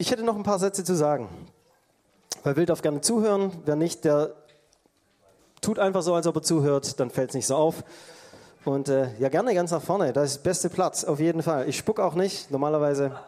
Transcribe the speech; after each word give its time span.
Ich 0.00 0.12
hätte 0.12 0.22
noch 0.22 0.36
ein 0.36 0.44
paar 0.44 0.60
Sätze 0.60 0.84
zu 0.84 0.94
sagen. 0.94 1.28
Wer 2.44 2.54
will, 2.54 2.66
darf 2.66 2.82
gerne 2.82 3.00
zuhören. 3.00 3.50
Wer 3.64 3.74
nicht, 3.74 4.04
der 4.04 4.32
tut 5.60 5.80
einfach 5.80 6.02
so, 6.02 6.14
als 6.14 6.28
ob 6.28 6.36
er 6.36 6.42
zuhört, 6.42 7.00
dann 7.00 7.10
fällt 7.10 7.30
es 7.30 7.34
nicht 7.34 7.48
so 7.48 7.56
auf. 7.56 7.82
Und 8.64 8.88
äh, 8.88 9.08
ja, 9.18 9.28
gerne 9.28 9.52
ganz 9.56 9.72
nach 9.72 9.82
vorne. 9.82 10.12
Da 10.12 10.22
ist 10.22 10.36
der 10.36 10.50
beste 10.50 10.68
Platz, 10.68 11.02
auf 11.02 11.18
jeden 11.18 11.42
Fall. 11.42 11.68
Ich 11.68 11.78
spuck 11.78 11.98
auch 11.98 12.14
nicht, 12.14 12.48
normalerweise. 12.52 13.18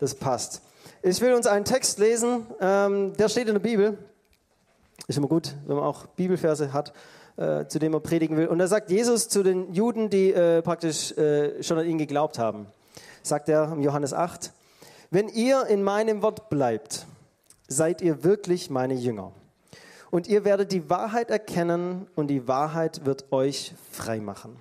Das 0.00 0.16
passt. 0.16 0.60
Ich 1.02 1.20
will 1.20 1.34
uns 1.34 1.46
einen 1.46 1.64
Text 1.64 2.00
lesen, 2.00 2.48
ähm, 2.60 3.12
der 3.16 3.28
steht 3.28 3.46
in 3.46 3.54
der 3.54 3.60
Bibel. 3.60 3.96
Ist 5.06 5.18
immer 5.18 5.28
gut, 5.28 5.54
wenn 5.68 5.76
man 5.76 5.84
auch 5.84 6.06
Bibelverse 6.06 6.72
hat, 6.72 6.92
äh, 7.36 7.66
zu 7.66 7.78
dem 7.78 7.92
man 7.92 8.02
predigen 8.02 8.36
will. 8.36 8.48
Und 8.48 8.58
da 8.58 8.66
sagt 8.66 8.90
Jesus 8.90 9.28
zu 9.28 9.44
den 9.44 9.72
Juden, 9.72 10.10
die 10.10 10.32
äh, 10.32 10.62
praktisch 10.62 11.16
äh, 11.16 11.62
schon 11.62 11.78
an 11.78 11.86
ihn 11.86 11.96
geglaubt 11.98 12.40
haben, 12.40 12.66
sagt 13.22 13.48
er 13.48 13.70
im 13.70 13.82
Johannes 13.82 14.12
8, 14.12 14.50
wenn 15.10 15.28
ihr 15.28 15.66
in 15.66 15.82
meinem 15.82 16.22
Wort 16.22 16.50
bleibt, 16.50 17.06
seid 17.66 18.02
ihr 18.02 18.24
wirklich 18.24 18.70
meine 18.70 18.94
Jünger. 18.94 19.32
Und 20.10 20.26
ihr 20.26 20.44
werdet 20.44 20.72
die 20.72 20.88
Wahrheit 20.88 21.30
erkennen 21.30 22.06
und 22.14 22.28
die 22.28 22.48
Wahrheit 22.48 23.04
wird 23.04 23.30
euch 23.32 23.74
frei 23.92 24.20
machen. 24.20 24.56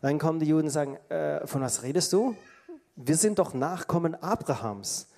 Dann 0.00 0.18
kommen 0.18 0.40
die 0.40 0.46
Juden 0.46 0.66
und 0.66 0.70
sagen, 0.70 0.96
äh, 1.08 1.46
von 1.46 1.60
was 1.60 1.82
redest 1.82 2.12
du? 2.12 2.34
Wir 2.96 3.16
sind 3.16 3.38
doch 3.38 3.54
Nachkommen 3.54 4.14
Abrahams. 4.14 5.08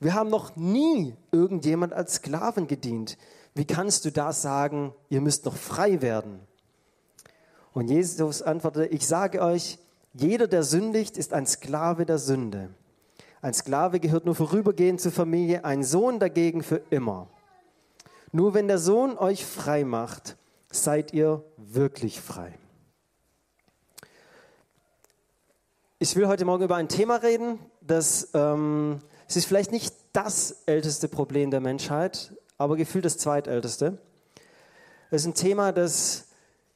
Wir 0.00 0.14
haben 0.14 0.30
noch 0.30 0.56
nie 0.56 1.14
irgendjemand 1.32 1.92
als 1.92 2.16
Sklaven 2.16 2.68
gedient. 2.68 3.18
Wie 3.54 3.64
kannst 3.64 4.04
du 4.04 4.12
da 4.12 4.32
sagen, 4.32 4.94
ihr 5.08 5.20
müsst 5.20 5.44
noch 5.44 5.56
frei 5.56 6.00
werden? 6.00 6.40
Und 7.72 7.88
Jesus 7.88 8.42
antwortete, 8.42 8.86
ich 8.86 9.06
sage 9.06 9.40
euch, 9.42 9.78
jeder, 10.14 10.46
der 10.46 10.62
sündigt, 10.62 11.16
ist 11.16 11.32
ein 11.32 11.46
Sklave 11.46 12.06
der 12.06 12.18
Sünde. 12.18 12.70
Ein 13.40 13.54
Sklave 13.54 14.00
gehört 14.00 14.24
nur 14.24 14.34
vorübergehend 14.34 15.00
zur 15.00 15.12
Familie, 15.12 15.64
ein 15.64 15.84
Sohn 15.84 16.18
dagegen 16.18 16.62
für 16.62 16.82
immer. 16.90 17.28
Nur 18.32 18.54
wenn 18.54 18.68
der 18.68 18.78
Sohn 18.78 19.16
euch 19.16 19.46
frei 19.46 19.84
macht, 19.84 20.36
seid 20.70 21.12
ihr 21.12 21.44
wirklich 21.56 22.20
frei. 22.20 22.52
Ich 26.00 26.14
will 26.14 26.28
heute 26.28 26.44
Morgen 26.44 26.64
über 26.64 26.76
ein 26.76 26.88
Thema 26.88 27.16
reden, 27.16 27.58
das 27.80 28.28
ähm, 28.34 29.00
es 29.28 29.36
ist 29.36 29.44
vielleicht 29.44 29.72
nicht 29.72 29.94
das 30.14 30.62
älteste 30.64 31.06
Problem 31.06 31.50
der 31.50 31.60
Menschheit, 31.60 32.32
aber 32.56 32.76
gefühlt 32.76 33.04
das 33.04 33.18
zweitälteste. 33.18 33.98
Es 35.10 35.22
ist 35.22 35.26
ein 35.26 35.34
Thema, 35.34 35.70
das 35.70 36.28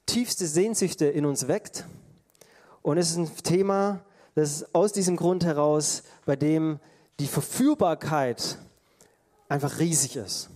tiefste 0.04 0.46
Sehnsüchte 0.46 1.06
in 1.06 1.24
uns 1.24 1.48
weckt. 1.48 1.86
Und 2.82 2.98
es 2.98 3.10
ist 3.10 3.16
ein 3.16 3.36
Thema, 3.42 4.04
das 4.34 4.74
aus 4.74 4.92
diesem 4.92 5.16
Grund 5.16 5.44
heraus, 5.44 6.02
bei 6.24 6.36
dem 6.36 6.80
die 7.20 7.26
Verführbarkeit 7.26 8.58
einfach 9.48 9.78
riesig 9.78 10.16
ist. 10.16 10.48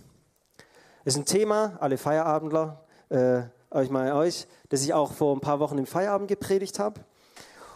Es 1.05 1.13
ist 1.13 1.19
ein 1.19 1.25
Thema, 1.25 1.77
alle 1.79 1.97
Feierabendler, 1.97 2.83
äh, 3.09 3.43
euch 3.71 3.89
mal 3.89 4.11
euch, 4.13 4.47
das 4.69 4.83
ich 4.83 4.93
auch 4.93 5.13
vor 5.13 5.35
ein 5.35 5.39
paar 5.39 5.59
Wochen 5.59 5.77
im 5.77 5.85
Feierabend 5.85 6.27
gepredigt 6.27 6.79
habe. 6.79 7.01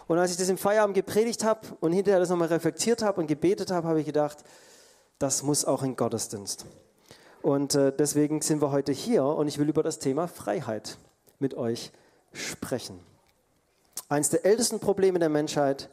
Und 0.08 0.18
als 0.18 0.32
ich 0.32 0.36
das 0.36 0.48
im 0.48 0.58
Feierabend 0.58 0.94
gepredigt 0.94 1.44
habe 1.44 1.60
und 1.80 1.92
hinterher 1.92 2.20
das 2.20 2.28
nochmal 2.28 2.48
reflektiert 2.48 3.02
habe 3.02 3.20
und 3.20 3.28
gebetet 3.28 3.70
habe, 3.70 3.88
habe 3.88 4.00
ich 4.00 4.06
gedacht, 4.06 4.38
das 5.18 5.42
muss 5.42 5.64
auch 5.64 5.82
in 5.82 5.96
Gottesdienst. 5.96 6.66
Und 7.40 7.74
äh, 7.74 7.92
deswegen 7.96 8.40
sind 8.40 8.60
wir 8.60 8.70
heute 8.72 8.92
hier 8.92 9.24
und 9.24 9.48
ich 9.48 9.58
will 9.58 9.68
über 9.68 9.82
das 9.82 9.98
Thema 9.98 10.28
Freiheit 10.28 10.98
mit 11.38 11.54
euch 11.54 11.92
sprechen. 12.32 13.00
Eines 14.12 14.28
der 14.28 14.44
ältesten 14.44 14.78
Probleme 14.78 15.18
der 15.18 15.30
Menschheit, 15.30 15.88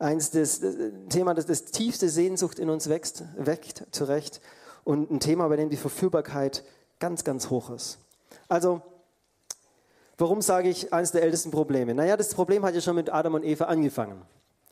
eins 0.00 0.32
des 0.32 0.64
äh, 0.64 0.90
Thema, 1.08 1.32
das 1.32 1.46
das 1.46 1.66
tiefste 1.66 2.08
Sehnsucht 2.08 2.58
in 2.58 2.68
uns 2.68 2.88
wächst, 2.88 3.22
weckt, 3.36 3.86
zu 3.92 4.02
Recht 4.02 4.40
und 4.82 5.12
ein 5.12 5.20
Thema, 5.20 5.46
bei 5.46 5.54
dem 5.54 5.70
die 5.70 5.76
Verführbarkeit 5.76 6.64
ganz, 6.98 7.22
ganz 7.22 7.50
hoch 7.50 7.70
ist. 7.70 7.98
Also, 8.48 8.82
warum 10.18 10.42
sage 10.42 10.70
ich 10.70 10.92
eines 10.92 11.12
der 11.12 11.22
ältesten 11.22 11.52
Probleme? 11.52 11.94
Naja, 11.94 12.16
das 12.16 12.34
Problem 12.34 12.64
hat 12.64 12.74
ja 12.74 12.80
schon 12.80 12.96
mit 12.96 13.12
Adam 13.12 13.34
und 13.34 13.44
Eva 13.44 13.66
angefangen. 13.66 14.22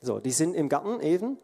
So, 0.03 0.19
die 0.19 0.33
sind 0.33 0.55
im 0.55 0.69
Garten 0.69 0.99
eben 0.99 1.39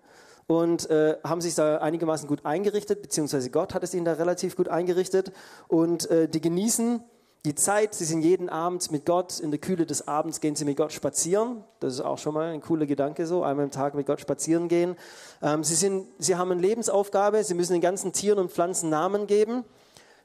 und 0.49 0.91
äh, 0.91 1.17
haben 1.23 1.41
sich 1.41 1.55
da 1.55 1.79
einigermaßen 1.79 2.27
gut 2.27 2.45
eingerichtet, 2.45 3.03
beziehungsweise 3.03 3.51
Gott 3.51 3.73
hat 3.73 3.85
es 3.85 3.95
ihnen 3.95 4.05
da 4.05 4.15
relativ 4.15 4.57
gut 4.57 4.67
eingerichtet 4.67 5.31
und 5.69 6.11
äh, 6.11 6.29
die 6.29 6.41
genießen 6.41 7.05
die 7.47 7.55
Zeit, 7.55 7.95
sie 7.95 8.05
sind 8.05 8.23
jeden 8.23 8.49
Abend 8.49 8.91
mit 8.91 9.07
Gott, 9.07 9.39
in 9.39 9.53
der 9.53 9.61
Kühle 9.61 9.87
des 9.87 10.09
Abends 10.09 10.41
gehen 10.41 10.57
sie 10.57 10.65
mit 10.65 10.77
Gott 10.77 10.93
spazieren. 10.93 11.63
Das 11.79 11.95
ist 11.95 12.01
auch 12.01 12.19
schon 12.19 12.35
mal 12.35 12.53
ein 12.53 12.61
cooler 12.61 12.87
Gedanke 12.87 13.25
so, 13.25 13.45
einmal 13.45 13.65
im 13.67 13.71
Tag 13.71 13.95
mit 13.95 14.05
Gott 14.05 14.21
spazieren 14.21 14.67
gehen. 14.67 14.97
Ähm, 15.41 15.63
sie, 15.63 15.77
sind, 15.77 16.09
sie 16.19 16.35
haben 16.35 16.51
eine 16.51 16.61
Lebensaufgabe, 16.61 17.45
sie 17.45 17.55
müssen 17.55 17.75
den 17.75 17.81
ganzen 17.81 18.13
Tieren 18.13 18.41
und 18.41 18.51
Pflanzen 18.51 18.91
Namen 18.91 19.29
geben. 19.29 19.65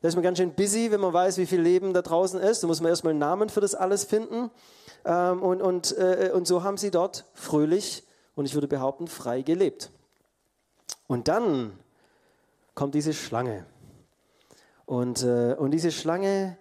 Da 0.02 0.08
ist 0.08 0.16
man 0.16 0.24
ganz 0.24 0.40
schön 0.40 0.56
busy, 0.56 0.90
wenn 0.90 1.00
man 1.00 1.14
weiß, 1.14 1.38
wie 1.38 1.46
viel 1.46 1.62
Leben 1.62 1.94
da 1.94 2.02
draußen 2.02 2.40
ist. 2.40 2.64
Da 2.64 2.68
muss 2.68 2.82
man 2.82 2.90
erstmal 2.90 3.12
einen 3.12 3.20
Namen 3.20 3.50
für 3.50 3.62
das 3.62 3.76
alles 3.76 4.04
finden. 4.04 4.50
Ähm, 5.06 5.44
und, 5.44 5.62
und, 5.62 5.96
äh, 6.00 6.32
und 6.34 6.48
so 6.48 6.64
haben 6.64 6.78
sie 6.78 6.90
dort 6.90 7.26
fröhlich 7.36 8.04
und 8.34 8.46
ich 8.46 8.56
würde 8.56 8.68
behaupten, 8.68 9.06
frei 9.06 9.44
gelebt. 9.44 9.92
Und 11.06 11.28
dann 11.28 11.78
kommt 12.74 12.96
diese 12.96 13.14
Schlange. 13.14 13.68
Und, 14.88 15.22
äh, 15.22 15.54
und 15.54 15.70
diese 15.70 15.92
Schlange 15.92 16.58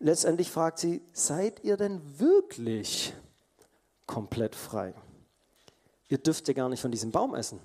letztendlich 0.00 0.50
fragt 0.50 0.78
sie, 0.78 1.02
seid 1.12 1.64
ihr 1.64 1.76
denn 1.76 2.00
wirklich 2.18 3.14
komplett 4.06 4.54
frei? 4.54 4.94
Ihr 6.08 6.18
dürft 6.18 6.48
ja 6.48 6.54
gar 6.54 6.68
nicht 6.68 6.80
von 6.80 6.90
diesem 6.90 7.10
Baum 7.10 7.34
essen. 7.34 7.60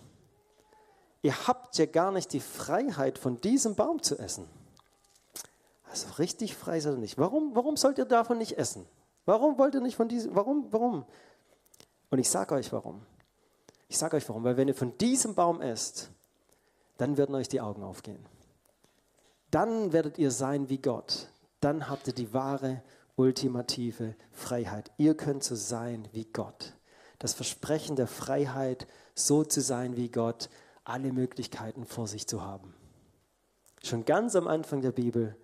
Ihr 1.22 1.47
habt 1.47 1.77
ja 1.77 1.85
gar 1.85 2.11
nicht 2.11 2.33
die 2.33 2.41
Freiheit, 2.41 3.17
von 3.17 3.39
diesem 3.39 3.75
Baum 3.75 4.01
zu 4.01 4.17
essen. 4.19 4.49
Also 5.89 6.09
richtig 6.19 6.55
frei 6.55 6.79
seid 6.79 6.93
ihr 6.93 6.99
nicht. 6.99 7.17
Warum, 7.17 7.55
warum 7.55 7.77
sollt 7.77 7.97
ihr 7.97 8.05
davon 8.05 8.38
nicht 8.38 8.57
essen? 8.57 8.85
Warum 9.25 9.57
wollt 9.57 9.75
ihr 9.75 9.81
nicht 9.81 9.95
von 9.95 10.09
diesem, 10.09 10.35
warum, 10.35 10.67
warum? 10.72 11.05
Und 12.09 12.19
ich 12.19 12.29
sage 12.29 12.55
euch 12.55 12.73
warum. 12.73 13.05
Ich 13.88 13.97
sage 13.97 14.17
euch 14.17 14.27
warum, 14.27 14.43
weil 14.43 14.57
wenn 14.57 14.67
ihr 14.67 14.75
von 14.75 14.97
diesem 14.97 15.35
Baum 15.35 15.61
esst, 15.61 16.09
dann 16.97 17.16
werden 17.16 17.35
euch 17.35 17.47
die 17.47 17.61
Augen 17.61 17.83
aufgehen. 17.83 18.25
Dann 19.49 19.93
werdet 19.93 20.17
ihr 20.17 20.31
sein 20.31 20.67
wie 20.67 20.79
Gott 20.79 21.29
dann 21.63 21.90
habt 21.90 22.07
ihr 22.07 22.13
die 22.13 22.34
wahre, 22.34 22.81
ultimative 23.16 24.16
Freiheit. 24.31 24.91
Ihr 24.97 25.16
könnt 25.16 25.44
so 25.44 25.56
sein 25.56 26.07
wie 26.12 26.25
Gott. 26.25 26.74
Das 27.19 27.34
Versprechen 27.34 27.96
der 27.96 28.07
Freiheit, 28.07 28.88
so 29.16 29.44
zu 29.44 29.62
sein 29.62 29.96
wie 29.96 30.09
Gott, 30.09 30.50
alle 30.84 31.13
Möglichkeiten 31.13 31.85
vor 31.85 32.07
sich 32.07 32.28
zu 32.28 32.44
haben. 32.44 32.73
Schon 33.84 34.06
ganz 34.06 34.35
am 34.35 34.47
Anfang 34.47 34.81
der 34.81 34.91
Bibel 34.91 35.35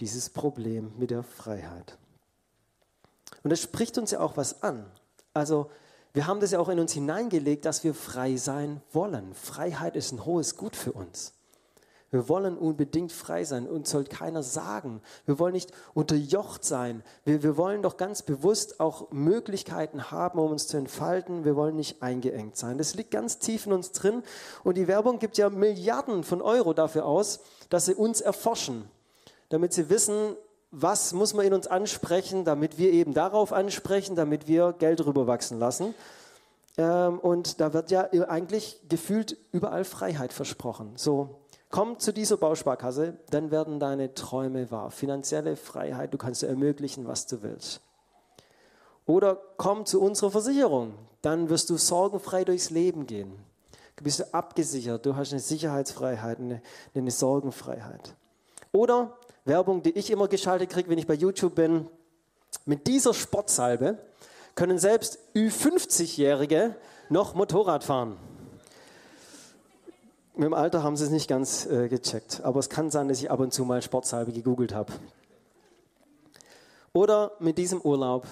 dieses 0.00 0.30
Problem 0.30 0.92
mit 0.96 1.10
der 1.10 1.22
Freiheit. 1.22 1.98
Und 3.42 3.50
das 3.50 3.60
spricht 3.60 3.98
uns 3.98 4.10
ja 4.10 4.20
auch 4.20 4.36
was 4.36 4.62
an. 4.62 4.90
Also 5.34 5.70
wir 6.14 6.26
haben 6.26 6.40
das 6.40 6.52
ja 6.52 6.60
auch 6.60 6.68
in 6.68 6.78
uns 6.78 6.92
hineingelegt, 6.92 7.64
dass 7.64 7.84
wir 7.84 7.92
frei 7.92 8.36
sein 8.36 8.80
wollen. 8.92 9.34
Freiheit 9.34 9.96
ist 9.96 10.12
ein 10.12 10.24
hohes 10.24 10.56
Gut 10.56 10.76
für 10.76 10.92
uns. 10.92 11.34
Wir 12.14 12.28
wollen 12.28 12.56
unbedingt 12.56 13.10
frei 13.10 13.42
sein. 13.42 13.66
Uns 13.66 13.90
soll 13.90 14.04
keiner 14.04 14.44
sagen. 14.44 15.02
Wir 15.26 15.40
wollen 15.40 15.52
nicht 15.52 15.72
unterjocht 15.94 16.64
sein. 16.64 17.02
Wir, 17.24 17.42
wir 17.42 17.56
wollen 17.56 17.82
doch 17.82 17.96
ganz 17.96 18.22
bewusst 18.22 18.78
auch 18.78 19.10
Möglichkeiten 19.10 20.12
haben, 20.12 20.38
um 20.38 20.52
uns 20.52 20.68
zu 20.68 20.76
entfalten. 20.76 21.44
Wir 21.44 21.56
wollen 21.56 21.74
nicht 21.74 22.04
eingeengt 22.04 22.56
sein. 22.56 22.78
Das 22.78 22.94
liegt 22.94 23.10
ganz 23.10 23.40
tief 23.40 23.66
in 23.66 23.72
uns 23.72 23.90
drin. 23.90 24.22
Und 24.62 24.76
die 24.76 24.86
Werbung 24.86 25.18
gibt 25.18 25.38
ja 25.38 25.50
Milliarden 25.50 26.22
von 26.22 26.40
Euro 26.40 26.72
dafür 26.72 27.04
aus, 27.04 27.40
dass 27.68 27.86
sie 27.86 27.94
uns 27.96 28.20
erforschen. 28.20 28.88
Damit 29.48 29.72
sie 29.72 29.90
wissen, 29.90 30.36
was 30.70 31.14
muss 31.14 31.34
man 31.34 31.46
in 31.46 31.52
uns 31.52 31.66
ansprechen, 31.66 32.44
damit 32.44 32.78
wir 32.78 32.92
eben 32.92 33.12
darauf 33.12 33.52
ansprechen, 33.52 34.14
damit 34.14 34.46
wir 34.46 34.72
Geld 34.78 35.04
rüberwachsen 35.04 35.58
lassen. 35.58 35.96
Ähm, 36.76 37.18
und 37.18 37.60
da 37.60 37.72
wird 37.72 37.90
ja 37.90 38.08
eigentlich 38.28 38.80
gefühlt 38.88 39.36
überall 39.50 39.84
Freiheit 39.84 40.32
versprochen. 40.32 40.92
So 40.94 41.40
Komm 41.74 41.98
zu 41.98 42.12
dieser 42.12 42.36
Bausparkasse, 42.36 43.14
dann 43.30 43.50
werden 43.50 43.80
deine 43.80 44.14
Träume 44.14 44.70
wahr. 44.70 44.92
Finanzielle 44.92 45.56
Freiheit, 45.56 46.14
du 46.14 46.18
kannst 46.18 46.42
dir 46.42 46.46
ermöglichen, 46.46 47.08
was 47.08 47.26
du 47.26 47.42
willst. 47.42 47.80
Oder 49.06 49.42
komm 49.56 49.84
zu 49.84 50.00
unserer 50.00 50.30
Versicherung, 50.30 50.94
dann 51.20 51.48
wirst 51.48 51.70
du 51.70 51.76
sorgenfrei 51.76 52.44
durchs 52.44 52.70
Leben 52.70 53.08
gehen. 53.08 53.32
Du 53.96 54.04
bist 54.04 54.32
abgesichert, 54.32 55.04
du 55.04 55.16
hast 55.16 55.32
eine 55.32 55.40
Sicherheitsfreiheit, 55.40 56.38
eine, 56.38 56.62
eine 56.94 57.10
Sorgenfreiheit. 57.10 58.14
Oder 58.70 59.18
Werbung, 59.44 59.82
die 59.82 59.98
ich 59.98 60.12
immer 60.12 60.28
geschaltet 60.28 60.70
kriege, 60.70 60.88
wenn 60.88 60.98
ich 60.98 61.08
bei 61.08 61.14
YouTube 61.14 61.56
bin, 61.56 61.88
mit 62.66 62.86
dieser 62.86 63.14
Sportsalbe 63.14 63.98
können 64.54 64.78
selbst 64.78 65.18
Ü50-Jährige 65.34 66.76
noch 67.08 67.34
Motorrad 67.34 67.82
fahren. 67.82 68.16
Mit 70.36 70.46
dem 70.46 70.54
Alter 70.54 70.82
haben 70.82 70.96
sie 70.96 71.04
es 71.04 71.10
nicht 71.10 71.28
ganz 71.28 71.64
äh, 71.66 71.88
gecheckt, 71.88 72.40
aber 72.42 72.58
es 72.58 72.68
kann 72.68 72.90
sein, 72.90 73.06
dass 73.06 73.20
ich 73.20 73.30
ab 73.30 73.38
und 73.38 73.52
zu 73.52 73.64
mal 73.64 73.80
Sportsalbe 73.82 74.32
gegoogelt 74.32 74.74
habe. 74.74 74.92
Oder 76.92 77.32
mit 77.38 77.56
diesem 77.56 77.80
Urlaub 77.80 78.26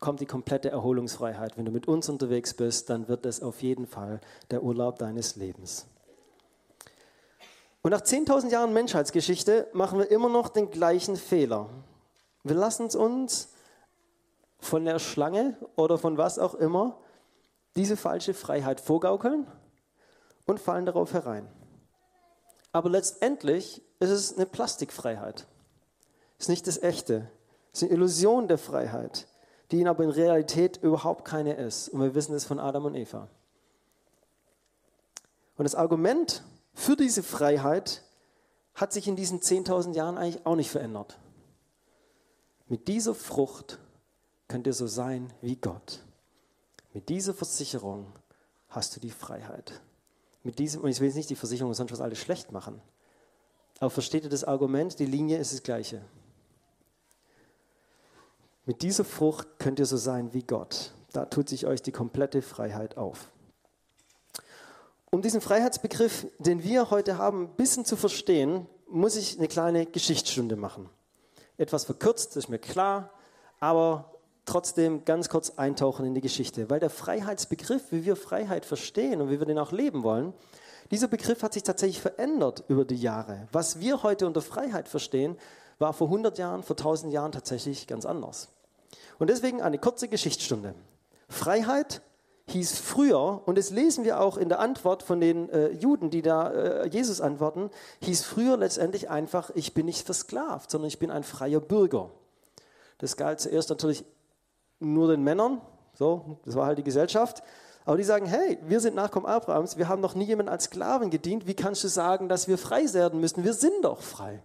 kommt 0.00 0.20
die 0.20 0.26
komplette 0.26 0.70
Erholungsfreiheit. 0.70 1.58
Wenn 1.58 1.66
du 1.66 1.70
mit 1.70 1.86
uns 1.88 2.08
unterwegs 2.08 2.54
bist, 2.54 2.88
dann 2.88 3.06
wird 3.06 3.26
es 3.26 3.42
auf 3.42 3.62
jeden 3.62 3.86
Fall 3.86 4.22
der 4.50 4.62
Urlaub 4.62 4.98
deines 4.98 5.36
Lebens. 5.36 5.86
Und 7.82 7.90
nach 7.90 8.00
10.000 8.00 8.48
Jahren 8.48 8.72
Menschheitsgeschichte 8.72 9.68
machen 9.74 9.98
wir 9.98 10.10
immer 10.10 10.30
noch 10.30 10.48
den 10.48 10.70
gleichen 10.70 11.16
Fehler. 11.16 11.68
Wir 12.44 12.56
lassen 12.56 12.88
uns 12.96 13.50
von 14.58 14.86
der 14.86 14.98
Schlange 14.98 15.58
oder 15.76 15.98
von 15.98 16.16
was 16.16 16.38
auch 16.38 16.54
immer 16.54 16.96
diese 17.76 17.98
falsche 17.98 18.32
Freiheit 18.32 18.80
vorgaukeln 18.80 19.46
und 20.46 20.60
fallen 20.60 20.86
darauf 20.86 21.12
herein. 21.12 21.48
Aber 22.72 22.88
letztendlich 22.88 23.82
ist 24.00 24.10
es 24.10 24.36
eine 24.36 24.46
Plastikfreiheit. 24.46 25.46
Es 26.38 26.44
ist 26.44 26.48
nicht 26.48 26.66
das 26.66 26.82
Echte. 26.82 27.30
Es 27.72 27.82
ist 27.82 27.88
eine 27.88 27.96
Illusion 27.96 28.48
der 28.48 28.58
Freiheit, 28.58 29.28
die 29.70 29.78
ihnen 29.78 29.88
aber 29.88 30.04
in 30.04 30.10
Realität 30.10 30.78
überhaupt 30.82 31.24
keine 31.24 31.54
ist. 31.54 31.88
Und 31.88 32.00
wir 32.00 32.14
wissen 32.14 32.34
es 32.34 32.44
von 32.44 32.58
Adam 32.58 32.86
und 32.86 32.94
Eva. 32.94 33.28
Und 35.56 35.64
das 35.64 35.74
Argument 35.74 36.42
für 36.74 36.96
diese 36.96 37.22
Freiheit 37.22 38.02
hat 38.74 38.92
sich 38.92 39.06
in 39.06 39.16
diesen 39.16 39.40
10.000 39.40 39.94
Jahren 39.94 40.16
eigentlich 40.16 40.46
auch 40.46 40.56
nicht 40.56 40.70
verändert. 40.70 41.18
Mit 42.68 42.88
dieser 42.88 43.14
Frucht 43.14 43.78
könnt 44.48 44.66
ihr 44.66 44.72
so 44.72 44.86
sein 44.86 45.32
wie 45.42 45.56
Gott. 45.56 46.02
Mit 46.94 47.10
dieser 47.10 47.34
Versicherung 47.34 48.12
hast 48.68 48.96
du 48.96 49.00
die 49.00 49.10
Freiheit. 49.10 49.82
Mit 50.44 50.58
diesem, 50.58 50.82
und 50.82 50.90
ich 50.90 51.00
will 51.00 51.06
jetzt 51.06 51.16
nicht 51.16 51.30
die 51.30 51.36
Versicherung 51.36 51.74
sonst 51.74 51.92
was 51.92 52.00
alles 52.00 52.18
schlecht 52.18 52.52
machen. 52.52 52.80
Aber 53.78 53.90
versteht 53.90 54.24
ihr 54.24 54.30
das 54.30 54.44
Argument? 54.44 54.98
Die 54.98 55.06
Linie 55.06 55.38
ist 55.38 55.52
das 55.52 55.62
gleiche. 55.62 56.02
Mit 58.64 58.82
dieser 58.82 59.04
Frucht 59.04 59.58
könnt 59.58 59.78
ihr 59.78 59.86
so 59.86 59.96
sein 59.96 60.32
wie 60.32 60.42
Gott. 60.42 60.92
Da 61.12 61.26
tut 61.26 61.48
sich 61.48 61.66
euch 61.66 61.82
die 61.82 61.92
komplette 61.92 62.42
Freiheit 62.42 62.96
auf. 62.96 63.28
Um 65.10 65.20
diesen 65.20 65.40
Freiheitsbegriff, 65.40 66.26
den 66.38 66.62
wir 66.62 66.90
heute 66.90 67.18
haben, 67.18 67.42
ein 67.42 67.56
bisschen 67.56 67.84
zu 67.84 67.96
verstehen, 67.96 68.66
muss 68.88 69.16
ich 69.16 69.36
eine 69.36 69.48
kleine 69.48 69.86
Geschichtsstunde 69.86 70.56
machen. 70.56 70.88
Etwas 71.58 71.84
verkürzt, 71.84 72.30
das 72.30 72.44
ist 72.44 72.48
mir 72.48 72.58
klar, 72.58 73.10
aber 73.58 74.11
trotzdem 74.44 75.04
ganz 75.04 75.28
kurz 75.28 75.50
eintauchen 75.50 76.04
in 76.06 76.14
die 76.14 76.20
Geschichte, 76.20 76.68
weil 76.70 76.80
der 76.80 76.90
Freiheitsbegriff, 76.90 77.90
wie 77.90 78.04
wir 78.04 78.16
Freiheit 78.16 78.64
verstehen 78.64 79.20
und 79.20 79.30
wie 79.30 79.38
wir 79.38 79.46
den 79.46 79.58
auch 79.58 79.72
leben 79.72 80.02
wollen, 80.02 80.32
dieser 80.90 81.08
Begriff 81.08 81.42
hat 81.42 81.54
sich 81.54 81.62
tatsächlich 81.62 82.02
verändert 82.02 82.64
über 82.68 82.84
die 82.84 82.96
Jahre. 82.96 83.48
Was 83.52 83.80
wir 83.80 84.02
heute 84.02 84.26
unter 84.26 84.42
Freiheit 84.42 84.88
verstehen, 84.88 85.38
war 85.78 85.92
vor 85.92 86.08
100 86.08 86.38
Jahren, 86.38 86.62
vor 86.62 86.76
1000 86.76 87.12
Jahren 87.12 87.32
tatsächlich 87.32 87.86
ganz 87.86 88.04
anders. 88.04 88.48
Und 89.18 89.30
deswegen 89.30 89.62
eine 89.62 89.78
kurze 89.78 90.08
Geschichtsstunde. 90.08 90.74
Freiheit 91.28 92.02
hieß 92.48 92.78
früher, 92.78 93.42
und 93.46 93.56
das 93.56 93.70
lesen 93.70 94.04
wir 94.04 94.20
auch 94.20 94.36
in 94.36 94.48
der 94.48 94.58
Antwort 94.58 95.02
von 95.02 95.20
den 95.20 95.48
äh, 95.48 95.70
Juden, 95.70 96.10
die 96.10 96.22
da 96.22 96.50
äh, 96.50 96.88
Jesus 96.88 97.20
antworten, 97.20 97.70
hieß 98.02 98.24
früher 98.24 98.56
letztendlich 98.56 99.08
einfach, 99.08 99.50
ich 99.54 99.74
bin 99.74 99.86
nicht 99.86 100.04
versklavt, 100.04 100.70
sondern 100.70 100.88
ich 100.88 100.98
bin 100.98 101.10
ein 101.10 101.22
freier 101.22 101.60
Bürger. 101.60 102.10
Das 102.98 103.16
galt 103.16 103.40
zuerst 103.40 103.70
natürlich 103.70 104.04
nur 104.82 105.08
den 105.08 105.22
Männern, 105.22 105.60
so, 105.94 106.38
das 106.44 106.54
war 106.54 106.66
halt 106.66 106.78
die 106.78 106.84
Gesellschaft. 106.84 107.42
Aber 107.84 107.96
die 107.96 108.04
sagen, 108.04 108.26
hey, 108.26 108.58
wir 108.62 108.80
sind 108.80 108.94
Nachkommen 108.94 109.26
Abrahams, 109.26 109.76
wir 109.76 109.88
haben 109.88 110.00
noch 110.00 110.14
nie 110.14 110.24
jemanden 110.24 110.50
als 110.50 110.64
Sklaven 110.64 111.10
gedient, 111.10 111.46
wie 111.46 111.54
kannst 111.54 111.82
du 111.82 111.88
sagen, 111.88 112.28
dass 112.28 112.46
wir 112.46 112.58
frei 112.58 112.84
werden 112.92 113.20
müssen? 113.20 113.42
Wir 113.42 113.54
sind 113.54 113.84
doch 113.84 114.00
frei. 114.00 114.42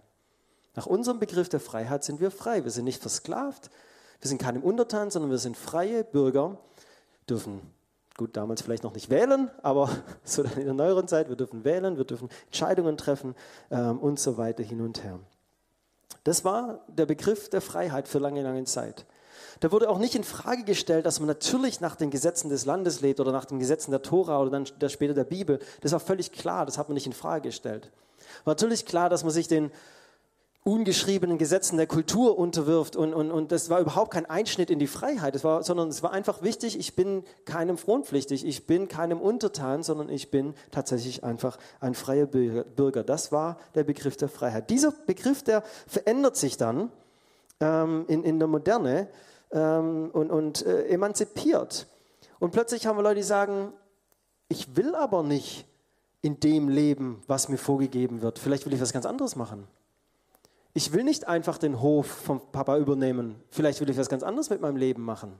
Nach 0.74 0.86
unserem 0.86 1.18
Begriff 1.18 1.48
der 1.48 1.60
Freiheit 1.60 2.04
sind 2.04 2.20
wir 2.20 2.30
frei. 2.30 2.64
Wir 2.64 2.70
sind 2.70 2.84
nicht 2.84 3.00
versklavt, 3.00 3.70
wir 4.20 4.28
sind 4.28 4.38
keinem 4.38 4.62
Untertan, 4.62 5.10
sondern 5.10 5.30
wir 5.30 5.38
sind 5.38 5.56
freie 5.56 6.02
Bürger, 6.04 6.58
dürfen 7.28 7.60
gut, 8.18 8.36
damals 8.36 8.62
vielleicht 8.62 8.82
noch 8.82 8.94
nicht 8.94 9.08
wählen, 9.08 9.50
aber 9.62 9.88
so 10.24 10.42
in 10.42 10.64
der 10.64 10.74
neueren 10.74 11.08
Zeit, 11.08 11.30
wir 11.30 11.36
dürfen 11.36 11.64
wählen, 11.64 11.96
wir 11.96 12.04
dürfen 12.04 12.28
Entscheidungen 12.46 12.98
treffen 12.98 13.34
ähm, 13.70 13.98
und 13.98 14.18
so 14.20 14.36
weiter 14.36 14.62
hin 14.62 14.82
und 14.82 15.02
her. 15.02 15.18
Das 16.24 16.44
war 16.44 16.80
der 16.88 17.06
Begriff 17.06 17.48
der 17.48 17.60
Freiheit 17.60 18.08
für 18.08 18.18
lange, 18.18 18.42
lange 18.42 18.64
Zeit. 18.64 19.06
Da 19.60 19.72
wurde 19.72 19.88
auch 19.88 19.98
nicht 19.98 20.14
in 20.14 20.24
Frage 20.24 20.64
gestellt, 20.64 21.06
dass 21.06 21.20
man 21.20 21.26
natürlich 21.26 21.80
nach 21.80 21.96
den 21.96 22.10
Gesetzen 22.10 22.48
des 22.48 22.64
Landes 22.64 23.00
lebt 23.00 23.20
oder 23.20 23.32
nach 23.32 23.44
den 23.44 23.58
Gesetzen 23.58 23.90
der 23.90 24.02
Tora 24.02 24.40
oder 24.40 24.50
dann 24.50 24.66
später 24.88 25.14
der 25.14 25.24
Bibel. 25.24 25.58
Das 25.80 25.92
war 25.92 26.00
völlig 26.00 26.32
klar, 26.32 26.66
das 26.66 26.78
hat 26.78 26.88
man 26.88 26.94
nicht 26.94 27.06
in 27.06 27.12
Frage 27.12 27.48
gestellt. 27.48 27.90
War 28.44 28.52
natürlich 28.52 28.86
klar, 28.86 29.08
dass 29.08 29.24
man 29.24 29.32
sich 29.32 29.48
den 29.48 29.70
ungeschriebenen 30.68 31.38
Gesetzen 31.38 31.78
der 31.78 31.86
Kultur 31.86 32.38
unterwirft. 32.38 32.94
Und, 32.94 33.14
und, 33.14 33.30
und 33.30 33.52
das 33.52 33.70
war 33.70 33.80
überhaupt 33.80 34.12
kein 34.12 34.26
Einschnitt 34.26 34.70
in 34.70 34.78
die 34.78 34.86
Freiheit, 34.86 35.34
es 35.34 35.44
war, 35.44 35.62
sondern 35.62 35.88
es 35.88 36.02
war 36.02 36.12
einfach 36.12 36.42
wichtig, 36.42 36.78
ich 36.78 36.94
bin 36.94 37.24
keinem 37.46 37.78
fronpflichtig, 37.78 38.46
ich 38.46 38.66
bin 38.66 38.88
keinem 38.88 39.20
untertan, 39.20 39.82
sondern 39.82 40.10
ich 40.10 40.30
bin 40.30 40.54
tatsächlich 40.70 41.24
einfach 41.24 41.58
ein 41.80 41.94
freier 41.94 42.26
Bürger. 42.26 43.02
Das 43.02 43.32
war 43.32 43.58
der 43.74 43.84
Begriff 43.84 44.16
der 44.16 44.28
Freiheit. 44.28 44.68
Dieser 44.68 44.92
Begriff, 45.06 45.42
der 45.42 45.62
verändert 45.86 46.36
sich 46.36 46.58
dann 46.58 46.90
ähm, 47.60 48.04
in, 48.08 48.22
in 48.22 48.38
der 48.38 48.48
Moderne 48.48 49.08
ähm, 49.52 50.10
und, 50.12 50.30
und 50.30 50.64
äh, 50.66 50.86
emanzipiert. 50.88 51.86
Und 52.38 52.52
plötzlich 52.52 52.86
haben 52.86 52.96
wir 52.96 53.02
Leute, 53.02 53.16
die 53.16 53.22
sagen, 53.22 53.72
ich 54.48 54.76
will 54.76 54.94
aber 54.94 55.22
nicht 55.22 55.66
in 56.22 56.40
dem 56.40 56.68
leben, 56.68 57.22
was 57.26 57.48
mir 57.48 57.58
vorgegeben 57.58 58.22
wird. 58.22 58.38
Vielleicht 58.38 58.66
will 58.66 58.72
ich 58.74 58.80
was 58.80 58.92
ganz 58.92 59.06
anderes 59.06 59.36
machen. 59.36 59.66
Ich 60.74 60.92
will 60.92 61.04
nicht 61.04 61.26
einfach 61.26 61.58
den 61.58 61.80
Hof 61.80 62.06
vom 62.06 62.40
Papa 62.52 62.78
übernehmen. 62.78 63.42
Vielleicht 63.50 63.80
will 63.80 63.90
ich 63.90 63.96
was 63.96 64.08
ganz 64.08 64.22
anderes 64.22 64.50
mit 64.50 64.60
meinem 64.60 64.76
Leben 64.76 65.02
machen. 65.02 65.32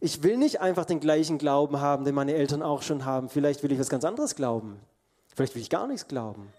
Ich 0.00 0.22
will 0.22 0.36
nicht 0.36 0.60
einfach 0.60 0.84
den 0.84 1.00
gleichen 1.00 1.38
Glauben 1.38 1.80
haben, 1.80 2.04
den 2.04 2.14
meine 2.14 2.34
Eltern 2.34 2.62
auch 2.62 2.82
schon 2.82 3.04
haben. 3.04 3.28
Vielleicht 3.28 3.62
will 3.62 3.72
ich 3.72 3.78
was 3.78 3.88
ganz 3.88 4.04
anderes 4.04 4.34
glauben. 4.34 4.80
Vielleicht 5.34 5.54
will 5.54 5.62
ich 5.62 5.70
gar 5.70 5.86
nichts 5.86 6.08
glauben. 6.08 6.52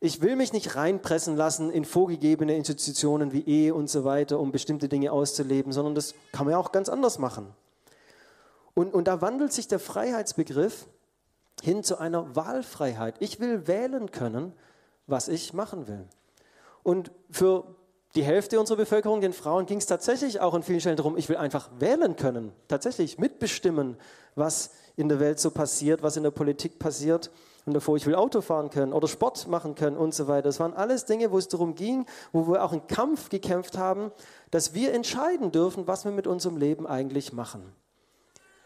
Ich 0.00 0.20
will 0.20 0.36
mich 0.36 0.52
nicht 0.52 0.76
reinpressen 0.76 1.36
lassen 1.36 1.70
in 1.70 1.84
vorgegebene 1.84 2.56
Institutionen 2.56 3.32
wie 3.32 3.44
Ehe 3.44 3.74
und 3.74 3.90
so 3.90 4.04
weiter, 4.04 4.38
um 4.38 4.52
bestimmte 4.52 4.88
Dinge 4.88 5.10
auszuleben, 5.10 5.72
sondern 5.72 5.96
das 5.96 6.14
kann 6.32 6.46
man 6.46 6.52
ja 6.52 6.58
auch 6.58 6.70
ganz 6.70 6.88
anders 6.88 7.18
machen. 7.18 7.52
Und, 8.74 8.94
und 8.94 9.08
da 9.08 9.20
wandelt 9.20 9.52
sich 9.52 9.66
der 9.66 9.80
Freiheitsbegriff 9.80 10.86
hin 11.62 11.82
zu 11.82 11.98
einer 11.98 12.36
Wahlfreiheit. 12.36 13.16
Ich 13.18 13.40
will 13.40 13.66
wählen 13.66 14.12
können, 14.12 14.52
was 15.08 15.26
ich 15.26 15.52
machen 15.52 15.88
will. 15.88 16.04
Und 16.84 17.10
für 17.30 17.64
die 18.14 18.22
Hälfte 18.22 18.60
unserer 18.60 18.76
Bevölkerung, 18.76 19.20
den 19.20 19.32
Frauen, 19.32 19.66
ging 19.66 19.78
es 19.78 19.86
tatsächlich 19.86 20.40
auch 20.40 20.54
an 20.54 20.62
vielen 20.62 20.80
Stellen 20.80 20.96
darum, 20.96 21.16
ich 21.16 21.28
will 21.28 21.36
einfach 21.36 21.70
wählen 21.78 22.14
können, 22.14 22.52
tatsächlich 22.68 23.18
mitbestimmen, 23.18 23.96
was 24.36 24.70
in 24.96 25.08
der 25.08 25.18
Welt 25.18 25.40
so 25.40 25.50
passiert, 25.50 26.02
was 26.02 26.16
in 26.16 26.22
der 26.22 26.30
Politik 26.30 26.78
passiert. 26.78 27.30
Und 27.68 27.74
davor, 27.74 27.98
ich 27.98 28.06
will 28.06 28.14
Auto 28.14 28.40
fahren 28.40 28.70
können 28.70 28.94
oder 28.94 29.08
Sport 29.08 29.46
machen 29.46 29.74
können 29.74 29.98
und 29.98 30.14
so 30.14 30.26
weiter. 30.26 30.44
Das 30.44 30.58
waren 30.58 30.72
alles 30.72 31.04
Dinge, 31.04 31.30
wo 31.32 31.36
es 31.36 31.48
darum 31.48 31.74
ging, 31.74 32.06
wo 32.32 32.48
wir 32.48 32.64
auch 32.64 32.72
einen 32.72 32.86
Kampf 32.86 33.28
gekämpft 33.28 33.76
haben, 33.76 34.10
dass 34.50 34.72
wir 34.72 34.94
entscheiden 34.94 35.52
dürfen, 35.52 35.86
was 35.86 36.06
wir 36.06 36.12
mit 36.12 36.26
unserem 36.26 36.56
Leben 36.56 36.86
eigentlich 36.86 37.34
machen. 37.34 37.74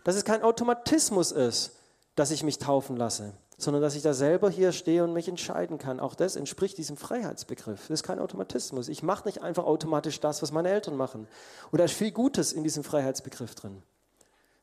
Dass 0.05 0.15
es 0.15 0.25
kein 0.25 0.45
Automatismus 0.45 1.33
ist, 1.33 1.73
dass 2.15 2.31
ich 2.31 2.45
mich 2.45 2.59
taufen 2.59 2.97
lasse, 2.97 3.33
sondern 3.59 3.83
dass 3.83 3.97
ich 3.97 4.03
da 4.03 4.15
selber 4.15 4.51
hier 4.51 4.71
stehe 4.71 5.03
und 5.03 5.13
mich 5.13 5.27
entscheiden 5.27 5.79
kann. 5.79 5.99
Auch 5.99 6.15
das 6.15 6.37
entspricht 6.37 6.79
diesem 6.79 6.97
Freiheitsbegriff. 6.97 7.89
Das 7.89 7.91
ist 7.91 8.03
kein 8.05 8.21
Automatismus. 8.21 8.87
Ich 8.87 9.03
mache 9.03 9.27
nicht 9.27 9.43
einfach 9.43 9.65
automatisch 9.65 10.21
das, 10.21 10.43
was 10.43 10.53
meine 10.53 10.69
Eltern 10.69 10.97
machen. 10.97 11.27
Und 11.73 11.79
da 11.81 11.85
ist 11.87 11.95
viel 11.95 12.13
Gutes 12.13 12.53
in 12.53 12.63
diesem 12.63 12.85
Freiheitsbegriff 12.85 13.57
drin. 13.57 13.83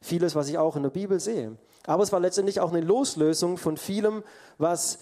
Vieles, 0.01 0.35
was 0.35 0.49
ich 0.49 0.57
auch 0.57 0.75
in 0.75 0.83
der 0.83 0.89
Bibel 0.89 1.19
sehe. 1.19 1.57
Aber 1.85 2.03
es 2.03 2.11
war 2.11 2.19
letztendlich 2.19 2.59
auch 2.59 2.71
eine 2.71 2.81
Loslösung 2.81 3.57
von 3.57 3.77
vielem, 3.77 4.23
was 4.57 4.99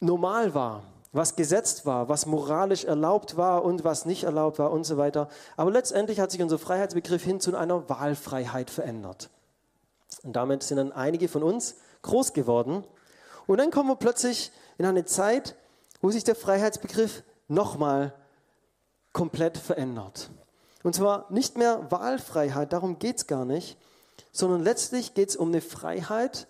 normal 0.00 0.54
war, 0.54 0.82
was 1.12 1.36
gesetzt 1.36 1.86
war, 1.86 2.08
was 2.08 2.26
moralisch 2.26 2.84
erlaubt 2.84 3.36
war 3.36 3.64
und 3.64 3.84
was 3.84 4.06
nicht 4.06 4.24
erlaubt 4.24 4.58
war 4.58 4.70
und 4.72 4.84
so 4.84 4.96
weiter. 4.96 5.28
Aber 5.56 5.70
letztendlich 5.70 6.20
hat 6.20 6.30
sich 6.30 6.42
unser 6.42 6.58
Freiheitsbegriff 6.58 7.22
hin 7.22 7.40
zu 7.40 7.54
einer 7.56 7.88
Wahlfreiheit 7.88 8.70
verändert. 8.70 9.30
Und 10.22 10.34
damit 10.34 10.62
sind 10.62 10.76
dann 10.76 10.92
einige 10.92 11.28
von 11.28 11.42
uns 11.42 11.76
groß 12.02 12.32
geworden 12.32 12.84
und 13.46 13.58
dann 13.58 13.70
kommen 13.70 13.88
wir 13.88 13.96
plötzlich 13.96 14.52
in 14.78 14.86
eine 14.86 15.04
Zeit, 15.04 15.56
wo 16.00 16.10
sich 16.10 16.24
der 16.24 16.34
Freiheitsbegriff 16.34 17.22
nochmal 17.48 18.12
komplett 19.12 19.58
verändert. 19.58 20.30
Und 20.82 20.94
zwar 20.94 21.26
nicht 21.30 21.56
mehr 21.56 21.90
Wahlfreiheit, 21.90 22.72
darum 22.72 22.98
geht 22.98 23.18
es 23.18 23.26
gar 23.26 23.44
nicht, 23.44 23.76
sondern 24.32 24.62
letztlich 24.62 25.14
geht 25.14 25.28
es 25.28 25.36
um 25.36 25.48
eine 25.48 25.60
Freiheit 25.60 26.48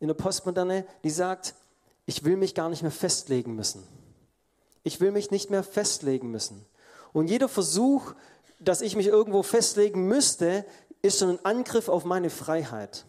in 0.00 0.08
der 0.08 0.14
Postmoderne, 0.14 0.86
die 1.02 1.10
sagt, 1.10 1.54
ich 2.06 2.24
will 2.24 2.36
mich 2.36 2.54
gar 2.54 2.68
nicht 2.68 2.82
mehr 2.82 2.90
festlegen 2.90 3.54
müssen. 3.54 3.82
Ich 4.84 5.00
will 5.00 5.10
mich 5.10 5.30
nicht 5.30 5.50
mehr 5.50 5.62
festlegen 5.62 6.30
müssen. 6.30 6.64
Und 7.12 7.28
jeder 7.28 7.48
Versuch, 7.48 8.14
dass 8.60 8.80
ich 8.80 8.96
mich 8.96 9.06
irgendwo 9.06 9.42
festlegen 9.42 10.06
müsste, 10.06 10.64
ist 11.02 11.18
schon 11.18 11.30
ein 11.30 11.44
Angriff 11.44 11.88
auf 11.88 12.04
meine 12.04 12.30
Freiheit. 12.30 13.04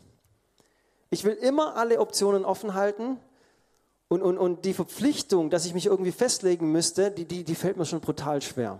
Ich 1.09 1.23
will 1.23 1.33
immer 1.33 1.75
alle 1.75 1.99
Optionen 1.99 2.45
offen 2.45 2.73
halten 2.73 3.17
und, 4.07 4.21
und, 4.21 4.37
und 4.37 4.65
die 4.65 4.73
Verpflichtung, 4.73 5.49
dass 5.49 5.65
ich 5.65 5.73
mich 5.73 5.85
irgendwie 5.85 6.11
festlegen 6.11 6.71
müsste, 6.71 7.11
die, 7.11 7.25
die, 7.25 7.43
die 7.43 7.55
fällt 7.55 7.77
mir 7.77 7.85
schon 7.85 8.01
brutal 8.01 8.41
schwer. 8.41 8.79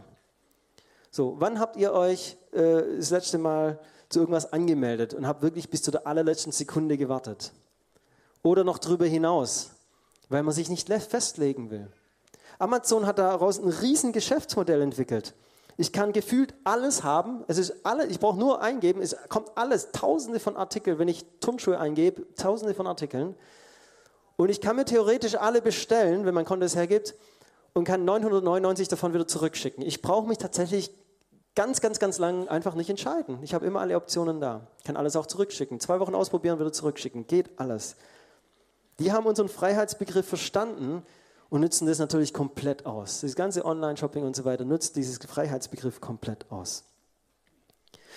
So, 1.12 1.36
wann 1.40 1.60
habt 1.60 1.78
ihr 1.78 1.94
euch 1.94 2.38
äh, 2.52 2.98
das 2.98 3.10
letzte 3.10 3.38
Mal 3.38 3.80
zu 4.16 4.20
irgendwas 4.22 4.52
angemeldet 4.52 5.14
und 5.14 5.28
habt 5.28 5.42
wirklich 5.42 5.70
bis 5.70 5.84
zu 5.84 5.92
der 5.92 6.08
allerletzten 6.08 6.52
Sekunde 6.52 6.98
gewartet? 6.98 7.52
Oder 8.42 8.64
noch 8.64 8.80
darüber 8.80 9.06
hinaus? 9.06 9.72
weil 10.30 10.44
man 10.44 10.54
sich 10.54 10.70
nicht 10.70 10.90
festlegen 10.90 11.70
will. 11.70 11.88
Amazon 12.60 13.06
hat 13.06 13.20
daraus 13.20 13.60
ein 13.60 13.70
riesen 13.70 14.12
Geschäftsmodell 14.12 14.82
entwickelt. 14.82 15.34
Ich 15.78 15.92
kann 15.92 16.14
gefühlt 16.14 16.54
alles 16.64 17.04
haben. 17.04 17.44
Es 17.48 17.58
ist 17.58 17.86
alle, 17.86 18.06
ich 18.08 18.20
brauche 18.20 18.40
nur 18.40 18.62
eingeben, 18.62 19.02
es 19.02 19.16
kommt 19.28 19.52
alles, 19.56 19.92
tausende 19.92 20.40
von 20.40 20.56
Artikeln, 20.56 21.00
wenn 21.00 21.10
ich 21.10 21.26
Turnschuhe 21.42 21.78
eingebe, 21.80 22.26
tausende 22.36 22.74
von 22.74 22.88
Artikeln. 22.88 23.36
Und 24.38 24.50
ich 24.50 24.62
kann 24.62 24.78
mir 24.78 24.86
theoretisch 24.86 25.36
alle 25.36 25.62
bestellen, 25.62 26.26
wenn 26.26 26.34
mein 26.34 26.46
Konto 26.46 26.66
es 26.66 26.76
hergibt, 26.76 27.16
und 27.74 27.84
kann 27.84 28.06
999 28.06 28.88
davon 28.88 29.14
wieder 29.14 29.28
zurückschicken. 29.28 29.84
Ich 29.86 30.02
brauche 30.02 30.28
mich 30.28 30.38
tatsächlich 30.38 30.94
ganz, 31.56 31.82
ganz, 31.82 32.00
ganz 32.00 32.18
lang 32.18 32.48
einfach 32.48 32.76
nicht 32.76 32.90
entscheiden. 32.90 33.40
Ich 33.42 33.54
habe 33.54 33.66
immer 33.66 33.80
alle 33.80 33.96
Optionen 33.96 34.40
da. 34.40 34.68
Kann 34.84 34.98
alles 34.98 35.16
auch 35.16 35.26
zurückschicken. 35.26 35.80
Zwei 35.80 36.00
Wochen 36.00 36.16
ausprobieren, 36.16 36.60
wieder 36.60 36.74
zurückschicken. 36.74 37.28
Geht 37.28 37.60
alles. 37.60 37.96
Die 39.00 39.12
haben 39.12 39.26
unseren 39.26 39.50
Freiheitsbegriff 39.50 40.28
verstanden 40.28 41.04
und 41.50 41.62
nutzen 41.62 41.88
das 41.88 42.00
natürlich 42.00 42.34
komplett 42.34 42.86
aus. 42.86 43.22
Das 43.22 43.36
ganze 43.36 43.66
Online-Shopping 43.66 44.24
und 44.24 44.36
so 44.36 44.46
weiter 44.46 44.66
nutzt 44.66 44.96
dieses 44.96 45.18
Freiheitsbegriff 45.18 46.02
komplett 46.02 46.52
aus. 46.52 46.84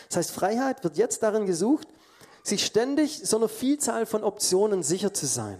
Das 0.08 0.18
heißt, 0.18 0.30
Freiheit 0.30 0.84
wird 0.84 0.96
jetzt 0.96 1.22
darin 1.22 1.46
gesucht, 1.46 1.88
sich 2.42 2.64
ständig 2.64 3.20
so 3.24 3.36
einer 3.36 3.48
Vielzahl 3.48 4.06
von 4.06 4.24
Optionen 4.24 4.82
sicher 4.82 5.12
zu 5.12 5.26
sein. 5.26 5.58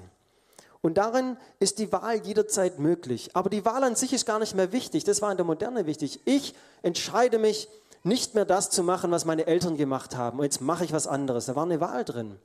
Und 0.81 0.95
darin 0.97 1.37
ist 1.59 1.79
die 1.79 1.91
Wahl 1.93 2.25
jederzeit 2.25 2.79
möglich. 2.79 3.31
Aber 3.35 3.51
die 3.51 3.65
Wahl 3.65 3.83
an 3.83 3.97
sich 3.97 4.13
ist 4.13 4.27
gar 4.27 4.39
nicht 4.39 4.55
mehr 4.55 4.73
wichtig. 4.73 5.05
Das 5.05 5.21
war 5.23 5.31
in 5.31 5.37
der 5.37 5.47
Moderne 5.47 5.87
wichtig. 5.87 6.21
Ich 6.25 6.55
entscheide 6.83 7.39
mich, 7.39 7.69
nicht 8.05 8.35
mehr 8.35 8.45
das 8.45 8.71
zu 8.71 8.83
machen, 8.83 9.11
was 9.11 9.25
meine 9.25 9.47
Eltern 9.47 9.77
gemacht 9.77 10.17
haben. 10.17 10.39
Und 10.39 10.45
jetzt 10.45 10.61
mache 10.61 10.85
ich 10.85 10.93
was 10.93 11.07
anderes. 11.07 11.47
Da 11.47 11.57
war 11.57 11.65
eine 11.65 11.81
Wahl 11.81 12.05
drin. 12.05 12.39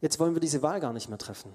Jetzt 0.00 0.18
wollen 0.18 0.34
wir 0.34 0.40
diese 0.40 0.62
Wahl 0.62 0.80
gar 0.80 0.92
nicht 0.92 1.08
mehr 1.08 1.18
treffen. 1.18 1.52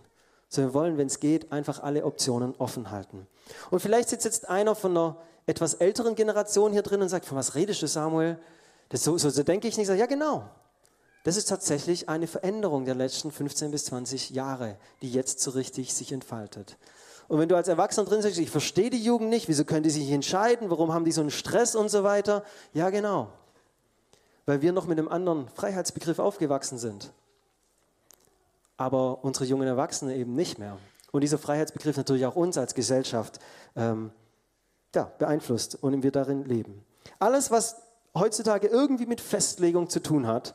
Sondern 0.49 0.71
wir 0.71 0.79
wollen, 0.79 0.97
wenn 0.97 1.07
es 1.07 1.19
geht, 1.19 1.51
einfach 1.51 1.81
alle 1.81 2.05
Optionen 2.05 2.53
offen 2.57 2.91
halten. 2.91 3.27
Und 3.71 3.79
vielleicht 3.79 4.09
sitzt 4.09 4.25
jetzt 4.25 4.49
einer 4.49 4.75
von 4.75 4.91
einer 4.91 5.17
etwas 5.47 5.75
älteren 5.75 6.15
Generation 6.15 6.71
hier 6.71 6.83
drin 6.83 7.01
und 7.01 7.09
sagt, 7.09 7.25
von 7.25 7.37
was 7.37 7.55
redest 7.55 7.81
du, 7.81 7.87
Samuel? 7.87 8.37
Das 8.89 9.03
so, 9.03 9.17
so, 9.17 9.29
so 9.29 9.43
denke 9.43 9.67
ich 9.67 9.77
nicht. 9.77 9.83
Ich 9.83 9.87
sage, 9.87 9.99
ja, 9.99 10.05
genau. 10.05 10.47
Das 11.25 11.37
ist 11.37 11.49
tatsächlich 11.49 12.07
eine 12.07 12.27
Veränderung 12.27 12.85
der 12.85 12.93
letzten 12.93 13.31
15 13.31 13.71
bis 13.71 13.85
20 13.85 14.29
Jahre, 14.29 14.77
die 15.01 15.11
jetzt 15.11 15.39
so 15.39 15.49
richtig 15.49 15.91
sich 15.91 16.11
entfaltet. 16.11 16.77
Und 17.27 17.39
wenn 17.39 17.49
du 17.49 17.55
als 17.55 17.67
Erwachsener 17.67 18.05
drin 18.05 18.21
sagst, 18.21 18.37
ich 18.37 18.51
verstehe 18.51 18.91
die 18.91 19.03
Jugend 19.03 19.31
nicht, 19.31 19.47
wieso 19.47 19.65
können 19.65 19.81
die 19.81 19.89
sich 19.89 20.03
nicht 20.03 20.11
entscheiden, 20.11 20.69
warum 20.69 20.93
haben 20.93 21.03
die 21.03 21.11
so 21.11 21.21
einen 21.21 21.31
Stress 21.31 21.73
und 21.73 21.89
so 21.89 22.03
weiter? 22.03 22.43
Ja, 22.73 22.91
genau. 22.91 23.29
Weil 24.45 24.61
wir 24.61 24.71
noch 24.71 24.85
mit 24.85 24.99
einem 24.99 25.07
anderen 25.07 25.49
Freiheitsbegriff 25.49 26.19
aufgewachsen 26.19 26.77
sind. 26.77 27.11
Aber 28.77 29.23
unsere 29.23 29.45
jungen 29.45 29.67
Erwachsenen 29.67 30.15
eben 30.15 30.35
nicht 30.35 30.59
mehr. 30.59 30.77
Und 31.11 31.21
dieser 31.21 31.39
Freiheitsbegriff 31.39 31.97
natürlich 31.97 32.27
auch 32.27 32.35
uns 32.35 32.55
als 32.55 32.75
Gesellschaft 32.75 33.39
ähm, 33.75 34.11
ja, 34.93 35.11
beeinflusst 35.17 35.81
und 35.81 36.03
wir 36.03 36.11
darin 36.11 36.45
leben. 36.45 36.85
Alles, 37.17 37.49
was 37.49 37.77
heutzutage 38.13 38.67
irgendwie 38.67 39.07
mit 39.07 39.21
Festlegung 39.21 39.89
zu 39.89 40.03
tun 40.03 40.27
hat, 40.27 40.53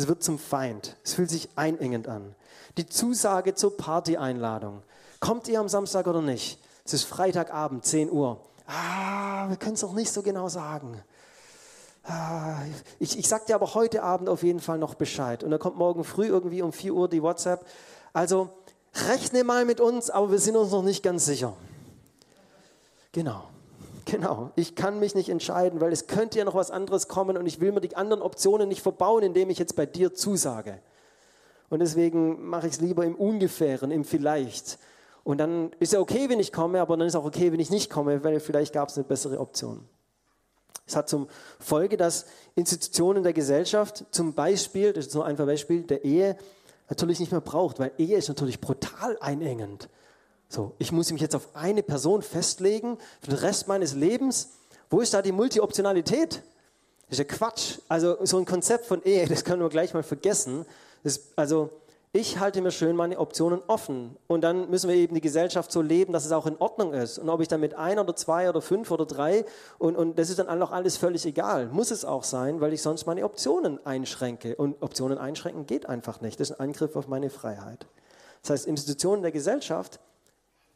es 0.00 0.08
wird 0.08 0.22
zum 0.22 0.38
Feind. 0.38 0.96
Es 1.04 1.14
fühlt 1.14 1.28
sich 1.28 1.50
einengend 1.56 2.08
an. 2.08 2.34
Die 2.78 2.86
Zusage 2.86 3.54
zur 3.54 3.76
Party-Einladung. 3.76 4.82
Kommt 5.20 5.46
ihr 5.48 5.60
am 5.60 5.68
Samstag 5.68 6.06
oder 6.06 6.22
nicht? 6.22 6.58
Es 6.86 6.94
ist 6.94 7.04
Freitagabend, 7.04 7.84
10 7.84 8.10
Uhr. 8.10 8.40
Ah, 8.66 9.48
wir 9.48 9.56
können 9.56 9.74
es 9.74 9.82
noch 9.82 9.92
nicht 9.92 10.10
so 10.10 10.22
genau 10.22 10.48
sagen. 10.48 11.02
Ah, 12.04 12.62
ich, 12.98 13.18
ich 13.18 13.28
sag 13.28 13.44
dir 13.44 13.54
aber 13.54 13.74
heute 13.74 14.02
Abend 14.02 14.30
auf 14.30 14.42
jeden 14.42 14.60
Fall 14.60 14.78
noch 14.78 14.94
Bescheid. 14.94 15.44
Und 15.44 15.50
dann 15.50 15.60
kommt 15.60 15.76
morgen 15.76 16.02
früh 16.02 16.26
irgendwie 16.26 16.62
um 16.62 16.72
4 16.72 16.94
Uhr 16.94 17.08
die 17.08 17.22
WhatsApp. 17.22 17.66
Also 18.14 18.48
rechne 19.08 19.44
mal 19.44 19.66
mit 19.66 19.80
uns, 19.80 20.08
aber 20.08 20.30
wir 20.30 20.38
sind 20.38 20.56
uns 20.56 20.70
noch 20.70 20.82
nicht 20.82 21.02
ganz 21.02 21.26
sicher. 21.26 21.52
Genau. 23.12 23.42
Genau, 24.10 24.50
ich 24.56 24.74
kann 24.74 24.98
mich 24.98 25.14
nicht 25.14 25.28
entscheiden, 25.28 25.80
weil 25.80 25.92
es 25.92 26.08
könnte 26.08 26.38
ja 26.38 26.44
noch 26.44 26.56
was 26.56 26.72
anderes 26.72 27.06
kommen 27.06 27.36
und 27.36 27.46
ich 27.46 27.60
will 27.60 27.70
mir 27.70 27.80
die 27.80 27.94
anderen 27.94 28.22
Optionen 28.22 28.68
nicht 28.68 28.82
verbauen, 28.82 29.22
indem 29.22 29.50
ich 29.50 29.58
jetzt 29.58 29.76
bei 29.76 29.86
dir 29.86 30.14
zusage. 30.14 30.80
Und 31.68 31.78
deswegen 31.78 32.44
mache 32.48 32.66
ich 32.66 32.72
es 32.72 32.80
lieber 32.80 33.04
im 33.04 33.14
Ungefähren, 33.14 33.92
im 33.92 34.04
Vielleicht. 34.04 34.78
Und 35.22 35.38
dann 35.38 35.70
ist 35.78 35.92
ja 35.92 36.00
okay, 36.00 36.28
wenn 36.28 36.40
ich 36.40 36.52
komme, 36.52 36.80
aber 36.80 36.96
dann 36.96 37.06
ist 37.06 37.14
auch 37.14 37.24
okay, 37.24 37.52
wenn 37.52 37.60
ich 37.60 37.70
nicht 37.70 37.88
komme, 37.88 38.24
weil 38.24 38.40
vielleicht 38.40 38.72
gab 38.72 38.88
es 38.88 38.96
eine 38.96 39.04
bessere 39.04 39.38
Option. 39.38 39.88
Es 40.86 40.96
hat 40.96 41.08
zum 41.08 41.28
Folge, 41.60 41.96
dass 41.96 42.26
Institutionen 42.56 43.22
der 43.22 43.32
Gesellschaft, 43.32 44.06
zum 44.10 44.34
Beispiel, 44.34 44.92
das 44.92 45.06
ist 45.06 45.14
nur 45.14 45.24
ein 45.24 45.36
Beispiel, 45.36 45.82
der 45.82 46.04
Ehe, 46.04 46.36
natürlich 46.88 47.20
nicht 47.20 47.30
mehr 47.30 47.40
braucht, 47.40 47.78
weil 47.78 47.92
Ehe 47.96 48.16
ist 48.16 48.26
natürlich 48.26 48.60
brutal 48.60 49.16
einengend. 49.20 49.88
So, 50.52 50.74
ich 50.78 50.90
muss 50.90 51.12
mich 51.12 51.20
jetzt 51.20 51.36
auf 51.36 51.54
eine 51.54 51.84
Person 51.84 52.22
festlegen 52.22 52.98
für 53.20 53.30
den 53.30 53.38
Rest 53.38 53.68
meines 53.68 53.94
Lebens. 53.94 54.48
Wo 54.90 55.00
ist 55.00 55.14
da 55.14 55.22
die 55.22 55.30
Multioptionalität? 55.30 56.42
Das 57.08 57.12
ist 57.12 57.18
ja 57.18 57.24
Quatsch. 57.24 57.78
Also 57.88 58.16
so 58.26 58.36
ein 58.36 58.46
Konzept 58.46 58.84
von 58.84 59.00
Ehe, 59.04 59.26
das 59.28 59.44
können 59.44 59.62
wir 59.62 59.68
gleich 59.68 59.94
mal 59.94 60.02
vergessen. 60.02 60.66
Das, 61.04 61.20
also 61.36 61.70
ich 62.12 62.40
halte 62.40 62.62
mir 62.62 62.72
schön 62.72 62.96
meine 62.96 63.20
Optionen 63.20 63.62
offen. 63.68 64.16
Und 64.26 64.40
dann 64.40 64.68
müssen 64.70 64.88
wir 64.88 64.96
eben 64.96 65.14
die 65.14 65.20
Gesellschaft 65.20 65.70
so 65.70 65.82
leben, 65.82 66.12
dass 66.12 66.26
es 66.26 66.32
auch 66.32 66.46
in 66.46 66.56
Ordnung 66.56 66.94
ist. 66.94 67.20
Und 67.20 67.28
ob 67.28 67.40
ich 67.40 67.46
dann 67.46 67.60
mit 67.60 67.74
ein 67.74 68.00
oder 68.00 68.16
zwei 68.16 68.48
oder 68.48 68.60
fünf 68.60 68.90
oder 68.90 69.06
drei, 69.06 69.44
und, 69.78 69.94
und 69.94 70.18
das 70.18 70.30
ist 70.30 70.40
dann 70.40 70.48
auch 70.60 70.72
alles 70.72 70.96
völlig 70.96 71.24
egal. 71.26 71.68
Muss 71.68 71.92
es 71.92 72.04
auch 72.04 72.24
sein, 72.24 72.60
weil 72.60 72.72
ich 72.72 72.82
sonst 72.82 73.06
meine 73.06 73.22
Optionen 73.22 73.78
einschränke. 73.86 74.56
Und 74.56 74.82
Optionen 74.82 75.16
einschränken 75.16 75.66
geht 75.66 75.88
einfach 75.88 76.20
nicht. 76.20 76.40
Das 76.40 76.50
ist 76.50 76.58
ein 76.58 76.70
Angriff 76.70 76.96
auf 76.96 77.06
meine 77.06 77.30
Freiheit. 77.30 77.86
Das 78.42 78.50
heißt, 78.50 78.66
Institutionen 78.66 79.22
der 79.22 79.30
Gesellschaft 79.30 80.00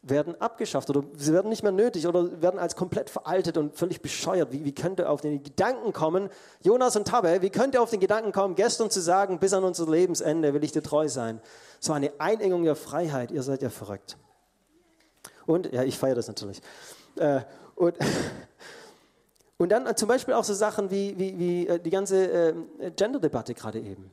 werden 0.07 0.41
abgeschafft 0.41 0.91
oder 0.91 1.03
sie 1.17 1.33
werden 1.33 1.49
nicht 1.49 1.63
mehr 1.63 1.73
nötig 1.73 2.07
oder 2.07 2.41
werden 2.43 2.61
als 2.61 2.77
komplett 2.77 3.11
veraltet 3.11 3.57
und 3.57 3.77
völlig 3.77 4.03
bescheuert. 4.03 4.53
Wie, 4.53 4.65
wie 4.65 4.75
könnt 4.75 5.01
ihr 5.01 5.11
auf 5.11 5.21
den 5.21 5.43
Gedanken 5.43 5.93
kommen, 5.93 6.29
Jonas 6.63 6.97
und 6.97 7.09
Tabbe, 7.09 7.41
wie 7.41 7.51
könnt 7.51 7.75
ihr 7.75 7.83
auf 7.83 7.91
den 7.91 8.01
Gedanken 8.01 8.33
kommen, 8.33 8.55
gestern 8.55 8.91
zu 8.91 9.01
sagen, 9.01 9.39
bis 9.39 9.53
an 9.53 9.65
unser 9.65 9.91
Lebensende 9.91 10.53
will 10.55 10.63
ich 10.63 10.73
dir 10.73 10.83
treu 10.83 11.09
sein? 11.09 11.41
So 11.81 11.93
eine 11.93 12.13
Einengung 12.19 12.65
der 12.65 12.77
Freiheit, 12.77 13.31
ihr 13.31 13.43
seid 13.43 13.63
ja 13.63 13.71
verrückt. 13.71 14.17
Und, 15.47 15.73
ja, 15.73 15.83
ich 15.83 15.99
feiere 15.99 16.15
das 16.15 16.29
natürlich. 16.29 16.61
Äh, 17.17 17.41
und, 17.75 17.97
und 19.59 19.71
dann 19.71 19.97
zum 19.97 20.09
Beispiel 20.09 20.35
auch 20.35 20.45
so 20.45 20.55
Sachen 20.55 20.91
wie, 20.91 21.19
wie, 21.19 21.39
wie 21.39 21.67
äh, 21.67 21.79
die 21.79 21.91
ganze 21.91 22.31
äh, 22.31 22.55
Gender-Debatte 22.97 23.55
gerade 23.55 23.81
eben. 23.81 24.11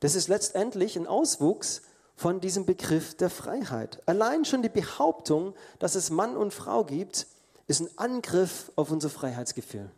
Das 0.00 0.16
ist 0.16 0.28
letztendlich 0.28 0.96
ein 0.96 1.06
Auswuchs 1.06 1.82
von 2.16 2.40
diesem 2.40 2.66
Begriff 2.66 3.16
der 3.16 3.30
Freiheit. 3.30 4.02
Allein 4.06 4.44
schon 4.44 4.62
die 4.62 4.68
Behauptung, 4.68 5.54
dass 5.78 5.94
es 5.94 6.10
Mann 6.10 6.36
und 6.36 6.52
Frau 6.52 6.84
gibt, 6.84 7.26
ist 7.66 7.80
ein 7.80 7.88
Angriff 7.96 8.70
auf 8.76 8.90
unser 8.90 9.10
Freiheitsgefühl. 9.10 9.90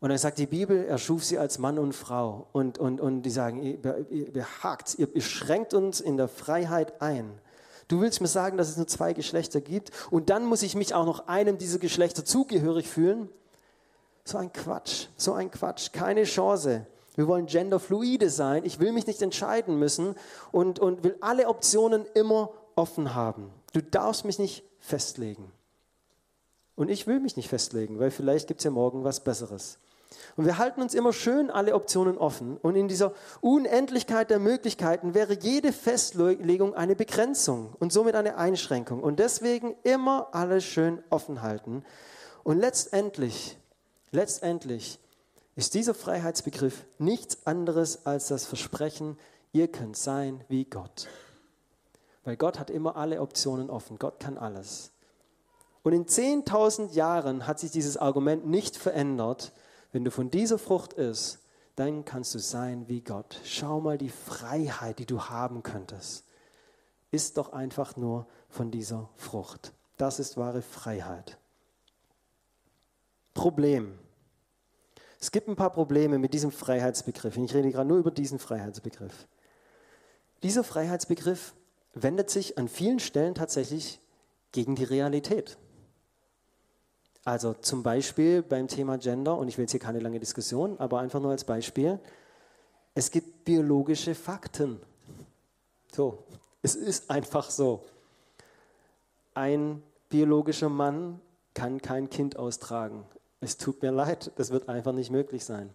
Und 0.00 0.10
dann 0.10 0.18
sagt 0.18 0.38
die 0.38 0.46
Bibel, 0.46 0.84
er 0.84 0.98
schuf 0.98 1.24
sie 1.24 1.38
als 1.38 1.58
Mann 1.58 1.78
und 1.78 1.94
Frau. 1.94 2.46
Und, 2.52 2.76
und, 2.76 3.00
und 3.00 3.22
die 3.22 3.30
sagen, 3.30 3.62
ihr, 3.62 4.06
ihr 4.10 4.32
behagt, 4.32 4.98
ihr, 4.98 5.08
ihr 5.14 5.22
schränkt 5.22 5.72
uns 5.72 6.00
in 6.00 6.18
der 6.18 6.28
Freiheit 6.28 7.00
ein. 7.00 7.40
Du 7.88 8.00
willst 8.00 8.20
mir 8.20 8.28
sagen, 8.28 8.56
dass 8.56 8.68
es 8.68 8.76
nur 8.76 8.86
zwei 8.86 9.12
Geschlechter 9.12 9.60
gibt 9.60 9.92
und 10.10 10.30
dann 10.30 10.44
muss 10.44 10.62
ich 10.62 10.74
mich 10.74 10.94
auch 10.94 11.06
noch 11.06 11.26
einem 11.28 11.58
dieser 11.58 11.78
Geschlechter 11.78 12.24
zugehörig 12.24 12.88
fühlen? 12.88 13.28
So 14.24 14.38
ein 14.38 14.52
Quatsch, 14.52 15.08
so 15.16 15.34
ein 15.34 15.50
Quatsch, 15.50 15.92
keine 15.92 16.24
Chance. 16.24 16.86
Wir 17.14 17.28
wollen 17.28 17.46
genderfluide 17.46 18.28
sein. 18.30 18.64
Ich 18.64 18.80
will 18.80 18.92
mich 18.92 19.06
nicht 19.06 19.22
entscheiden 19.22 19.78
müssen 19.78 20.14
und, 20.52 20.78
und 20.78 21.04
will 21.04 21.16
alle 21.20 21.48
Optionen 21.48 22.04
immer 22.14 22.50
offen 22.74 23.14
haben. 23.14 23.50
Du 23.72 23.80
darfst 23.80 24.24
mich 24.24 24.38
nicht 24.38 24.64
festlegen. 24.80 25.52
Und 26.76 26.90
ich 26.90 27.06
will 27.06 27.20
mich 27.20 27.36
nicht 27.36 27.48
festlegen, 27.48 28.00
weil 28.00 28.10
vielleicht 28.10 28.48
gibt 28.48 28.60
es 28.60 28.64
ja 28.64 28.70
morgen 28.70 29.04
was 29.04 29.20
Besseres. 29.20 29.78
Und 30.36 30.46
wir 30.46 30.58
halten 30.58 30.82
uns 30.82 30.94
immer 30.94 31.12
schön 31.12 31.50
alle 31.50 31.74
Optionen 31.74 32.18
offen. 32.18 32.56
Und 32.56 32.74
in 32.76 32.88
dieser 32.88 33.12
Unendlichkeit 33.40 34.30
der 34.30 34.40
Möglichkeiten 34.40 35.14
wäre 35.14 35.34
jede 35.34 35.72
Festlegung 35.72 36.74
eine 36.74 36.96
Begrenzung 36.96 37.74
und 37.78 37.92
somit 37.92 38.16
eine 38.16 38.36
Einschränkung. 38.36 39.02
Und 39.02 39.20
deswegen 39.20 39.76
immer 39.84 40.28
alles 40.32 40.64
schön 40.64 41.02
offen 41.10 41.42
halten. 41.42 41.84
Und 42.42 42.58
letztendlich, 42.58 43.56
letztendlich 44.10 44.98
ist 45.56 45.74
dieser 45.74 45.94
Freiheitsbegriff 45.94 46.84
nichts 46.98 47.46
anderes 47.46 48.06
als 48.06 48.28
das 48.28 48.44
Versprechen, 48.44 49.18
ihr 49.52 49.68
könnt 49.68 49.96
sein 49.96 50.44
wie 50.48 50.64
Gott. 50.64 51.08
Weil 52.24 52.36
Gott 52.36 52.58
hat 52.58 52.70
immer 52.70 52.96
alle 52.96 53.20
Optionen 53.20 53.70
offen. 53.70 53.98
Gott 53.98 54.18
kann 54.18 54.38
alles. 54.38 54.90
Und 55.82 55.92
in 55.92 56.06
10.000 56.06 56.92
Jahren 56.92 57.46
hat 57.46 57.60
sich 57.60 57.70
dieses 57.70 57.96
Argument 57.96 58.46
nicht 58.46 58.76
verändert. 58.76 59.52
Wenn 59.92 60.04
du 60.04 60.10
von 60.10 60.30
dieser 60.30 60.58
Frucht 60.58 60.94
isst, 60.94 61.40
dann 61.76 62.04
kannst 62.04 62.34
du 62.34 62.38
sein 62.38 62.88
wie 62.88 63.02
Gott. 63.02 63.40
Schau 63.44 63.80
mal 63.80 63.98
die 63.98 64.08
Freiheit, 64.08 64.98
die 64.98 65.06
du 65.06 65.24
haben 65.24 65.62
könntest. 65.62 66.24
Ist 67.10 67.36
doch 67.36 67.52
einfach 67.52 67.96
nur 67.96 68.26
von 68.48 68.70
dieser 68.70 69.08
Frucht. 69.16 69.72
Das 69.98 70.18
ist 70.18 70.36
wahre 70.36 70.62
Freiheit. 70.62 71.38
Problem. 73.34 73.98
Es 75.24 75.30
gibt 75.30 75.48
ein 75.48 75.56
paar 75.56 75.70
Probleme 75.70 76.18
mit 76.18 76.34
diesem 76.34 76.50
Freiheitsbegriff. 76.52 77.38
Ich 77.38 77.54
rede 77.54 77.70
gerade 77.70 77.88
nur 77.88 77.96
über 77.96 78.10
diesen 78.10 78.38
Freiheitsbegriff. 78.38 79.26
Dieser 80.42 80.62
Freiheitsbegriff 80.62 81.54
wendet 81.94 82.28
sich 82.28 82.58
an 82.58 82.68
vielen 82.68 82.98
Stellen 82.98 83.34
tatsächlich 83.34 84.00
gegen 84.52 84.74
die 84.76 84.84
Realität. 84.84 85.56
Also 87.24 87.54
zum 87.54 87.82
Beispiel 87.82 88.42
beim 88.42 88.68
Thema 88.68 88.98
Gender, 88.98 89.38
und 89.38 89.48
ich 89.48 89.56
will 89.56 89.62
jetzt 89.62 89.70
hier 89.70 89.80
keine 89.80 90.00
lange 90.00 90.20
Diskussion, 90.20 90.78
aber 90.78 91.00
einfach 91.00 91.20
nur 91.20 91.30
als 91.30 91.44
Beispiel, 91.44 91.98
es 92.94 93.10
gibt 93.10 93.46
biologische 93.46 94.14
Fakten. 94.14 94.78
So, 95.90 96.22
es 96.60 96.74
ist 96.74 97.10
einfach 97.10 97.50
so. 97.50 97.82
Ein 99.32 99.82
biologischer 100.10 100.68
Mann 100.68 101.18
kann 101.54 101.80
kein 101.80 102.10
Kind 102.10 102.36
austragen. 102.36 103.06
Es 103.44 103.58
tut 103.58 103.82
mir 103.82 103.90
leid, 103.90 104.32
das 104.36 104.50
wird 104.50 104.70
einfach 104.70 104.92
nicht 104.92 105.10
möglich 105.10 105.44
sein. 105.44 105.68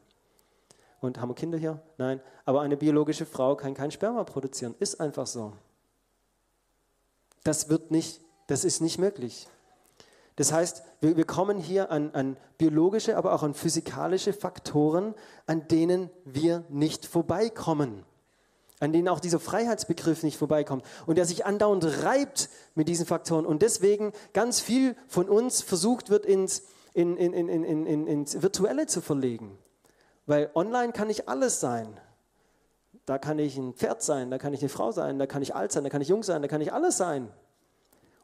Und 1.02 1.22
haben 1.22 1.30
wir 1.30 1.36
Kinder 1.36 1.58
hier? 1.58 1.80
Nein. 2.00 2.20
Aber 2.44 2.62
eine 2.62 2.76
biologische 2.76 3.28
Frau 3.28 3.56
kann 3.56 3.76
kein 3.76 3.92
Sperma 3.92 4.24
produzieren. 4.24 4.74
Ist 4.80 5.00
einfach 5.00 5.28
so. 5.28 5.54
Das 7.44 7.70
wird 7.70 7.92
nicht, 7.92 8.22
das 8.48 8.66
ist 8.66 8.82
nicht 8.82 8.98
möglich. 8.98 9.48
Das 10.36 10.52
heißt, 10.52 10.82
wir, 11.00 11.16
wir 11.16 11.26
kommen 11.26 11.60
hier 11.60 11.92
an, 11.92 12.10
an 12.14 12.38
biologische, 12.58 13.16
aber 13.18 13.34
auch 13.34 13.44
an 13.44 13.54
physikalische 13.54 14.34
Faktoren, 14.34 15.14
an 15.46 15.68
denen 15.68 16.10
wir 16.26 16.64
nicht 16.70 17.06
vorbeikommen 17.06 18.04
an 18.82 18.94
denen 18.94 19.10
auch 19.10 19.20
dieser 19.20 19.40
Freiheitsbegriff 19.42 20.24
nicht 20.24 20.38
vorbeikommt 20.38 20.86
und 21.06 21.18
der 21.18 21.26
sich 21.26 21.46
andauernd 21.46 22.04
reibt 22.04 22.50
mit 22.76 22.88
diesen 22.88 23.06
Faktoren 23.06 23.46
und 23.46 23.62
deswegen 23.62 24.14
ganz 24.34 24.62
viel 24.62 24.96
von 25.08 25.28
uns 25.28 25.62
versucht 25.62 26.10
wird, 26.10 26.26
ins, 26.26 26.64
in, 26.94 27.18
in, 27.18 27.34
in, 27.34 28.08
ins 28.08 28.42
Virtuelle 28.42 28.88
zu 28.88 29.02
verlegen. 29.02 29.58
Weil 30.26 30.52
online 30.56 30.94
kann 30.94 31.08
nicht 31.08 31.28
alles 31.28 31.60
sein. 31.60 32.00
Da 33.06 33.18
kann 33.18 33.40
ich 33.40 33.58
ein 33.58 33.74
Pferd 33.74 34.04
sein, 34.04 34.30
da 34.30 34.38
kann 34.38 34.54
ich 34.54 34.62
eine 34.62 34.70
Frau 34.70 34.92
sein, 34.92 35.18
da 35.18 35.26
kann 35.26 35.42
ich 35.42 35.56
alt 35.56 35.72
sein, 35.72 35.84
da 35.84 35.90
kann 35.90 36.02
ich 36.02 36.10
jung 36.10 36.22
sein, 36.22 36.42
da 36.42 36.48
kann 36.48 36.62
ich 36.62 36.72
alles 36.72 36.98
sein. 36.98 37.32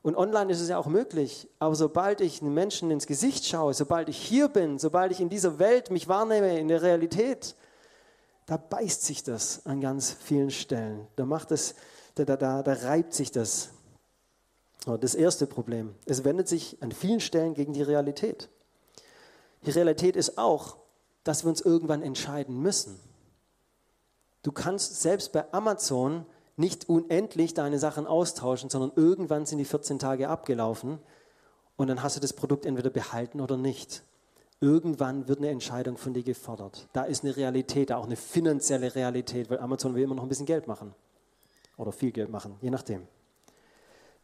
Und 0.04 0.16
online 0.16 0.52
ist 0.52 0.62
es 0.62 0.70
ja 0.70 0.78
auch 0.78 0.86
möglich. 0.86 1.50
Aber 1.58 1.74
sobald 1.74 2.22
ich 2.22 2.44
einen 2.44 2.54
Menschen 2.54 2.92
ins 2.92 3.08
Gesicht 3.08 3.46
schaue, 3.46 3.74
sobald 3.74 4.08
ich 4.08 4.18
hier 4.18 4.48
bin, 4.48 4.78
sobald 4.78 5.12
ich 5.12 5.20
in 5.20 5.30
dieser 5.30 5.58
Welt 5.58 5.90
mich 5.90 6.08
wahrnehme, 6.08 6.60
in 6.60 6.68
der 6.68 6.84
Realität, 6.84 7.56
da 8.46 8.58
beißt 8.58 9.04
sich 9.04 9.24
das 9.24 9.66
an 9.66 9.82
ganz 9.82 10.12
vielen 10.12 10.52
Stellen. 10.52 11.08
Da 11.16 11.26
macht 11.26 11.52
es, 11.52 11.74
da, 12.14 12.24
da, 12.24 12.38
da, 12.38 12.62
da 12.62 12.74
reibt 12.74 13.16
sich 13.16 13.32
das. 13.32 13.70
Das 14.86 15.16
erste 15.16 15.48
Problem. 15.48 15.96
Es 16.06 16.24
wendet 16.24 16.48
sich 16.48 16.78
an 16.82 16.92
vielen 16.92 17.20
Stellen 17.20 17.56
gegen 17.56 17.74
die 17.74 17.82
Realität. 17.82 18.50
Die 19.66 19.72
Realität 19.72 20.16
ist 20.16 20.38
auch, 20.38 20.78
dass 21.24 21.44
wir 21.44 21.50
uns 21.50 21.62
irgendwann 21.62 22.02
entscheiden 22.02 22.62
müssen. 22.62 23.00
Du 24.44 24.52
kannst 24.52 25.02
selbst 25.02 25.32
bei 25.32 25.52
Amazon 25.54 26.26
nicht 26.56 26.88
unendlich 26.88 27.54
deine 27.54 27.80
Sachen 27.80 28.08
austauschen, 28.08 28.70
sondern 28.70 28.92
irgendwann 28.96 29.46
sind 29.46 29.58
die 29.58 29.66
14 29.66 30.00
Tage 30.00 30.30
abgelaufen 30.30 31.00
und 31.76 31.88
dann 31.88 32.04
hast 32.04 32.16
du 32.16 32.20
das 32.20 32.34
Produkt 32.34 32.66
entweder 32.66 32.90
behalten 32.90 33.42
oder 33.42 33.58
nicht. 33.58 34.04
Irgendwann 34.62 35.28
wird 35.28 35.40
eine 35.40 35.50
Entscheidung 35.50 35.98
von 35.98 36.14
dir 36.14 36.24
gefordert. 36.24 36.88
Da 36.94 37.04
ist 37.04 37.24
eine 37.24 37.36
Realität, 37.36 37.92
auch 37.92 38.06
eine 38.06 38.16
finanzielle 38.16 38.96
Realität, 38.96 39.50
weil 39.50 39.60
Amazon 39.60 39.96
will 39.96 40.04
immer 40.04 40.16
noch 40.16 40.24
ein 40.24 40.30
bisschen 40.30 40.46
Geld 40.46 40.68
machen. 40.68 40.94
Oder 41.78 41.92
viel 41.92 42.12
Geld 42.12 42.30
machen, 42.30 42.56
je 42.62 42.70
nachdem. 42.70 43.06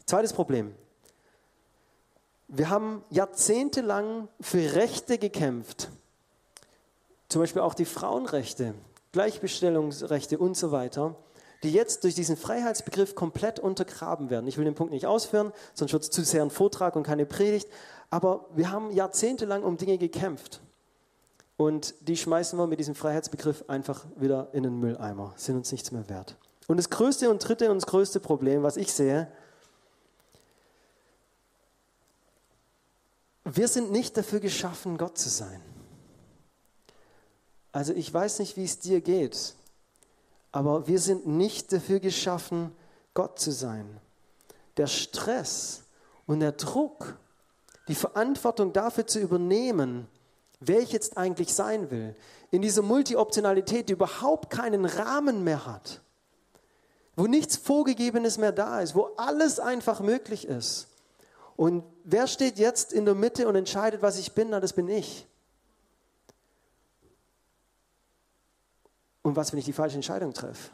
Zweites 0.05 0.31
Problem. 0.31 0.73
Wir 2.53 2.69
haben 2.69 3.03
jahrzehntelang 3.09 4.27
für 4.39 4.75
Rechte 4.75 5.17
gekämpft. 5.17 5.89
Zum 7.29 7.41
Beispiel 7.41 7.61
auch 7.61 7.73
die 7.73 7.85
Frauenrechte, 7.85 8.73
Gleichbestellungsrechte 9.11 10.37
und 10.37 10.55
so 10.55 10.71
weiter 10.71 11.15
die 11.63 11.71
jetzt 11.71 12.03
durch 12.03 12.15
diesen 12.15 12.37
Freiheitsbegriff 12.37 13.15
komplett 13.15 13.59
untergraben 13.59 14.29
werden. 14.29 14.47
Ich 14.47 14.57
will 14.57 14.65
den 14.65 14.75
Punkt 14.75 14.91
nicht 14.91 15.05
ausführen, 15.05 15.51
sonst 15.73 15.93
wird 15.93 16.03
es 16.03 16.09
zu 16.09 16.23
sehr 16.23 16.41
ein 16.41 16.49
Vortrag 16.49 16.95
und 16.95 17.03
keine 17.03 17.25
Predigt. 17.25 17.67
Aber 18.09 18.45
wir 18.55 18.71
haben 18.71 18.91
jahrzehntelang 18.91 19.63
um 19.63 19.77
Dinge 19.77 19.97
gekämpft. 19.97 20.61
Und 21.57 21.93
die 22.01 22.17
schmeißen 22.17 22.57
wir 22.57 22.65
mit 22.65 22.79
diesem 22.79 22.95
Freiheitsbegriff 22.95 23.65
einfach 23.67 24.05
wieder 24.15 24.49
in 24.53 24.63
den 24.63 24.79
Mülleimer, 24.79 25.33
sind 25.37 25.57
uns 25.57 25.71
nichts 25.71 25.91
mehr 25.91 26.09
wert. 26.09 26.35
Und 26.67 26.77
das 26.77 26.89
größte 26.89 27.29
und 27.29 27.47
dritte 27.47 27.69
und 27.69 27.75
das 27.75 27.85
größte 27.85 28.19
Problem, 28.19 28.63
was 28.63 28.77
ich 28.77 28.91
sehe, 28.91 29.31
wir 33.43 33.67
sind 33.67 33.91
nicht 33.91 34.17
dafür 34.17 34.39
geschaffen, 34.39 34.97
Gott 34.97 35.17
zu 35.17 35.29
sein. 35.29 35.61
Also 37.71 37.93
ich 37.93 38.13
weiß 38.13 38.39
nicht, 38.39 38.57
wie 38.57 38.65
es 38.65 38.79
dir 38.79 39.01
geht. 39.01 39.55
Aber 40.51 40.87
wir 40.87 40.99
sind 40.99 41.27
nicht 41.27 41.71
dafür 41.71 41.99
geschaffen, 41.99 42.75
Gott 43.13 43.39
zu 43.39 43.51
sein. 43.51 43.99
Der 44.77 44.87
Stress 44.87 45.83
und 46.25 46.41
der 46.41 46.51
Druck, 46.51 47.17
die 47.87 47.95
Verantwortung 47.95 48.73
dafür 48.73 49.07
zu 49.07 49.19
übernehmen, 49.19 50.07
wer 50.59 50.79
ich 50.79 50.91
jetzt 50.91 51.17
eigentlich 51.17 51.53
sein 51.53 51.89
will, 51.89 52.15
in 52.51 52.61
dieser 52.61 52.81
Multioptionalität, 52.81 53.87
die 53.89 53.93
überhaupt 53.93 54.49
keinen 54.49 54.85
Rahmen 54.85 55.43
mehr 55.43 55.65
hat, 55.65 56.01
wo 57.15 57.27
nichts 57.27 57.55
Vorgegebenes 57.55 58.37
mehr 58.37 58.51
da 58.51 58.81
ist, 58.81 58.93
wo 58.93 59.11
alles 59.17 59.59
einfach 59.59 60.01
möglich 60.01 60.45
ist. 60.47 60.87
Und 61.61 61.83
wer 62.03 62.25
steht 62.25 62.57
jetzt 62.57 62.91
in 62.91 63.05
der 63.05 63.13
Mitte 63.13 63.47
und 63.47 63.55
entscheidet, 63.55 64.01
was 64.01 64.17
ich 64.17 64.31
bin? 64.31 64.49
Na, 64.49 64.59
das 64.59 64.73
bin 64.73 64.87
ich. 64.87 65.27
Und 69.21 69.35
was, 69.35 69.51
wenn 69.51 69.59
ich 69.59 69.65
die 69.65 69.71
falsche 69.71 69.93
Entscheidung 69.93 70.33
treffe? 70.33 70.71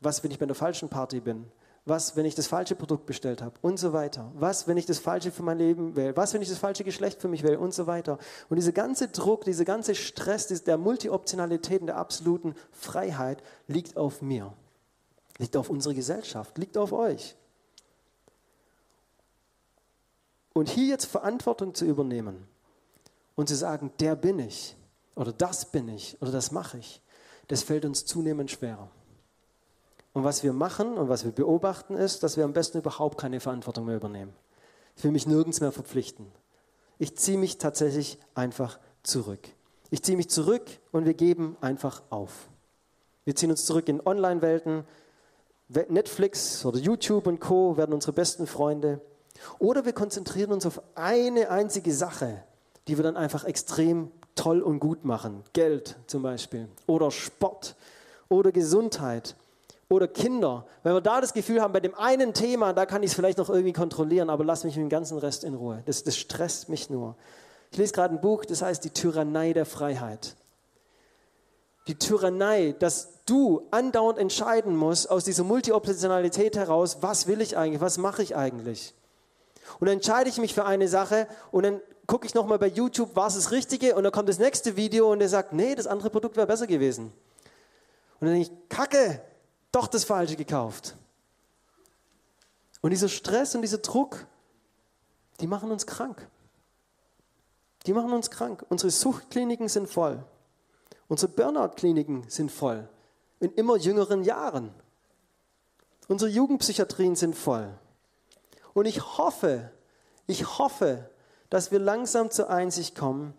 Was, 0.00 0.24
wenn 0.24 0.32
ich 0.32 0.40
bei 0.40 0.46
der 0.46 0.56
falschen 0.56 0.88
Party 0.88 1.20
bin? 1.20 1.46
Was, 1.84 2.16
wenn 2.16 2.26
ich 2.26 2.34
das 2.34 2.48
falsche 2.48 2.74
Produkt 2.74 3.06
bestellt 3.06 3.42
habe? 3.42 3.54
Und 3.62 3.78
so 3.78 3.92
weiter. 3.92 4.32
Was, 4.34 4.66
wenn 4.66 4.76
ich 4.76 4.86
das 4.86 4.98
Falsche 4.98 5.30
für 5.30 5.44
mein 5.44 5.58
Leben 5.58 5.94
wähle? 5.94 6.16
Was, 6.16 6.34
wenn 6.34 6.42
ich 6.42 6.48
das 6.48 6.58
falsche 6.58 6.82
Geschlecht 6.82 7.20
für 7.20 7.28
mich 7.28 7.44
wähle? 7.44 7.60
Und 7.60 7.72
so 7.72 7.86
weiter. 7.86 8.18
Und 8.48 8.56
dieser 8.56 8.72
ganze 8.72 9.06
Druck, 9.06 9.44
dieser 9.44 9.64
ganze 9.64 9.94
Stress 9.94 10.48
der 10.48 10.78
Multioptionalität 10.78 11.80
und 11.80 11.86
der 11.86 11.96
absoluten 11.96 12.56
Freiheit 12.72 13.40
liegt 13.68 13.96
auf 13.96 14.20
mir. 14.20 14.52
Liegt 15.38 15.56
auf 15.56 15.70
unserer 15.70 15.94
Gesellschaft. 15.94 16.58
Liegt 16.58 16.76
auf 16.76 16.92
euch. 16.92 17.36
Und 20.54 20.70
hier 20.70 20.86
jetzt 20.86 21.04
Verantwortung 21.04 21.74
zu 21.74 21.84
übernehmen 21.84 22.46
und 23.34 23.48
zu 23.48 23.56
sagen, 23.56 23.92
der 24.00 24.16
bin 24.16 24.38
ich 24.38 24.76
oder 25.16 25.32
das 25.32 25.70
bin 25.70 25.88
ich 25.88 26.16
oder 26.22 26.32
das 26.32 26.52
mache 26.52 26.78
ich, 26.78 27.02
das 27.48 27.62
fällt 27.62 27.84
uns 27.84 28.06
zunehmend 28.06 28.50
schwerer. 28.50 28.88
Und 30.14 30.22
was 30.22 30.44
wir 30.44 30.52
machen 30.52 30.96
und 30.96 31.08
was 31.08 31.24
wir 31.24 31.32
beobachten 31.32 31.96
ist, 31.96 32.22
dass 32.22 32.36
wir 32.36 32.44
am 32.44 32.52
besten 32.52 32.78
überhaupt 32.78 33.18
keine 33.18 33.40
Verantwortung 33.40 33.84
mehr 33.84 33.96
übernehmen. 33.96 34.32
Ich 34.96 35.02
will 35.02 35.10
mich 35.10 35.26
nirgends 35.26 35.60
mehr 35.60 35.72
verpflichten. 35.72 36.26
Ich 36.98 37.16
ziehe 37.16 37.36
mich 37.36 37.58
tatsächlich 37.58 38.18
einfach 38.34 38.78
zurück. 39.02 39.40
Ich 39.90 40.02
ziehe 40.04 40.16
mich 40.16 40.30
zurück 40.30 40.62
und 40.92 41.04
wir 41.04 41.14
geben 41.14 41.56
einfach 41.60 42.02
auf. 42.10 42.48
Wir 43.24 43.34
ziehen 43.34 43.50
uns 43.50 43.64
zurück 43.64 43.88
in 43.88 44.00
Online-Welten. 44.06 44.84
Netflix 45.68 46.64
oder 46.64 46.78
YouTube 46.78 47.26
und 47.26 47.40
Co. 47.40 47.76
werden 47.76 47.92
unsere 47.92 48.12
besten 48.12 48.46
Freunde. 48.46 49.00
Oder 49.58 49.84
wir 49.84 49.92
konzentrieren 49.92 50.52
uns 50.52 50.66
auf 50.66 50.80
eine 50.94 51.50
einzige 51.50 51.92
Sache, 51.92 52.42
die 52.88 52.96
wir 52.96 53.02
dann 53.02 53.16
einfach 53.16 53.44
extrem 53.44 54.10
toll 54.34 54.62
und 54.62 54.80
gut 54.80 55.04
machen. 55.04 55.42
Geld 55.52 55.96
zum 56.06 56.22
Beispiel. 56.22 56.68
Oder 56.86 57.10
Sport. 57.10 57.76
Oder 58.28 58.52
Gesundheit. 58.52 59.36
Oder 59.88 60.08
Kinder. 60.08 60.66
Wenn 60.82 60.94
wir 60.94 61.00
da 61.00 61.20
das 61.20 61.34
Gefühl 61.34 61.60
haben, 61.60 61.72
bei 61.72 61.80
dem 61.80 61.94
einen 61.94 62.34
Thema, 62.34 62.72
da 62.72 62.86
kann 62.86 63.02
ich 63.02 63.10
es 63.10 63.14
vielleicht 63.14 63.38
noch 63.38 63.50
irgendwie 63.50 63.72
kontrollieren, 63.72 64.30
aber 64.30 64.44
lass 64.44 64.64
mich 64.64 64.76
mit 64.76 64.82
dem 64.82 64.88
ganzen 64.88 65.18
Rest 65.18 65.44
in 65.44 65.54
Ruhe. 65.54 65.82
Das, 65.86 66.02
das 66.04 66.16
stresst 66.16 66.68
mich 66.68 66.90
nur. 66.90 67.16
Ich 67.70 67.78
lese 67.78 67.92
gerade 67.92 68.14
ein 68.14 68.20
Buch, 68.20 68.44
das 68.44 68.62
heißt 68.62 68.84
Die 68.84 68.90
Tyrannei 68.90 69.52
der 69.52 69.66
Freiheit. 69.66 70.36
Die 71.86 71.98
Tyrannei, 71.98 72.74
dass 72.78 73.24
du 73.26 73.66
andauernd 73.70 74.18
entscheiden 74.18 74.74
musst 74.74 75.10
aus 75.10 75.24
dieser 75.24 75.44
Multioptionalität 75.44 76.56
heraus, 76.56 76.98
was 77.02 77.26
will 77.26 77.40
ich 77.42 77.58
eigentlich, 77.58 77.80
was 77.80 77.98
mache 77.98 78.22
ich 78.22 78.36
eigentlich. 78.36 78.94
Und 79.80 79.86
dann 79.86 79.96
entscheide 79.96 80.28
ich 80.28 80.38
mich 80.38 80.54
für 80.54 80.64
eine 80.64 80.88
Sache 80.88 81.26
und 81.50 81.64
dann 81.64 81.80
gucke 82.06 82.26
ich 82.26 82.34
nochmal 82.34 82.58
bei 82.58 82.68
YouTube, 82.68 83.16
war 83.16 83.26
es 83.26 83.34
das 83.34 83.50
Richtige? 83.50 83.94
Und 83.94 84.04
dann 84.04 84.12
kommt 84.12 84.28
das 84.28 84.38
nächste 84.38 84.76
Video 84.76 85.10
und 85.10 85.18
der 85.20 85.28
sagt, 85.28 85.52
nee, 85.52 85.74
das 85.74 85.86
andere 85.86 86.10
Produkt 86.10 86.36
wäre 86.36 86.46
besser 86.46 86.66
gewesen. 86.66 87.12
Und 88.20 88.28
dann 88.28 88.34
denke 88.34 88.50
ich, 88.50 88.68
Kacke, 88.68 89.22
doch 89.72 89.86
das 89.86 90.04
Falsche 90.04 90.36
gekauft. 90.36 90.96
Und 92.80 92.90
dieser 92.90 93.08
Stress 93.08 93.54
und 93.54 93.62
dieser 93.62 93.78
Druck, 93.78 94.26
die 95.40 95.46
machen 95.46 95.70
uns 95.70 95.86
krank. 95.86 96.28
Die 97.86 97.92
machen 97.92 98.12
uns 98.12 98.30
krank. 98.30 98.64
Unsere 98.68 98.90
Suchtkliniken 98.90 99.68
sind 99.68 99.88
voll. 99.88 100.24
Unsere 101.08 101.32
Burnout-Kliniken 101.32 102.28
sind 102.28 102.50
voll. 102.50 102.88
In 103.40 103.52
immer 103.54 103.76
jüngeren 103.76 104.22
Jahren. 104.22 104.72
Unsere 106.08 106.30
Jugendpsychiatrien 106.30 107.16
sind 107.16 107.34
voll. 107.34 107.72
Und 108.74 108.86
ich 108.86 109.16
hoffe, 109.16 109.70
ich 110.26 110.58
hoffe, 110.58 111.08
dass 111.48 111.70
wir 111.70 111.78
langsam 111.78 112.30
zur 112.30 112.50
Einsicht 112.50 112.94
kommen, 112.94 113.34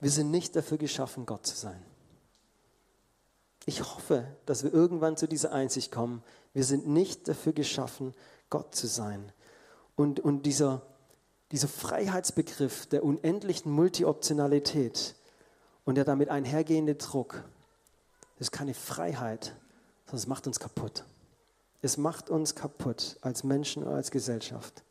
wir 0.00 0.10
sind 0.10 0.30
nicht 0.30 0.54
dafür 0.54 0.78
geschaffen, 0.78 1.26
Gott 1.26 1.46
zu 1.46 1.56
sein. 1.56 1.82
Ich 3.66 3.82
hoffe, 3.82 4.26
dass 4.46 4.62
wir 4.62 4.72
irgendwann 4.72 5.16
zu 5.16 5.26
dieser 5.26 5.52
Einsicht 5.52 5.90
kommen, 5.92 6.22
Wir 6.52 6.64
sind 6.64 6.88
nicht 6.88 7.28
dafür 7.28 7.52
geschaffen, 7.52 8.12
Gott 8.48 8.74
zu 8.74 8.88
sein. 8.88 9.32
Und, 9.94 10.18
und 10.18 10.46
dieser, 10.46 10.82
dieser 11.52 11.68
Freiheitsbegriff 11.68 12.86
der 12.86 13.04
unendlichen 13.04 13.70
Multioptionalität 13.70 15.14
und 15.84 15.94
der 15.94 16.04
damit 16.04 16.28
einhergehende 16.28 16.96
Druck, 16.96 17.44
das 18.36 18.48
ist 18.48 18.50
keine 18.50 18.74
Freiheit, 18.74 19.54
sondern 20.06 20.18
es 20.18 20.26
macht 20.26 20.48
uns 20.48 20.58
kaputt. 20.58 21.04
Es 21.82 21.96
macht 21.96 22.30
uns 22.30 22.54
kaputt 22.54 23.18
als 23.22 23.44
Menschen 23.44 23.84
und 23.84 23.94
als 23.94 24.10
Gesellschaft. 24.10 24.82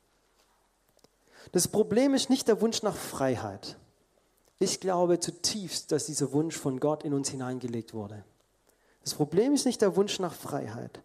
Das 1.52 1.68
Problem 1.68 2.14
ist 2.14 2.30
nicht 2.30 2.48
der 2.48 2.62
Wunsch 2.62 2.84
nach 2.84 2.96
Freiheit. 2.96 3.78
Ich 4.60 4.80
glaube 4.80 5.20
zutiefst, 5.20 5.92
dass 5.92 6.06
dieser 6.06 6.34
Wunsch 6.34 6.58
von 6.58 6.80
Gott 6.80 7.04
in 7.04 7.14
uns 7.14 7.30
hineingelegt 7.30 7.94
wurde. 7.94 8.24
Das 9.04 9.14
Problem 9.14 9.54
ist 9.54 9.66
nicht 9.66 9.82
der 9.82 9.96
Wunsch 9.96 10.20
nach 10.20 10.34
Freiheit, 10.34 11.02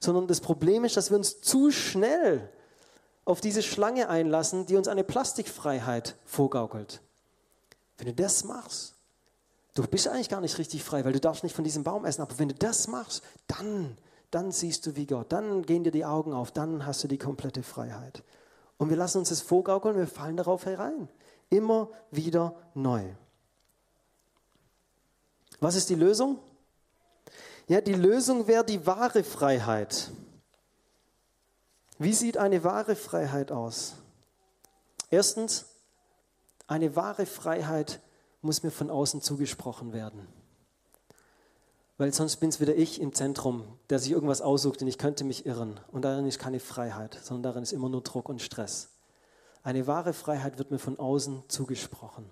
sondern 0.00 0.26
das 0.26 0.40
Problem 0.40 0.84
ist, 0.84 0.96
dass 0.96 1.10
wir 1.10 1.16
uns 1.16 1.40
zu 1.40 1.70
schnell 1.70 2.48
auf 3.24 3.40
diese 3.40 3.62
Schlange 3.62 4.08
einlassen, 4.08 4.66
die 4.66 4.76
uns 4.76 4.88
eine 4.88 5.04
Plastikfreiheit 5.04 6.16
vorgaukelt. 6.24 7.02
Wenn 7.98 8.06
du 8.06 8.14
das 8.14 8.44
machst, 8.44 8.94
du 9.74 9.82
bist 9.86 10.08
eigentlich 10.08 10.28
gar 10.28 10.40
nicht 10.40 10.58
richtig 10.58 10.82
frei, 10.82 11.04
weil 11.04 11.12
du 11.12 11.20
darfst 11.20 11.42
nicht 11.42 11.54
von 11.54 11.64
diesem 11.64 11.84
Baum 11.84 12.04
essen, 12.04 12.22
aber 12.22 12.38
wenn 12.38 12.48
du 12.48 12.54
das 12.54 12.88
machst, 12.88 13.22
dann, 13.46 13.98
dann 14.30 14.52
siehst 14.52 14.86
du 14.86 14.96
wie 14.96 15.06
Gott, 15.06 15.32
dann 15.32 15.62
gehen 15.62 15.84
dir 15.84 15.92
die 15.92 16.04
Augen 16.04 16.32
auf, 16.32 16.50
dann 16.50 16.84
hast 16.84 17.02
du 17.04 17.08
die 17.08 17.18
komplette 17.18 17.62
Freiheit. 17.62 18.22
Und 18.78 18.90
wir 18.90 18.96
lassen 18.96 19.18
uns 19.18 19.30
das 19.30 19.40
vorgaukeln 19.40 19.96
wir 19.96 20.06
fallen 20.06 20.36
darauf 20.36 20.66
herein. 20.66 21.08
Immer 21.48 21.88
wieder 22.10 22.54
neu. 22.74 23.04
Was 25.60 25.76
ist 25.76 25.88
die 25.88 25.94
Lösung? 25.94 26.38
Ja, 27.68 27.80
die 27.80 27.94
Lösung 27.94 28.46
wäre 28.46 28.64
die 28.64 28.86
wahre 28.86 29.24
Freiheit. 29.24 30.10
Wie 31.98 32.12
sieht 32.12 32.36
eine 32.36 32.62
wahre 32.62 32.94
Freiheit 32.94 33.50
aus? 33.50 33.94
Erstens, 35.10 35.66
eine 36.66 36.94
wahre 36.94 37.26
Freiheit 37.26 38.00
muss 38.42 38.62
mir 38.62 38.70
von 38.70 38.90
außen 38.90 39.22
zugesprochen 39.22 39.92
werden. 39.92 40.26
Weil 41.98 42.12
sonst 42.12 42.36
bin 42.36 42.50
es 42.50 42.60
wieder 42.60 42.74
ich 42.76 43.00
im 43.00 43.14
Zentrum, 43.14 43.64
der 43.88 43.98
sich 43.98 44.12
irgendwas 44.12 44.42
aussucht 44.42 44.82
und 44.82 44.88
ich 44.88 44.98
könnte 44.98 45.24
mich 45.24 45.46
irren. 45.46 45.80
Und 45.90 46.04
darin 46.04 46.26
ist 46.26 46.38
keine 46.38 46.60
Freiheit, 46.60 47.18
sondern 47.22 47.44
darin 47.44 47.62
ist 47.62 47.72
immer 47.72 47.88
nur 47.88 48.02
Druck 48.02 48.28
und 48.28 48.42
Stress. 48.42 48.90
Eine 49.62 49.86
wahre 49.86 50.12
Freiheit 50.12 50.58
wird 50.58 50.70
mir 50.70 50.78
von 50.78 50.98
außen 50.98 51.44
zugesprochen. 51.48 52.26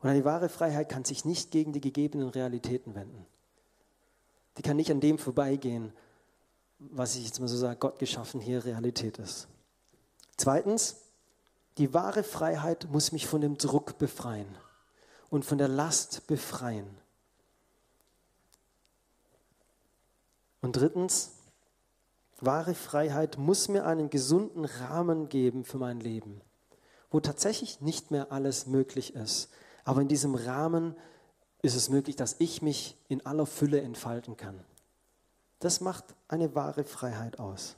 Und 0.00 0.08
eine 0.08 0.24
wahre 0.24 0.48
Freiheit 0.48 0.88
kann 0.88 1.04
sich 1.04 1.24
nicht 1.24 1.50
gegen 1.50 1.72
die 1.72 1.80
gegebenen 1.80 2.28
Realitäten 2.28 2.94
wenden. 2.94 3.26
Die 4.56 4.62
kann 4.62 4.76
nicht 4.76 4.90
an 4.90 5.00
dem 5.00 5.18
vorbeigehen, 5.18 5.92
was 6.78 7.16
ich 7.16 7.24
jetzt 7.24 7.40
mal 7.40 7.48
so 7.48 7.56
sage, 7.56 7.78
Gott 7.78 7.98
geschaffen 7.98 8.40
hier 8.40 8.64
Realität 8.64 9.18
ist. 9.18 9.48
Zweitens, 10.36 10.96
die 11.78 11.94
wahre 11.94 12.22
Freiheit 12.22 12.88
muss 12.90 13.12
mich 13.12 13.26
von 13.26 13.40
dem 13.40 13.56
Druck 13.56 13.98
befreien 13.98 14.46
und 15.30 15.44
von 15.44 15.58
der 15.58 15.68
Last 15.68 16.26
befreien. 16.26 16.86
Und 20.60 20.76
drittens, 20.76 21.32
wahre 22.40 22.74
Freiheit 22.74 23.38
muss 23.38 23.68
mir 23.68 23.86
einen 23.86 24.10
gesunden 24.10 24.64
Rahmen 24.64 25.28
geben 25.28 25.64
für 25.64 25.78
mein 25.78 26.00
Leben, 26.00 26.40
wo 27.10 27.20
tatsächlich 27.20 27.80
nicht 27.80 28.10
mehr 28.10 28.32
alles 28.32 28.66
möglich 28.66 29.14
ist. 29.14 29.50
Aber 29.84 30.00
in 30.00 30.08
diesem 30.08 30.34
Rahmen 30.34 30.96
ist 31.62 31.74
es 31.74 31.88
möglich, 31.88 32.16
dass 32.16 32.36
ich 32.38 32.62
mich 32.62 32.96
in 33.08 33.24
aller 33.26 33.46
Fülle 33.46 33.80
entfalten 33.80 34.36
kann. 34.36 34.64
Das 35.60 35.80
macht 35.80 36.04
eine 36.28 36.54
wahre 36.54 36.84
Freiheit 36.84 37.38
aus. 37.38 37.76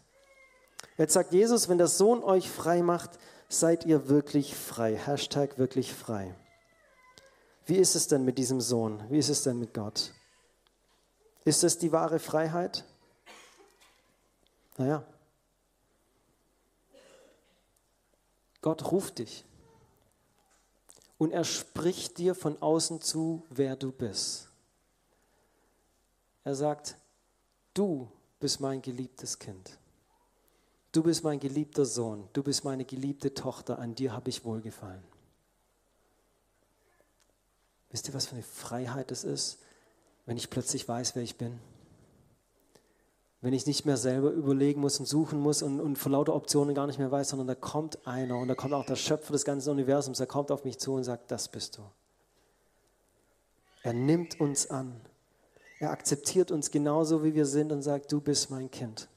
Jetzt 0.99 1.14
sagt 1.14 1.33
Jesus, 1.33 1.69
wenn 1.69 1.79
der 1.79 1.87
Sohn 1.87 2.23
euch 2.23 2.51
frei 2.51 2.83
macht, 2.83 3.19
seid 3.49 3.87
ihr 3.87 4.09
wirklich 4.09 4.55
frei. 4.55 4.97
Hashtag 4.97 5.59
wirklich 5.59 5.95
frei. 5.95 6.35
Wie 7.66 7.77
ist 7.77 7.95
es 7.95 8.07
denn 8.07 8.25
mit 8.25 8.38
diesem 8.38 8.61
Sohn? 8.61 9.03
Wie 9.09 9.19
ist 9.19 9.29
es 9.29 9.43
denn 9.43 9.59
mit 9.59 9.73
Gott? 9.73 10.12
Ist 11.44 11.64
es 11.64 11.79
die 11.79 11.92
wahre 11.92 12.18
Freiheit? 12.18 12.85
Naja, 14.76 15.05
Gott 18.62 18.90
ruft 18.90 19.18
dich 19.18 19.44
und 21.18 21.33
er 21.33 21.44
spricht 21.44 22.18
dir 22.18 22.35
von 22.35 22.61
außen 22.61 23.00
zu, 23.00 23.44
wer 23.50 23.76
du 23.76 23.92
bist. 23.92 24.48
Er 26.44 26.55
sagt, 26.55 26.96
du 27.74 28.11
bist 28.38 28.61
mein 28.61 28.83
geliebtes 28.83 29.38
Kind. 29.38 29.79
Du 30.92 31.03
bist 31.03 31.22
mein 31.22 31.38
geliebter 31.38 31.85
Sohn. 31.85 32.29
Du 32.33 32.42
bist 32.42 32.64
meine 32.64 32.85
geliebte 32.85 33.33
Tochter. 33.33 33.79
An 33.79 33.94
dir 33.94 34.12
habe 34.12 34.31
ich 34.31 34.44
wohlgefallen. 34.44 35.03
Wisst 37.90 38.09
ihr, 38.09 38.14
was 38.14 38.26
für 38.26 38.35
eine 38.35 38.42
Freiheit 38.42 39.11
es 39.11 39.24
ist, 39.24 39.59
wenn 40.26 40.37
ich 40.37 40.50
plötzlich 40.50 40.88
weiß, 40.88 41.16
wer 41.16 41.22
ich 41.22 41.37
bin. 41.37 41.59
Wenn 43.42 43.54
ich 43.54 43.66
nicht 43.66 43.87
mehr 43.87 43.96
selber 43.96 44.30
überlegen 44.30 44.80
muss 44.80 45.00
und 45.00 45.06
suchen 45.06 45.40
muss 45.40 45.62
und, 45.62 45.80
und 45.80 45.96
von 45.96 46.12
lauter 46.12 46.35
Optionen 46.35 46.74
gar 46.74 46.87
nicht 46.87 46.98
mehr 46.98 47.11
weiß, 47.11 47.30
sondern 47.30 47.48
da 47.48 47.54
kommt 47.54 48.06
einer 48.06 48.37
und 48.38 48.48
da 48.48 48.54
kommt 48.54 48.74
auch 48.74 48.85
der 48.85 48.96
Schöpfer 48.96 49.33
des 49.33 49.44
ganzen 49.44 49.70
Universums, 49.70 50.20
er 50.20 50.26
kommt 50.26 50.50
auf 50.50 50.64
mich 50.64 50.78
zu 50.78 50.94
und 50.94 51.04
sagt, 51.04 51.30
das 51.30 51.48
bist 51.48 51.78
du. 51.78 51.83
Er 53.83 53.94
nimmt 53.94 54.38
uns 54.40 54.70
an. 54.70 55.00
Er 55.78 55.90
akzeptiert 55.90 56.50
uns 56.50 56.70
genauso, 56.70 57.24
wie 57.24 57.35
wir 57.35 57.46
sind 57.46 57.72
und 57.72 57.80
sagt, 57.80 58.12
du 58.12 58.20
bist 58.20 58.50
mein 58.50 58.70
Kind. 58.70 59.09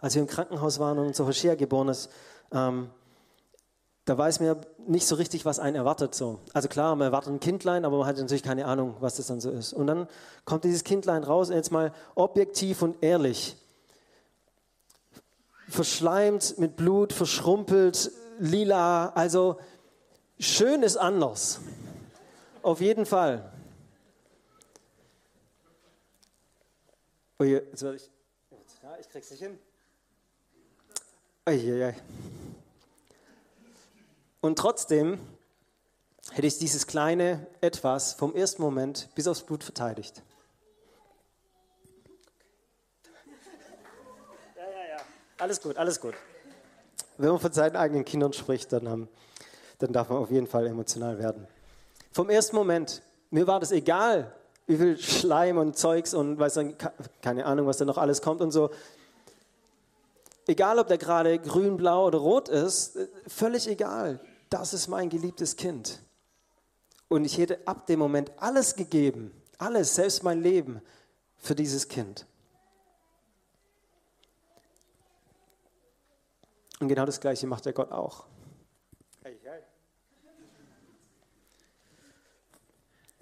Als 0.00 0.14
wir 0.14 0.22
im 0.22 0.28
Krankenhaus 0.28 0.78
waren 0.78 0.98
und 0.98 1.06
unser 1.08 1.26
Hoshea 1.26 1.56
geboren 1.56 1.88
ist, 1.88 2.08
ähm, 2.52 2.90
da 4.06 4.16
weiß 4.16 4.38
man 4.38 4.64
nicht 4.86 5.04
so 5.04 5.16
richtig, 5.16 5.44
was 5.44 5.58
einen 5.58 5.74
erwartet. 5.74 6.14
So. 6.14 6.38
Also 6.52 6.68
klar, 6.68 6.94
man 6.94 7.06
erwartet 7.06 7.32
ein 7.32 7.40
Kindlein, 7.40 7.84
aber 7.84 7.98
man 7.98 8.06
hat 8.06 8.16
natürlich 8.16 8.44
keine 8.44 8.64
Ahnung, 8.66 8.94
was 9.00 9.16
das 9.16 9.26
dann 9.26 9.40
so 9.40 9.50
ist. 9.50 9.72
Und 9.72 9.88
dann 9.88 10.06
kommt 10.44 10.62
dieses 10.62 10.84
Kindlein 10.84 11.24
raus, 11.24 11.50
jetzt 11.50 11.72
mal 11.72 11.92
objektiv 12.14 12.82
und 12.82 13.02
ehrlich. 13.02 13.56
Verschleimt, 15.68 16.56
mit 16.56 16.76
Blut, 16.76 17.12
verschrumpelt, 17.12 18.12
lila. 18.38 19.08
Also 19.08 19.58
schön 20.38 20.84
ist 20.84 20.96
anders. 20.96 21.58
Auf 22.62 22.80
jeden 22.80 23.06
Fall. 23.06 23.50
Oh, 27.40 27.44
jetzt 27.44 27.82
werde 27.82 27.96
ich. 27.96 28.08
Ja, 28.84 28.96
ich 29.00 29.08
krieg's 29.08 29.32
nicht 29.32 29.42
hin. 29.42 29.58
Uiuiui. 31.48 31.94
Und 34.46 34.56
trotzdem 34.60 35.18
hätte 36.30 36.46
ich 36.46 36.56
dieses 36.56 36.86
kleine 36.86 37.48
Etwas 37.60 38.14
vom 38.14 38.32
ersten 38.32 38.62
Moment 38.62 39.08
bis 39.16 39.26
aufs 39.26 39.42
Blut 39.42 39.64
verteidigt. 39.64 40.22
Ja, 44.54 44.62
ja, 44.62 44.88
ja. 44.88 44.96
Alles 45.38 45.60
gut, 45.60 45.76
alles 45.76 46.00
gut. 46.00 46.14
Wenn 47.18 47.30
man 47.30 47.40
von 47.40 47.52
seinen 47.52 47.74
eigenen 47.74 48.04
Kindern 48.04 48.32
spricht, 48.32 48.72
dann, 48.72 48.86
ähm, 48.86 49.08
dann 49.80 49.92
darf 49.92 50.10
man 50.10 50.18
auf 50.18 50.30
jeden 50.30 50.46
Fall 50.46 50.68
emotional 50.68 51.18
werden. 51.18 51.48
Vom 52.12 52.30
ersten 52.30 52.54
Moment, 52.54 53.02
mir 53.30 53.48
war 53.48 53.58
das 53.58 53.72
egal, 53.72 54.32
wie 54.68 54.76
viel 54.76 54.96
Schleim 54.96 55.58
und 55.58 55.76
Zeugs 55.76 56.14
und 56.14 56.38
weiß 56.38 56.54
dann, 56.54 56.76
keine 57.20 57.46
Ahnung, 57.46 57.66
was 57.66 57.78
da 57.78 57.84
noch 57.84 57.98
alles 57.98 58.22
kommt 58.22 58.40
und 58.40 58.52
so. 58.52 58.70
Egal, 60.46 60.78
ob 60.78 60.86
der 60.86 60.98
gerade 60.98 61.36
grün, 61.40 61.76
blau 61.76 62.06
oder 62.06 62.18
rot 62.18 62.48
ist, 62.48 62.94
äh, 62.94 63.08
völlig 63.26 63.66
egal 63.66 64.20
das 64.50 64.74
ist 64.74 64.88
mein 64.88 65.08
geliebtes 65.08 65.56
Kind. 65.56 66.02
Und 67.08 67.24
ich 67.24 67.38
hätte 67.38 67.66
ab 67.66 67.86
dem 67.86 67.98
Moment 67.98 68.32
alles 68.36 68.74
gegeben, 68.74 69.32
alles, 69.58 69.94
selbst 69.94 70.22
mein 70.22 70.42
Leben, 70.42 70.80
für 71.38 71.54
dieses 71.54 71.88
Kind. 71.88 72.26
Und 76.80 76.88
genau 76.88 77.06
das 77.06 77.20
Gleiche 77.20 77.46
macht 77.46 77.64
der 77.64 77.72
Gott 77.72 77.90
auch. 77.92 78.26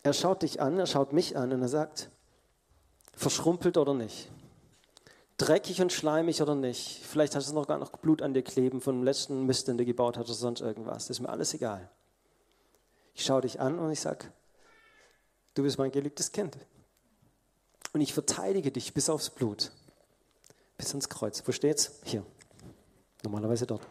Er 0.03 0.13
schaut 0.13 0.43
dich 0.43 0.61
an, 0.61 0.79
er 0.79 0.87
schaut 0.87 1.13
mich 1.13 1.37
an 1.37 1.53
und 1.53 1.63
er 1.63 1.69
sagt, 1.69 2.11
verschrumpelt 3.17 3.79
oder 3.79 3.95
nicht 3.95 4.31
dreckig 5.37 5.81
und 5.81 5.93
schleimig 5.93 6.41
oder 6.43 6.55
nicht. 6.55 7.01
Vielleicht 7.03 7.35
hast 7.35 7.51
du 7.51 7.55
noch 7.55 7.67
gar 7.67 7.79
noch 7.79 7.91
Blut 7.91 8.23
an 8.23 8.35
dir 8.35 8.43
kleben 8.43 8.81
von 8.81 8.97
dem 8.97 9.05
letzten 9.05 9.47
Mist, 9.47 9.69
den 9.69 9.79
du 9.79 9.85
gebaut 9.85 10.17
hast 10.17 10.27
oder 10.27 10.35
sonst 10.35 10.61
irgendwas. 10.61 11.07
Das 11.07 11.19
ist 11.19 11.21
mir 11.21 11.29
alles 11.29 11.55
egal. 11.55 11.91
Ich 13.15 13.25
schaue 13.25 13.43
dich 13.43 13.61
an 13.61 13.79
und 13.79 13.91
ich 13.91 14.01
sage, 14.01 14.33
du 15.55 15.63
bist 15.63 15.79
mein 15.79 15.91
geliebtes 15.91 16.33
Kind. 16.33 16.57
Und 17.93 18.01
ich 18.01 18.13
verteidige 18.13 18.73
dich 18.73 18.93
bis 18.93 19.09
aufs 19.09 19.31
Blut, 19.31 19.71
bis 20.77 20.91
ans 20.91 21.09
Kreuz. 21.09 21.43
Wo 21.47 21.53
steht's? 21.53 22.01
Hier. 22.05 22.25
Normalerweise 23.23 23.67
dort. 23.67 23.87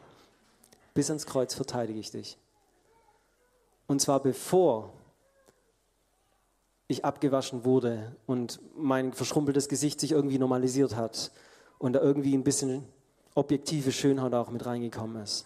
Bis 0.93 1.10
ans 1.10 1.25
Kreuz 1.25 1.53
verteidige 1.53 1.99
ich 1.99 2.12
dich. 2.12 2.38
Und 3.88 4.01
zwar 4.01 4.21
bevor 4.21 4.93
ich 6.93 7.06
abgewaschen 7.06 7.65
wurde 7.65 8.15
und 8.25 8.60
mein 8.75 9.13
verschrumpeltes 9.13 9.67
Gesicht 9.67 9.99
sich 9.99 10.12
irgendwie 10.12 10.39
normalisiert 10.39 10.95
hat 10.95 11.32
und 11.79 11.93
da 11.93 12.01
irgendwie 12.01 12.36
ein 12.36 12.43
bisschen 12.43 12.86
objektive 13.36 13.91
Schönheit 13.91 14.34
auch 14.34 14.49
mit 14.49 14.65
reingekommen 14.65 15.21
ist. 15.21 15.45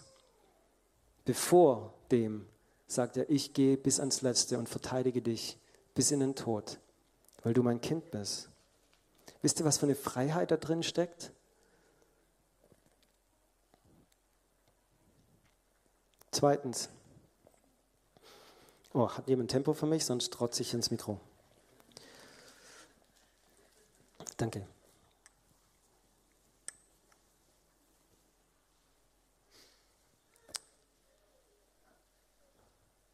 Bevor 1.24 1.94
dem 2.10 2.46
sagt 2.86 3.16
er, 3.16 3.28
ich 3.28 3.52
gehe 3.52 3.76
bis 3.76 4.00
ans 4.00 4.22
Letzte 4.22 4.58
und 4.58 4.68
verteidige 4.68 5.20
dich 5.20 5.58
bis 5.94 6.10
in 6.10 6.20
den 6.20 6.34
Tod, 6.34 6.78
weil 7.42 7.52
du 7.52 7.62
mein 7.62 7.80
Kind 7.80 8.10
bist. 8.10 8.48
Wisst 9.42 9.60
ihr, 9.60 9.64
was 9.64 9.78
für 9.78 9.86
eine 9.86 9.94
Freiheit 9.94 10.50
da 10.50 10.56
drin 10.56 10.82
steckt? 10.82 11.32
Zweitens. 16.30 16.88
Oh, 18.92 19.08
hat 19.08 19.28
jemand 19.28 19.50
Tempo 19.50 19.74
für 19.74 19.86
mich? 19.86 20.04
Sonst 20.04 20.32
trotze 20.32 20.62
ich 20.62 20.72
ins 20.72 20.90
Mikro. 20.90 21.20
Danke. 24.38 24.64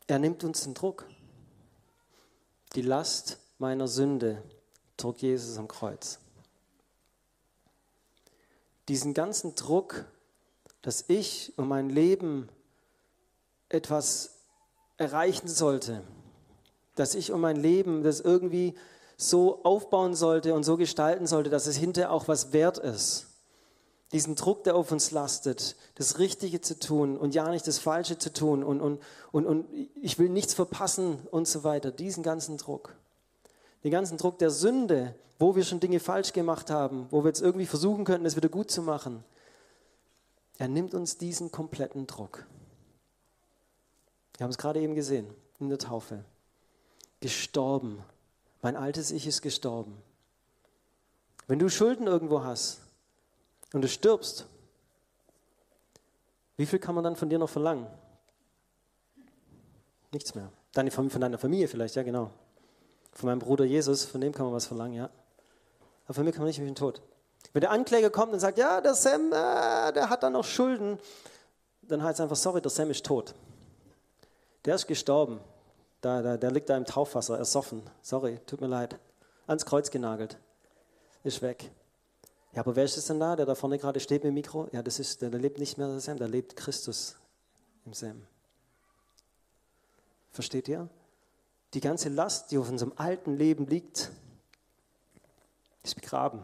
Er 0.07 0.19
nimmt 0.19 0.45
uns 0.45 0.65
den 0.65 0.75
Druck. 0.75 1.07
Die 2.75 2.83
Last 2.83 3.39
meiner 3.59 3.89
Sünde 3.89 4.43
trug 4.99 5.23
Jesus 5.23 5.57
am 5.57 5.67
Kreuz. 5.67 6.19
Diesen 8.89 9.15
ganzen 9.15 9.55
Druck, 9.55 10.05
dass 10.83 11.07
ich 11.09 11.57
und 11.57 11.69
mein 11.69 11.89
Leben 11.89 12.51
etwas 13.71 14.41
erreichen 14.99 15.49
sollte, 15.49 16.03
dass 16.97 17.15
ich 17.15 17.33
um 17.33 17.41
mein 17.41 17.57
Leben 17.57 18.03
das 18.03 18.21
irgendwie 18.21 18.75
so 19.17 19.63
aufbauen 19.65 20.15
sollte 20.15 20.55
und 20.55 20.65
so 20.65 20.77
gestalten 20.77 21.27
sollte, 21.27 21.51
dass 21.51 21.67
es 21.67 21.77
hinterher 21.77 22.13
auch 22.13 22.29
was 22.29 22.53
wert 22.53 22.79
ist. 22.79 23.29
Diesen 24.13 24.37
Druck, 24.37 24.65
der 24.65 24.77
auf 24.77 24.93
uns 24.93 25.11
lastet, 25.11 25.77
das 25.97 26.19
Richtige 26.19 26.61
zu 26.61 26.79
tun 26.79 27.17
und 27.17 27.35
ja 27.35 27.49
nicht 27.51 27.67
das 27.67 27.79
Falsche 27.79 28.19
zu 28.19 28.33
tun 28.33 28.63
und, 28.63 28.81
und, 28.81 29.01
und, 29.33 29.47
und 29.47 29.67
ich 30.01 30.19
will 30.19 30.29
nichts 30.29 30.55
verpassen 30.55 31.19
und 31.31 31.49
so 31.49 31.65
weiter. 31.65 31.91
Diesen 31.91 32.23
ganzen 32.23 32.57
Druck. 32.57 32.95
Den 33.83 33.91
ganzen 33.91 34.17
Druck 34.17 34.39
der 34.39 34.51
Sünde, 34.51 35.15
wo 35.39 35.57
wir 35.57 35.65
schon 35.65 35.81
Dinge 35.81 36.01
falsch 36.01 36.33
gemacht 36.33 36.71
haben, 36.71 37.09
wo 37.11 37.25
wir 37.25 37.29
jetzt 37.29 37.43
irgendwie 37.43 37.67
versuchen 37.67 38.05
könnten, 38.05 38.27
es 38.27 38.37
wieder 38.37 38.49
gut 38.49 38.71
zu 38.71 38.83
machen. 38.83 39.25
Er 40.59 40.69
nimmt 40.69 40.95
uns 40.95 41.19
diesen 41.19 41.51
kompletten 41.51 42.07
Druck. 42.07 42.47
Wir 44.37 44.45
haben 44.45 44.51
es 44.51 44.59
gerade 44.59 44.81
eben 44.81 44.95
gesehen 44.95 45.27
in 45.59 45.69
der 45.69 45.79
Taufe. 45.79 46.25
Gestorben. 47.21 48.03
Mein 48.65 48.77
altes 48.77 49.11
Ich 49.11 49.27
ist 49.27 49.43
gestorben. 49.43 49.95
Wenn 51.47 51.59
du 51.59 51.69
Schulden 51.69 52.07
irgendwo 52.07 52.45
hast 52.45 52.81
und 53.75 53.83
du 53.83 53.89
stirbst, 53.89 54.47
wie 56.57 56.65
viel 56.65 56.79
kann 56.79 56.95
man 56.95 57.05
dann 57.05 57.15
von 57.15 57.29
dir 57.29 57.39
noch 57.39 57.51
verlangen? 57.51 57.87
Nichts 60.13 60.35
mehr. 60.35 60.51
Deine, 60.73 60.91
von 60.91 61.11
deiner 61.11 61.37
Familie 61.37 61.69
vielleicht, 61.69 61.95
ja 61.95 62.03
genau. 62.03 62.31
Von 63.13 63.29
meinem 63.29 63.41
Bruder 63.41 63.67
Jesus, 63.67 64.07
von 64.07 64.23
dem 64.23 64.33
kann 64.33 64.47
man 64.47 64.55
was 64.55 64.65
verlangen, 64.65 64.95
ja. 64.95 65.11
Aber 66.07 66.15
von 66.15 66.25
mir 66.25 66.33
kann 66.33 66.41
man 66.41 66.47
nicht, 66.47 66.59
ich 66.59 66.65
bin 66.65 66.75
tot. 66.75 67.03
Wenn 67.53 67.61
der 67.61 67.71
Ankläger 67.71 68.09
kommt 68.09 68.33
und 68.33 68.41
sagt, 68.41 68.57
ja, 68.57 68.81
der 68.81 68.95
Sam, 68.95 69.27
äh, 69.27 69.93
der 69.93 70.09
hat 70.09 70.23
da 70.23 70.31
noch 70.31 70.45
Schulden, 70.45 70.99
dann 71.83 72.03
heißt 72.03 72.19
es 72.19 72.23
einfach, 72.23 72.37
sorry, 72.37 72.63
der 72.63 72.71
Sam 72.71 72.91
ist 72.91 73.05
tot. 73.05 73.35
Der 74.65 74.77
ist 74.77 74.87
gestorben. 74.87 75.39
Da, 76.05 76.21
da, 76.21 76.37
der 76.37 76.51
liegt 76.51 76.69
da 76.69 76.77
im 76.77 76.85
Taufwasser, 76.85 77.39
ersoffen. 77.39 77.83
Sorry, 78.03 78.39
tut 78.45 78.61
mir 78.61 78.67
leid. 78.67 78.99
Ans 79.47 79.65
Kreuz 79.65 79.91
genagelt. 79.91 80.37
Ist 81.23 81.41
weg. 81.41 81.71
Ja, 82.53 82.61
aber 82.61 82.77
wer 82.77 82.85
ist 82.85 82.99
es 82.99 83.07
denn 83.07 83.19
da, 83.19 83.37
der 83.37 83.47
da 83.47 83.55
vorne 83.55 83.79
gerade 83.79 84.01
steht 84.01 84.23
mit 84.23 84.29
dem 84.29 84.35
Mikro? 84.35 84.69
Ja, 84.71 84.83
das 84.83 84.99
ist, 84.99 85.23
der, 85.23 85.31
der 85.31 85.41
lebt 85.41 85.59
nicht 85.59 85.79
mehr 85.79 85.87
der 85.87 86.01
Sam, 86.01 86.19
der 86.19 86.29
lebt 86.29 86.57
Christus 86.57 87.17
im 87.87 87.95
Sam. 87.95 88.27
Versteht 90.31 90.69
ihr? 90.69 90.91
Die 91.73 91.81
ganze 91.81 92.11
Last, 92.11 92.51
die 92.51 92.59
auf 92.59 92.69
unserem 92.69 92.93
alten 92.97 93.39
Leben 93.39 93.67
liegt, 93.67 94.11
ist 95.83 95.95
begraben. 95.95 96.43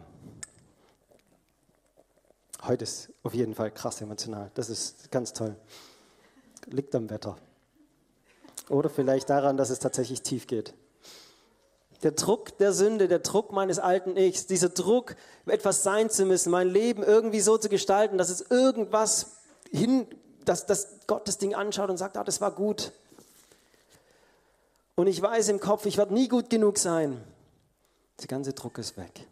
Heute 2.63 2.83
ist 2.83 3.13
auf 3.21 3.35
jeden 3.35 3.53
Fall 3.53 3.69
krass 3.69 4.01
emotional. 4.01 4.49
Das 4.55 4.71
ist 4.71 5.11
ganz 5.11 5.33
toll. 5.33 5.55
Liegt 6.65 6.95
am 6.95 7.11
Wetter. 7.11 7.37
Oder 8.71 8.89
vielleicht 8.89 9.29
daran, 9.29 9.57
dass 9.57 9.69
es 9.69 9.79
tatsächlich 9.79 10.21
tief 10.21 10.47
geht. 10.47 10.73
Der 12.03 12.11
Druck 12.11 12.57
der 12.57 12.71
Sünde, 12.71 13.07
der 13.07 13.19
Druck 13.19 13.51
meines 13.51 13.79
alten 13.79 14.15
Ichs, 14.15 14.47
dieser 14.47 14.69
Druck, 14.69 15.15
etwas 15.45 15.83
sein 15.83 16.09
zu 16.09 16.25
müssen, 16.25 16.51
mein 16.51 16.69
Leben 16.69 17.03
irgendwie 17.03 17.41
so 17.41 17.57
zu 17.57 17.67
gestalten, 17.67 18.17
dass 18.17 18.29
es 18.29 18.41
irgendwas 18.49 19.33
hin, 19.71 20.07
dass, 20.45 20.65
dass 20.65 21.05
Gott 21.05 21.27
das 21.27 21.37
Ding 21.37 21.53
anschaut 21.53 21.89
und 21.89 21.97
sagt, 21.97 22.15
ah, 22.15 22.23
das 22.23 22.39
war 22.39 22.51
gut. 22.51 22.93
Und 24.95 25.07
ich 25.07 25.21
weiß 25.21 25.49
im 25.49 25.59
Kopf, 25.59 25.85
ich 25.85 25.97
werde 25.97 26.13
nie 26.13 26.29
gut 26.29 26.49
genug 26.49 26.77
sein. 26.77 27.21
Der 28.21 28.27
ganze 28.27 28.53
Druck 28.53 28.77
ist 28.77 28.97
weg. 28.97 29.27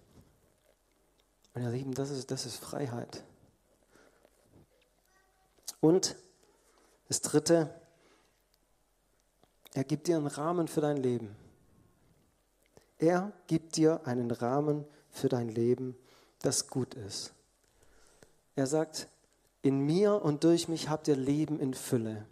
Ihr 1.56 1.69
Lieben, 1.69 1.93
das 1.93 2.10
ist, 2.10 2.30
das 2.30 2.45
ist 2.45 2.58
Freiheit. 2.58 3.23
Und 5.80 6.15
das 7.08 7.21
Dritte, 7.21 7.73
er 9.73 9.84
gibt 9.84 10.08
dir 10.08 10.17
einen 10.17 10.27
Rahmen 10.27 10.67
für 10.67 10.82
dein 10.82 10.97
Leben. 10.97 11.36
Er 12.97 13.32
gibt 13.47 13.77
dir 13.77 14.01
einen 14.05 14.32
Rahmen 14.32 14.86
für 15.10 15.29
dein 15.29 15.49
Leben, 15.49 15.95
das 16.41 16.67
gut 16.67 16.95
ist. 16.95 17.34
Er 18.55 18.67
sagt, 18.67 19.08
in 19.62 19.79
mir 19.79 20.21
und 20.21 20.43
durch 20.43 20.67
mich 20.67 20.89
habt 20.89 21.08
ihr 21.08 21.15
Leben 21.15 21.60
in 21.60 21.73
Fülle. 21.73 22.25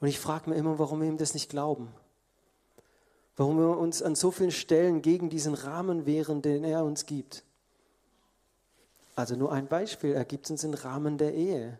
Und 0.00 0.08
ich 0.08 0.18
frage 0.18 0.48
mir 0.48 0.56
immer, 0.56 0.78
warum 0.78 1.00
wir 1.00 1.08
ihm 1.08 1.18
das 1.18 1.34
nicht 1.34 1.50
glauben. 1.50 1.88
Warum 3.36 3.58
wir 3.58 3.76
uns 3.76 4.02
an 4.02 4.14
so 4.14 4.30
vielen 4.30 4.50
Stellen 4.50 5.02
gegen 5.02 5.28
diesen 5.28 5.54
Rahmen 5.54 6.06
wehren, 6.06 6.42
den 6.42 6.64
er 6.64 6.84
uns 6.84 7.06
gibt. 7.06 7.42
Also 9.16 9.36
nur 9.36 9.52
ein 9.52 9.66
Beispiel, 9.66 10.12
er 10.12 10.24
gibt 10.24 10.50
uns 10.50 10.62
den 10.62 10.74
Rahmen 10.74 11.18
der 11.18 11.34
Ehe. 11.34 11.78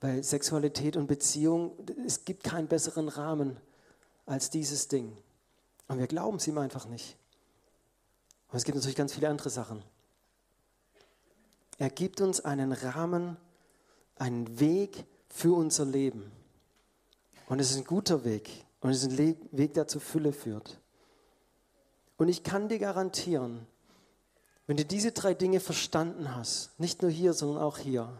Weil 0.00 0.22
Sexualität 0.22 0.96
und 0.96 1.06
Beziehung, 1.06 1.72
es 2.06 2.24
gibt 2.24 2.44
keinen 2.44 2.68
besseren 2.68 3.08
Rahmen 3.08 3.58
als 4.28 4.50
dieses 4.50 4.88
Ding. 4.88 5.16
Und 5.88 5.98
wir 5.98 6.06
glauben 6.06 6.36
es 6.36 6.46
ihm 6.46 6.58
einfach 6.58 6.86
nicht. 6.86 7.16
Und 8.50 8.56
es 8.56 8.64
gibt 8.64 8.76
natürlich 8.76 8.96
ganz 8.96 9.14
viele 9.14 9.28
andere 9.28 9.50
Sachen. 9.50 9.82
Er 11.78 11.90
gibt 11.90 12.20
uns 12.20 12.40
einen 12.40 12.72
Rahmen, 12.72 13.36
einen 14.16 14.60
Weg 14.60 15.04
für 15.28 15.56
unser 15.56 15.84
Leben. 15.84 16.30
Und 17.46 17.60
es 17.60 17.70
ist 17.70 17.78
ein 17.78 17.84
guter 17.84 18.24
Weg. 18.24 18.64
Und 18.80 18.90
es 18.90 19.02
ist 19.02 19.10
ein 19.10 19.18
Weg, 19.52 19.74
der 19.74 19.88
zur 19.88 20.00
Fülle 20.00 20.32
führt. 20.32 20.78
Und 22.16 22.28
ich 22.28 22.42
kann 22.42 22.68
dir 22.68 22.78
garantieren, 22.78 23.66
wenn 24.66 24.76
du 24.76 24.84
diese 24.84 25.12
drei 25.12 25.34
Dinge 25.34 25.60
verstanden 25.60 26.34
hast, 26.34 26.78
nicht 26.78 27.00
nur 27.00 27.10
hier, 27.10 27.32
sondern 27.32 27.62
auch 27.62 27.78
hier, 27.78 28.12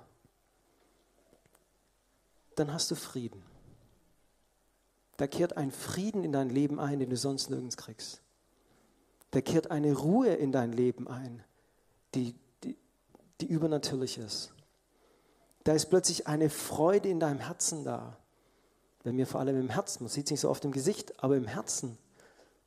dann 2.55 2.73
hast 2.73 2.91
du 2.91 2.95
Frieden. 2.95 3.43
Da 5.19 5.27
kehrt 5.27 5.57
ein 5.57 5.73
Frieden 5.73 6.25
in 6.25 6.33
dein 6.33 6.49
Leben 6.49 6.81
ein, 6.81 7.01
den 7.01 7.11
du 7.11 7.17
sonst 7.17 7.51
nirgends 7.51 7.77
kriegst. 7.77 8.23
Da 9.33 9.41
kehrt 9.41 9.71
eine 9.71 9.93
Ruhe 9.93 10.33
in 10.33 10.53
dein 10.53 10.73
Leben 10.73 11.07
ein, 11.09 11.43
die, 12.15 12.35
die, 12.63 12.77
die 13.41 13.47
übernatürlich 13.47 14.17
ist. 14.17 14.55
Da 15.65 15.75
ist 15.75 15.87
plötzlich 15.87 16.29
eine 16.29 16.49
Freude 16.49 17.09
in 17.09 17.21
deinem 17.21 17.41
Herzen 17.41 17.85
da. 17.85 18.17
Bei 19.03 19.13
mir 19.13 19.27
vor 19.27 19.41
allem 19.41 19.61
im 19.61 19.69
Herzen. 19.69 20.05
Man 20.05 20.11
sieht 20.11 20.27
es 20.27 20.31
nicht 20.31 20.41
so 20.41 20.51
oft 20.51 20.65
im 20.65 20.73
Gesicht, 20.73 21.23
aber 21.23 21.37
im 21.37 21.47
Herzen. 21.47 21.99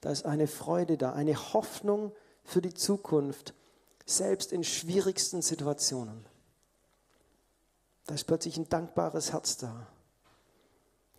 Da 0.02 0.12
ist 0.12 0.26
eine 0.26 0.48
Freude 0.48 0.98
da, 0.98 1.14
eine 1.14 1.54
Hoffnung 1.54 2.12
für 2.44 2.62
die 2.62 2.74
Zukunft, 2.74 3.54
selbst 4.06 4.52
in 4.52 4.64
schwierigsten 4.66 5.42
Situationen. 5.42 6.26
Da 8.08 8.16
ist 8.16 8.26
plötzlich 8.26 8.58
ein 8.58 8.68
dankbares 8.68 9.32
Herz 9.32 9.56
da. 9.58 9.88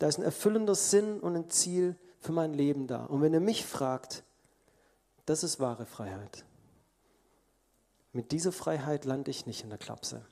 Da 0.02 0.08
ist 0.08 0.18
ein 0.18 0.24
erfüllender 0.24 0.74
Sinn 0.74 1.20
und 1.20 1.36
ein 1.36 1.48
Ziel 1.48 1.94
für 2.18 2.32
mein 2.32 2.54
Leben 2.54 2.88
da. 2.88 3.04
Und 3.04 3.22
wenn 3.22 3.34
ihr 3.34 3.38
mich 3.38 3.64
fragt, 3.64 4.24
das 5.26 5.44
ist 5.44 5.60
wahre 5.60 5.86
Freiheit. 5.86 6.44
Mit 8.12 8.32
dieser 8.32 8.50
Freiheit 8.50 9.04
lande 9.04 9.30
ich 9.30 9.46
nicht 9.46 9.62
in 9.62 9.68
der 9.68 9.78
Klapse. 9.78 10.26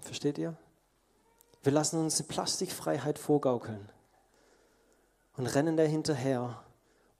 Versteht 0.00 0.38
ihr? 0.38 0.56
Wir 1.62 1.72
lassen 1.72 2.00
uns 2.00 2.20
eine 2.20 2.28
Plastikfreiheit 2.28 3.18
vorgaukeln 3.18 3.90
und 5.36 5.46
rennen 5.46 5.76
da 5.76 5.82
hinterher. 5.82 6.64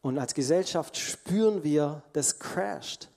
Und 0.01 0.19
als 0.19 0.33
Gesellschaft 0.33 0.97
spüren 0.97 1.63
wir, 1.63 2.03
das 2.15 2.39
crasht. 2.39 3.11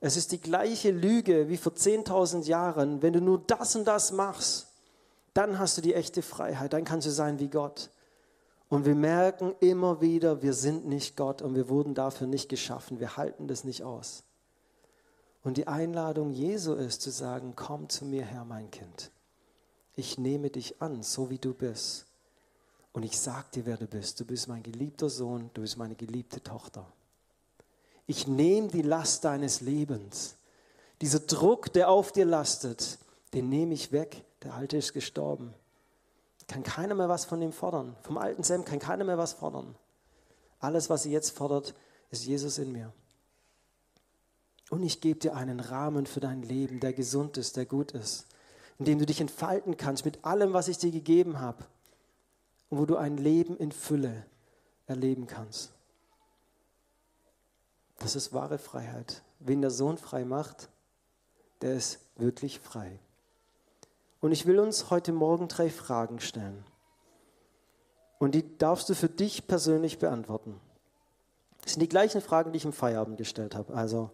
Es 0.00 0.16
ist 0.16 0.32
die 0.32 0.40
gleiche 0.40 0.90
Lüge 0.90 1.48
wie 1.48 1.56
vor 1.56 1.74
10.000 1.74 2.46
Jahren. 2.46 3.02
Wenn 3.02 3.12
du 3.12 3.20
nur 3.20 3.38
das 3.46 3.76
und 3.76 3.84
das 3.84 4.10
machst, 4.10 4.67
dann 5.34 5.58
hast 5.58 5.76
du 5.76 5.82
die 5.82 5.94
echte 5.94 6.22
Freiheit, 6.22 6.72
dann 6.72 6.84
kannst 6.84 7.06
du 7.06 7.10
sein 7.10 7.38
wie 7.38 7.48
Gott. 7.48 7.90
Und 8.68 8.84
wir 8.84 8.94
merken 8.94 9.54
immer 9.60 10.00
wieder, 10.00 10.42
wir 10.42 10.52
sind 10.52 10.86
nicht 10.86 11.16
Gott 11.16 11.40
und 11.40 11.54
wir 11.54 11.68
wurden 11.68 11.94
dafür 11.94 12.26
nicht 12.26 12.48
geschaffen. 12.48 13.00
Wir 13.00 13.16
halten 13.16 13.48
das 13.48 13.64
nicht 13.64 13.82
aus. 13.82 14.24
Und 15.42 15.56
die 15.56 15.66
Einladung 15.66 16.30
Jesu 16.32 16.74
ist 16.74 17.00
zu 17.00 17.10
sagen, 17.10 17.54
komm 17.56 17.88
zu 17.88 18.04
mir 18.04 18.24
Herr, 18.24 18.44
mein 18.44 18.70
Kind. 18.70 19.10
Ich 19.94 20.18
nehme 20.18 20.50
dich 20.50 20.82
an, 20.82 21.02
so 21.02 21.30
wie 21.30 21.38
du 21.38 21.54
bist. 21.54 22.06
Und 22.92 23.04
ich 23.04 23.18
sag 23.18 23.52
dir, 23.52 23.64
wer 23.64 23.76
du 23.76 23.86
bist. 23.86 24.20
Du 24.20 24.24
bist 24.24 24.48
mein 24.48 24.62
geliebter 24.62 25.08
Sohn, 25.08 25.50
du 25.54 25.62
bist 25.62 25.76
meine 25.76 25.94
geliebte 25.94 26.42
Tochter. 26.42 26.86
Ich 28.06 28.26
nehme 28.26 28.68
die 28.68 28.82
Last 28.82 29.24
deines 29.24 29.60
Lebens. 29.60 30.36
Dieser 31.00 31.20
Druck, 31.20 31.72
der 31.72 31.90
auf 31.90 32.12
dir 32.12 32.24
lastet, 32.24 32.98
den 33.34 33.48
nehme 33.48 33.74
ich 33.74 33.92
weg. 33.92 34.24
Der 34.42 34.54
Alte 34.54 34.76
ist 34.76 34.92
gestorben. 34.92 35.54
Kann 36.48 36.62
keiner 36.62 36.94
mehr 36.94 37.08
was 37.08 37.26
von 37.26 37.42
ihm 37.42 37.52
fordern. 37.52 37.94
Vom 38.02 38.16
alten 38.16 38.42
Sam 38.42 38.64
kann 38.64 38.78
keiner 38.78 39.04
mehr 39.04 39.18
was 39.18 39.34
fordern. 39.34 39.74
Alles, 40.60 40.88
was 40.88 41.02
sie 41.02 41.12
jetzt 41.12 41.30
fordert, 41.30 41.74
ist 42.10 42.24
Jesus 42.24 42.58
in 42.58 42.72
mir. 42.72 42.92
Und 44.70 44.82
ich 44.82 45.00
gebe 45.00 45.20
dir 45.20 45.36
einen 45.36 45.60
Rahmen 45.60 46.06
für 46.06 46.20
dein 46.20 46.42
Leben, 46.42 46.80
der 46.80 46.92
gesund 46.92 47.36
ist, 47.36 47.56
der 47.56 47.66
gut 47.66 47.92
ist, 47.92 48.26
in 48.78 48.86
dem 48.86 48.98
du 48.98 49.06
dich 49.06 49.20
entfalten 49.20 49.76
kannst 49.76 50.04
mit 50.04 50.24
allem, 50.24 50.52
was 50.52 50.68
ich 50.68 50.78
dir 50.78 50.90
gegeben 50.90 51.38
habe 51.40 51.64
und 52.70 52.78
wo 52.78 52.86
du 52.86 52.96
ein 52.96 53.16
Leben 53.16 53.56
in 53.56 53.72
Fülle 53.72 54.26
erleben 54.86 55.26
kannst. 55.26 55.72
Das 57.98 58.16
ist 58.16 58.32
wahre 58.32 58.58
Freiheit. 58.58 59.22
Wen 59.40 59.60
der 59.60 59.70
Sohn 59.70 59.98
frei 59.98 60.24
macht, 60.24 60.68
der 61.60 61.74
ist 61.74 62.00
wirklich 62.16 62.60
frei. 62.60 62.98
Und 64.20 64.32
ich 64.32 64.46
will 64.46 64.58
uns 64.58 64.90
heute 64.90 65.12
Morgen 65.12 65.48
drei 65.48 65.70
Fragen 65.70 66.20
stellen. 66.20 66.64
Und 68.18 68.34
die 68.34 68.58
darfst 68.58 68.88
du 68.88 68.94
für 68.94 69.08
dich 69.08 69.46
persönlich 69.46 69.98
beantworten. 69.98 70.60
Das 71.62 71.72
sind 71.72 71.80
die 71.80 71.88
gleichen 71.88 72.20
Fragen, 72.20 72.52
die 72.52 72.56
ich 72.56 72.64
im 72.64 72.72
Feierabend 72.72 73.16
gestellt 73.16 73.54
habe. 73.54 73.74
Also 73.74 74.10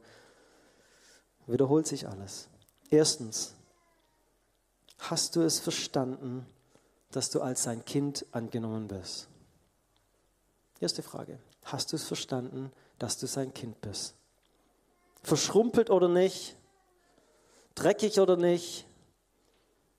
wiederholt 1.46 1.86
sich 1.86 2.06
alles. 2.06 2.48
Erstens, 2.90 3.54
hast 4.98 5.36
du 5.36 5.40
es 5.40 5.58
verstanden, 5.58 6.46
dass 7.12 7.30
du 7.30 7.40
als 7.40 7.62
sein 7.62 7.84
Kind 7.84 8.26
angenommen 8.32 8.88
bist? 8.88 9.28
Erste 10.80 11.02
Frage. 11.02 11.38
Hast 11.64 11.92
du 11.92 11.96
es 11.96 12.04
verstanden, 12.04 12.70
dass 12.98 13.16
du 13.18 13.26
sein 13.26 13.54
Kind 13.54 13.80
bist? 13.80 14.14
Verschrumpelt 15.22 15.88
oder 15.88 16.08
nicht? 16.08 16.56
Dreckig 17.74 18.20
oder 18.20 18.36
nicht? 18.36 18.86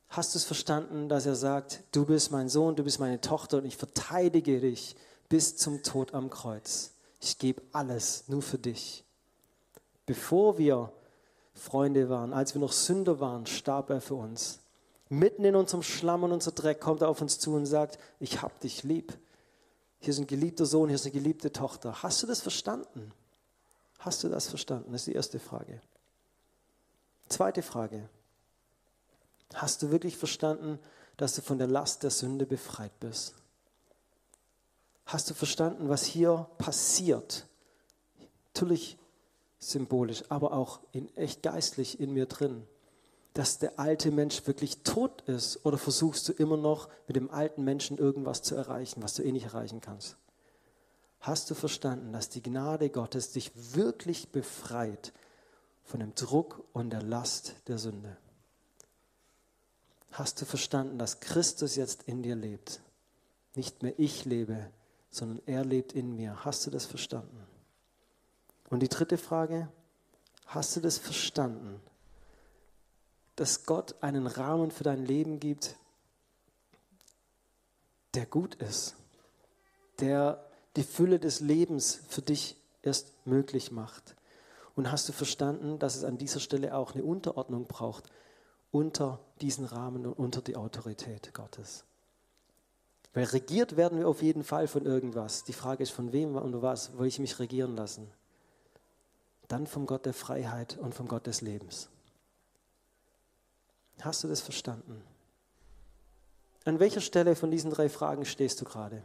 Hast 0.10 0.34
du 0.34 0.38
es 0.38 0.46
verstanden, 0.46 1.10
dass 1.10 1.26
er 1.26 1.36
sagt, 1.36 1.84
du 1.92 2.06
bist 2.06 2.32
mein 2.32 2.50
Sohn, 2.50 2.76
du 2.76 2.84
bist 2.84 3.00
meine 3.00 3.20
Tochter 3.22 3.58
und 3.58 3.66
ich 3.66 3.78
verteidige 3.78 4.60
dich 4.60 4.96
bis 5.30 5.58
zum 5.58 5.84
Tod 5.84 6.14
am 6.14 6.30
Kreuz. 6.30 6.92
Ich 7.20 7.38
gebe 7.38 7.62
alles 7.72 8.26
nur 8.28 8.42
für 8.42 8.58
dich. 8.58 9.04
Bevor 10.06 10.58
wir 10.58 10.92
Freunde 11.54 12.10
waren, 12.10 12.34
als 12.34 12.54
wir 12.54 12.62
noch 12.62 12.72
Sünder 12.72 13.20
waren, 13.20 13.46
starb 13.46 13.90
er 13.90 14.02
für 14.02 14.16
uns. 14.16 14.60
Mitten 15.10 15.46
in 15.46 15.56
unserem 15.56 15.84
Schlamm 15.84 16.24
und 16.24 16.32
unser 16.32 16.52
Dreck 16.52 16.80
kommt 16.82 17.02
er 17.02 17.10
auf 17.10 17.22
uns 17.22 17.40
zu 17.40 17.54
und 17.54 17.66
sagt, 17.66 18.00
ich 18.20 18.42
hab 18.42 18.60
dich 18.60 18.84
lieb. 18.84 19.18
Hier 20.00 20.10
ist 20.12 20.20
ein 20.20 20.28
geliebter 20.28 20.66
Sohn, 20.66 20.90
hier 20.90 20.96
ist 20.96 21.06
eine 21.06 21.14
geliebte 21.14 21.52
Tochter. 21.52 22.04
Hast 22.04 22.22
du 22.22 22.28
das 22.28 22.42
verstanden? 22.42 23.12
Hast 24.00 24.24
du 24.24 24.30
das 24.30 24.48
verstanden? 24.48 24.92
Das 24.92 25.02
ist 25.02 25.08
die 25.08 25.14
erste 25.14 25.40
Frage. 25.40 25.82
Zweite 27.28 27.64
Frage. 27.64 28.08
Hast 29.56 29.82
du 29.82 29.90
wirklich 29.90 30.18
verstanden, 30.18 30.80
dass 31.16 31.34
du 31.36 31.42
von 31.42 31.58
der 31.58 31.68
Last 31.68 32.04
der 32.04 32.12
Sünde 32.12 32.46
befreit 32.46 33.00
bist? 33.00 33.36
Hast 35.06 35.30
du 35.30 35.34
verstanden, 35.34 35.88
was 35.88 36.04
hier 36.04 36.50
passiert? 36.58 37.48
Natürlich 38.54 38.98
symbolisch, 39.58 40.24
aber 40.30 40.52
auch 40.52 40.82
in 40.92 41.16
echt 41.16 41.42
geistlich 41.42 42.00
in 42.00 42.14
mir 42.14 42.26
drin, 42.26 42.68
dass 43.34 43.58
der 43.58 43.80
alte 43.80 44.12
Mensch 44.12 44.46
wirklich 44.46 44.84
tot 44.84 45.22
ist 45.22 45.66
oder 45.66 45.78
versuchst 45.78 46.28
du 46.28 46.34
immer 46.34 46.58
noch 46.58 46.90
mit 47.08 47.16
dem 47.16 47.32
alten 47.32 47.64
Menschen 47.64 47.98
irgendwas 47.98 48.42
zu 48.42 48.56
erreichen, 48.56 49.02
was 49.02 49.14
du 49.14 49.24
eh 49.24 49.32
nicht 49.32 49.46
erreichen 49.46 49.80
kannst? 49.80 50.18
Hast 51.22 51.50
du 51.50 51.56
verstanden, 51.56 52.12
dass 52.12 52.30
die 52.30 52.44
Gnade 52.44 52.90
Gottes 52.90 53.32
dich 53.32 53.52
wirklich 53.76 54.32
befreit 54.32 55.14
von 55.84 56.02
dem 56.02 56.14
Druck 56.14 56.64
und 56.74 56.92
der 56.92 57.02
Last 57.02 57.56
der 57.68 57.78
Sünde? 57.78 58.18
Hast 60.18 60.40
du 60.40 60.46
verstanden, 60.46 60.98
dass 60.98 61.20
Christus 61.20 61.76
jetzt 61.76 62.04
in 62.04 62.24
dir 62.24 62.38
lebt? 62.38 62.80
Nicht 63.54 63.84
mehr 63.84 63.94
ich 63.98 64.24
lebe, 64.24 64.72
sondern 65.10 65.42
er 65.46 65.66
lebt 65.66 65.92
in 65.92 66.16
mir. 66.16 66.46
Hast 66.46 66.66
du 66.66 66.72
das 66.72 66.86
verstanden? 66.86 67.46
Und 68.70 68.80
die 68.80 68.88
dritte 68.88 69.18
Frage, 69.18 69.68
hast 70.46 70.74
du 70.78 70.80
das 70.80 70.98
verstanden, 70.98 71.82
dass 73.36 73.66
Gott 73.66 73.96
einen 74.02 74.26
Rahmen 74.26 74.72
für 74.72 74.86
dein 74.86 75.06
Leben 75.06 75.42
gibt, 75.42 75.76
der 78.14 78.26
gut 78.26 78.56
ist, 78.56 78.96
der 80.00 80.46
die 80.78 80.84
Fülle 80.84 81.20
des 81.20 81.42
Lebens 81.42 82.00
für 82.08 82.22
dich 82.22 82.56
erst 82.84 83.12
möglich 83.28 83.70
macht? 83.70 84.16
Und 84.78 84.94
hast 84.94 85.10
du 85.10 85.12
verstanden, 85.12 85.78
dass 85.78 85.98
es 85.98 86.06
an 86.06 86.18
dieser 86.18 86.40
Stelle 86.40 86.74
auch 86.74 86.94
eine 86.94 87.04
Unterordnung 87.04 87.68
braucht 87.68 88.10
unter 88.76 89.20
diesen 89.42 89.66
Rahmen 89.66 90.06
und 90.06 90.14
unter 90.14 90.42
die 90.42 90.56
Autorität 90.56 91.34
Gottes? 91.34 91.86
Weil 93.14 93.26
regiert 93.26 93.78
werden 93.78 94.00
wir 94.00 94.08
auf 94.08 94.22
jeden 94.22 94.44
Fall 94.44 94.68
von 94.68 94.86
irgendwas. 94.86 95.44
Die 95.44 95.54
Frage 95.54 95.84
ist, 95.84 95.92
von 95.92 96.12
wem 96.12 96.36
und 96.36 96.62
was 96.62 96.98
will 96.98 97.08
ich 97.08 97.20
mich 97.20 97.40
regieren 97.40 97.76
lassen? 97.76 98.12
dann 99.48 99.68
vom 99.68 99.86
Gott 99.86 100.06
der 100.06 100.14
Freiheit 100.14 100.78
und 100.78 100.94
vom 100.94 101.08
Gott 101.08 101.28
des 101.28 101.42
Lebens. 101.42 101.90
Hast 104.02 104.24
du 104.24 104.28
das 104.28 104.42
verstanden? 104.42 105.02
An 106.66 106.80
welcher 106.80 107.02
Stelle 107.02 107.36
von 107.36 107.52
diesen 107.52 107.72
drei 107.72 107.90
Fragen 107.90 108.26
stehst 108.26 108.60
du 108.60 108.66
gerade? 108.66 109.02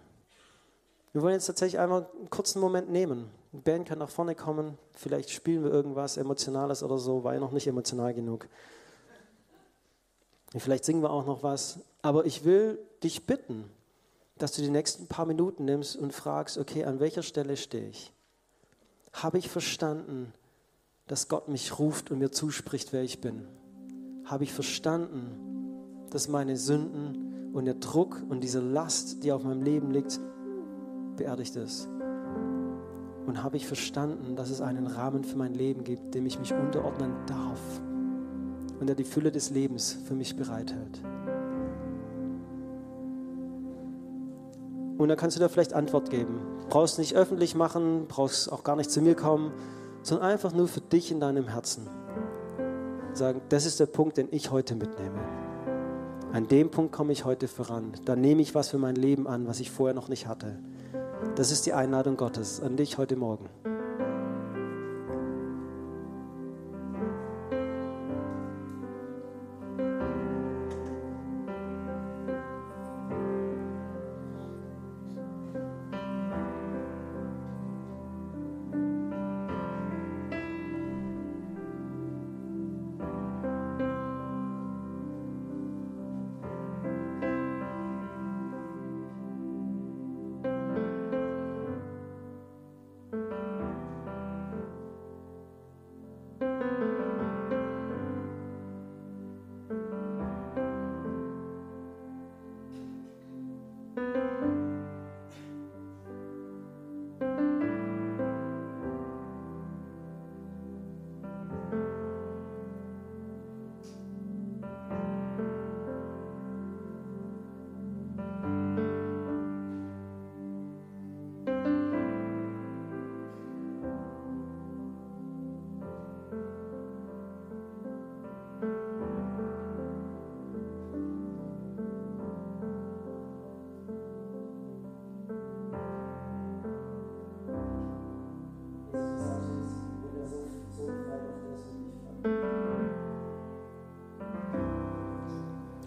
Wir 1.13 1.23
wollen 1.23 1.35
jetzt 1.35 1.47
tatsächlich 1.47 1.81
einmal 1.81 2.09
einen 2.19 2.31
kurzen 2.31 2.61
Moment 2.61 2.91
nehmen. 2.91 3.31
Die 3.53 3.59
Band 3.59 3.89
kann 3.89 3.99
nach 3.99 4.11
vorne 4.11 4.35
kommen, 4.35 4.79
vielleicht 4.95 5.31
spielen 5.31 5.65
wir 5.65 5.71
irgendwas 5.71 6.17
Emotionales 6.17 6.83
oder 6.83 6.99
so, 6.99 7.25
war 7.25 7.35
ja 7.35 7.41
noch 7.41 7.53
nicht 7.53 7.67
emotional 7.67 8.15
genug. 8.15 8.49
Vielleicht 10.59 10.85
singen 10.85 11.03
wir 11.03 11.11
auch 11.11 11.27
noch 11.27 11.43
was. 11.43 11.81
Aber 12.03 12.27
ich 12.27 12.45
will 12.45 12.79
dich 13.03 13.27
bitten, 13.27 13.65
dass 14.39 14.53
du 14.53 14.63
die 14.63 14.71
nächsten 14.71 15.07
paar 15.07 15.27
Minuten 15.27 15.65
nimmst 15.65 15.97
und 15.97 16.13
fragst, 16.13 16.59
okay, 16.59 16.85
an 16.85 16.99
welcher 16.99 17.23
Stelle 17.23 17.57
stehe 17.57 17.89
ich? 17.89 18.13
Habe 19.13 19.39
ich 19.39 19.49
verstanden, 19.49 20.33
dass 21.07 21.29
Gott 21.29 21.49
mich 21.49 21.79
ruft 21.79 22.11
und 22.11 22.19
mir 22.19 22.31
zuspricht, 22.31 22.93
wer 22.93 23.03
ich 23.03 23.21
bin? 23.21 23.47
Habe 24.25 24.45
ich 24.45 24.53
verstanden, 24.53 26.07
dass 26.11 26.29
meine 26.29 26.57
Sünden 26.57 27.53
und 27.53 27.65
der 27.65 27.75
Druck 27.75 28.23
und 28.29 28.41
diese 28.41 28.61
Last, 28.61 29.23
die 29.23 29.33
auf 29.33 29.43
meinem 29.43 29.63
Leben 29.63 29.91
liegt, 29.91 30.19
beerdigt 31.17 31.57
ist? 31.57 31.87
Und 33.27 33.43
habe 33.43 33.57
ich 33.57 33.67
verstanden, 33.67 34.37
dass 34.37 34.51
es 34.51 34.61
einen 34.61 34.87
Rahmen 34.87 35.23
für 35.25 35.37
mein 35.37 35.55
Leben 35.55 35.85
gibt, 35.85 36.15
dem 36.15 36.27
ich 36.27 36.39
mich 36.39 36.53
unterordnen 36.53 37.15
darf 37.27 37.61
und 38.81 38.87
der 38.87 38.97
die 38.97 39.05
Fülle 39.05 39.31
des 39.31 39.51
Lebens 39.51 39.97
für 40.07 40.15
mich 40.15 40.37
bereithält? 40.37 41.01
Und 44.99 45.09
dann 45.09 45.17
kannst 45.17 45.37
du 45.37 45.41
da 45.41 45.49
vielleicht 45.49 45.73
Antwort 45.73 46.11
geben. 46.11 46.41
Brauchst 46.69 46.99
nicht 46.99 47.15
öffentlich 47.15 47.55
machen, 47.55 48.07
brauchst 48.07 48.53
auch 48.53 48.65
gar 48.65 48.77
nicht 48.77 48.91
zu 48.91 49.01
mir 49.01 49.15
kommen, 49.15 49.53
sondern 50.03 50.29
einfach 50.29 50.53
nur 50.53 50.69
für 50.69 50.81
dich 50.81 51.11
in 51.11 51.21
deinem 51.21 51.49
Herzen. 51.49 51.87
Sagen, 53.15 53.41
das 53.49 53.65
ist 53.65 53.81
der 53.81 53.87
Punkt, 53.87 54.19
den 54.19 54.29
ich 54.31 54.51
heute 54.51 54.75
mitnehme. 54.75 55.19
An 56.33 56.49
dem 56.49 56.71
Punkt 56.71 56.93
komme 56.93 57.13
ich 57.13 57.25
heute 57.25 57.49
voran. 57.49 57.93
Da 58.05 58.15
nehme 58.15 58.43
ich 58.43 58.55
was 58.55 58.69
für 58.69 58.79
mein 58.79 58.95
Leben 58.95 59.27
an, 59.27 59.47
was 59.47 59.61
ich 59.61 59.71
vorher 59.71 59.95
noch 59.95 60.09
nicht 60.09 60.27
hatte. 60.27 60.59
Das 61.35 61.51
ist 61.51 61.67
die 61.67 61.73
Einladung 61.73 62.17
Gottes 62.17 62.61
an 62.61 62.77
dich 62.77 62.99
heute 62.99 63.17
Morgen. 63.17 63.49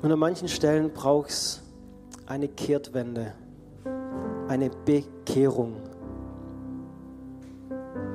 Und 0.03 0.11
an 0.11 0.19
manchen 0.19 0.49
Stellen 0.49 0.91
braucht 0.91 1.29
es 1.29 1.61
eine 2.25 2.49
Kehrtwende, 2.49 3.31
eine 4.49 4.69
Bekehrung. 4.69 5.77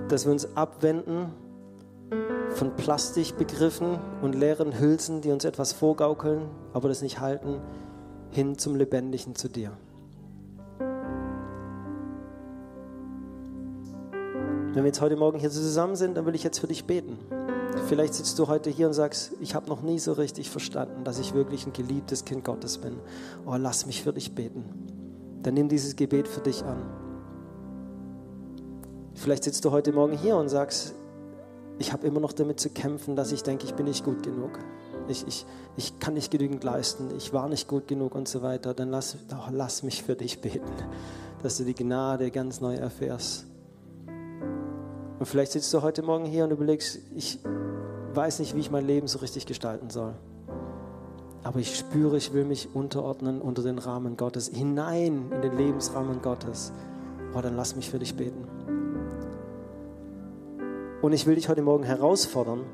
Dass 0.08 0.26
wir 0.26 0.32
uns 0.32 0.54
abwenden 0.54 1.32
von 2.50 2.76
Plastikbegriffen 2.76 3.98
und 4.20 4.34
leeren 4.34 4.78
Hülsen, 4.78 5.22
die 5.22 5.30
uns 5.30 5.46
etwas 5.46 5.72
vorgaukeln, 5.72 6.42
aber 6.74 6.88
das 6.88 7.00
nicht 7.00 7.20
halten, 7.20 7.58
hin 8.32 8.58
zum 8.58 8.76
Lebendigen 8.76 9.34
zu 9.34 9.48
dir. 9.48 9.72
Wenn 14.74 14.84
wir 14.84 14.86
jetzt 14.88 15.00
heute 15.00 15.16
Morgen 15.16 15.38
hier 15.38 15.50
zusammen 15.50 15.96
sind, 15.96 16.18
dann 16.18 16.26
will 16.26 16.34
ich 16.34 16.44
jetzt 16.44 16.58
für 16.58 16.66
dich 16.66 16.84
beten. 16.84 17.16
Vielleicht 17.88 18.12
sitzt 18.12 18.38
du 18.38 18.48
heute 18.48 18.68
hier 18.68 18.86
und 18.86 18.92
sagst, 18.92 19.32
ich 19.40 19.54
habe 19.54 19.66
noch 19.66 19.80
nie 19.80 19.98
so 19.98 20.12
richtig 20.12 20.50
verstanden, 20.50 21.04
dass 21.04 21.18
ich 21.18 21.32
wirklich 21.32 21.66
ein 21.66 21.72
geliebtes 21.72 22.26
Kind 22.26 22.44
Gottes 22.44 22.76
bin. 22.76 22.98
Oh, 23.46 23.56
lass 23.56 23.86
mich 23.86 24.02
für 24.02 24.12
dich 24.12 24.34
beten. 24.34 24.62
Dann 25.42 25.54
nimm 25.54 25.70
dieses 25.70 25.96
Gebet 25.96 26.28
für 26.28 26.42
dich 26.42 26.62
an. 26.64 26.82
Vielleicht 29.14 29.44
sitzt 29.44 29.64
du 29.64 29.70
heute 29.70 29.94
Morgen 29.94 30.18
hier 30.18 30.36
und 30.36 30.50
sagst, 30.50 30.92
ich 31.78 31.90
habe 31.94 32.06
immer 32.06 32.20
noch 32.20 32.34
damit 32.34 32.60
zu 32.60 32.68
kämpfen, 32.68 33.16
dass 33.16 33.32
ich 33.32 33.42
denke, 33.42 33.64
ich 33.64 33.74
bin 33.74 33.86
nicht 33.86 34.04
gut 34.04 34.22
genug. 34.22 34.58
Ich, 35.08 35.26
ich, 35.26 35.46
ich 35.78 35.98
kann 35.98 36.12
nicht 36.12 36.30
genügend 36.30 36.62
leisten, 36.64 37.08
ich 37.16 37.32
war 37.32 37.48
nicht 37.48 37.68
gut 37.68 37.88
genug 37.88 38.14
und 38.14 38.28
so 38.28 38.42
weiter. 38.42 38.74
Dann 38.74 38.90
lass, 38.90 39.16
oh, 39.32 39.50
lass 39.50 39.82
mich 39.82 40.02
für 40.02 40.14
dich 40.14 40.42
beten, 40.42 40.70
dass 41.42 41.56
du 41.56 41.64
die 41.64 41.74
Gnade 41.74 42.30
ganz 42.30 42.60
neu 42.60 42.74
erfährst. 42.74 43.46
Und 45.18 45.24
vielleicht 45.24 45.52
sitzt 45.52 45.72
du 45.72 45.80
heute 45.80 46.02
Morgen 46.02 46.26
hier 46.26 46.44
und 46.44 46.50
überlegst, 46.50 46.98
ich 47.16 47.38
weiß 48.14 48.38
nicht, 48.40 48.54
wie 48.54 48.60
ich 48.60 48.70
mein 48.70 48.86
Leben 48.86 49.08
so 49.08 49.18
richtig 49.18 49.46
gestalten 49.46 49.90
soll. 49.90 50.14
Aber 51.42 51.60
ich 51.60 51.76
spüre, 51.76 52.16
ich 52.16 52.32
will 52.32 52.44
mich 52.44 52.74
unterordnen 52.74 53.40
unter 53.40 53.62
den 53.62 53.78
Rahmen 53.78 54.16
Gottes, 54.16 54.48
hinein 54.48 55.30
in 55.32 55.42
den 55.42 55.56
Lebensrahmen 55.56 56.20
Gottes. 56.20 56.72
Oh, 57.34 57.40
dann 57.40 57.56
lass 57.56 57.76
mich 57.76 57.90
für 57.90 57.98
dich 57.98 58.16
beten. 58.16 58.46
Und 61.00 61.12
ich 61.12 61.26
will 61.26 61.36
dich 61.36 61.48
heute 61.48 61.62
Morgen 61.62 61.84
herausfordern, 61.84 62.64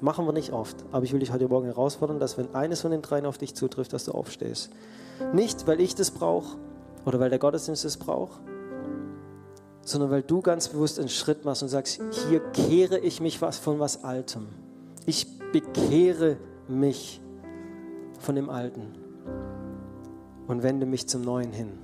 machen 0.00 0.26
wir 0.26 0.32
nicht 0.32 0.52
oft, 0.52 0.84
aber 0.90 1.04
ich 1.04 1.12
will 1.12 1.20
dich 1.20 1.32
heute 1.32 1.48
Morgen 1.48 1.66
herausfordern, 1.66 2.18
dass 2.18 2.38
wenn 2.38 2.54
eines 2.54 2.80
von 2.80 2.90
den 2.90 3.02
dreien 3.02 3.26
auf 3.26 3.38
dich 3.38 3.54
zutrifft, 3.54 3.92
dass 3.92 4.04
du 4.04 4.12
aufstehst. 4.12 4.70
Nicht, 5.32 5.66
weil 5.66 5.80
ich 5.80 5.94
das 5.94 6.10
brauche 6.10 6.56
oder 7.04 7.20
weil 7.20 7.30
der 7.30 7.38
Gottesdienst 7.38 7.84
das 7.84 7.98
braucht, 7.98 8.40
sondern 9.86 10.10
weil 10.10 10.22
du 10.22 10.42
ganz 10.42 10.68
bewusst 10.68 10.98
einen 10.98 11.08
Schritt 11.08 11.44
machst 11.44 11.62
und 11.62 11.68
sagst, 11.68 12.00
hier 12.28 12.40
kehre 12.52 12.98
ich 12.98 13.20
mich 13.20 13.40
was 13.40 13.58
von 13.58 13.78
was 13.78 14.04
Altem. 14.04 14.48
Ich 15.06 15.26
bekehre 15.52 16.36
mich 16.68 17.20
von 18.18 18.34
dem 18.34 18.50
Alten 18.50 18.94
und 20.48 20.62
wende 20.62 20.86
mich 20.86 21.06
zum 21.06 21.22
Neuen 21.22 21.52
hin. 21.52 21.78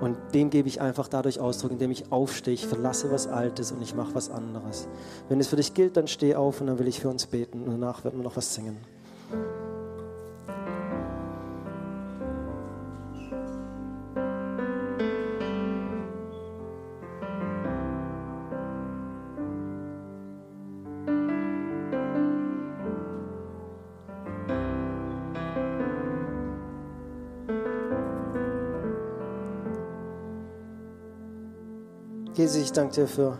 Und 0.00 0.16
dem 0.34 0.50
gebe 0.50 0.66
ich 0.68 0.80
einfach 0.80 1.06
dadurch 1.06 1.38
Ausdruck, 1.38 1.70
indem 1.70 1.90
ich 1.90 2.10
aufstehe, 2.10 2.54
ich 2.54 2.66
verlasse 2.66 3.12
was 3.12 3.28
Altes 3.28 3.70
und 3.70 3.82
ich 3.82 3.94
mache 3.94 4.14
was 4.14 4.30
anderes. 4.30 4.88
Wenn 5.28 5.38
es 5.38 5.48
für 5.48 5.56
dich 5.56 5.74
gilt, 5.74 5.96
dann 5.96 6.08
steh 6.08 6.34
auf 6.34 6.60
und 6.60 6.66
dann 6.66 6.78
will 6.78 6.88
ich 6.88 7.00
für 7.00 7.08
uns 7.08 7.26
beten 7.26 7.62
und 7.62 7.70
danach 7.70 8.02
werden 8.02 8.18
wir 8.18 8.24
noch 8.24 8.36
was 8.36 8.54
singen. 8.54 8.78
Jesus, 32.52 32.66
ich 32.66 32.72
danke 32.72 32.94
dir 32.96 33.06
für 33.06 33.38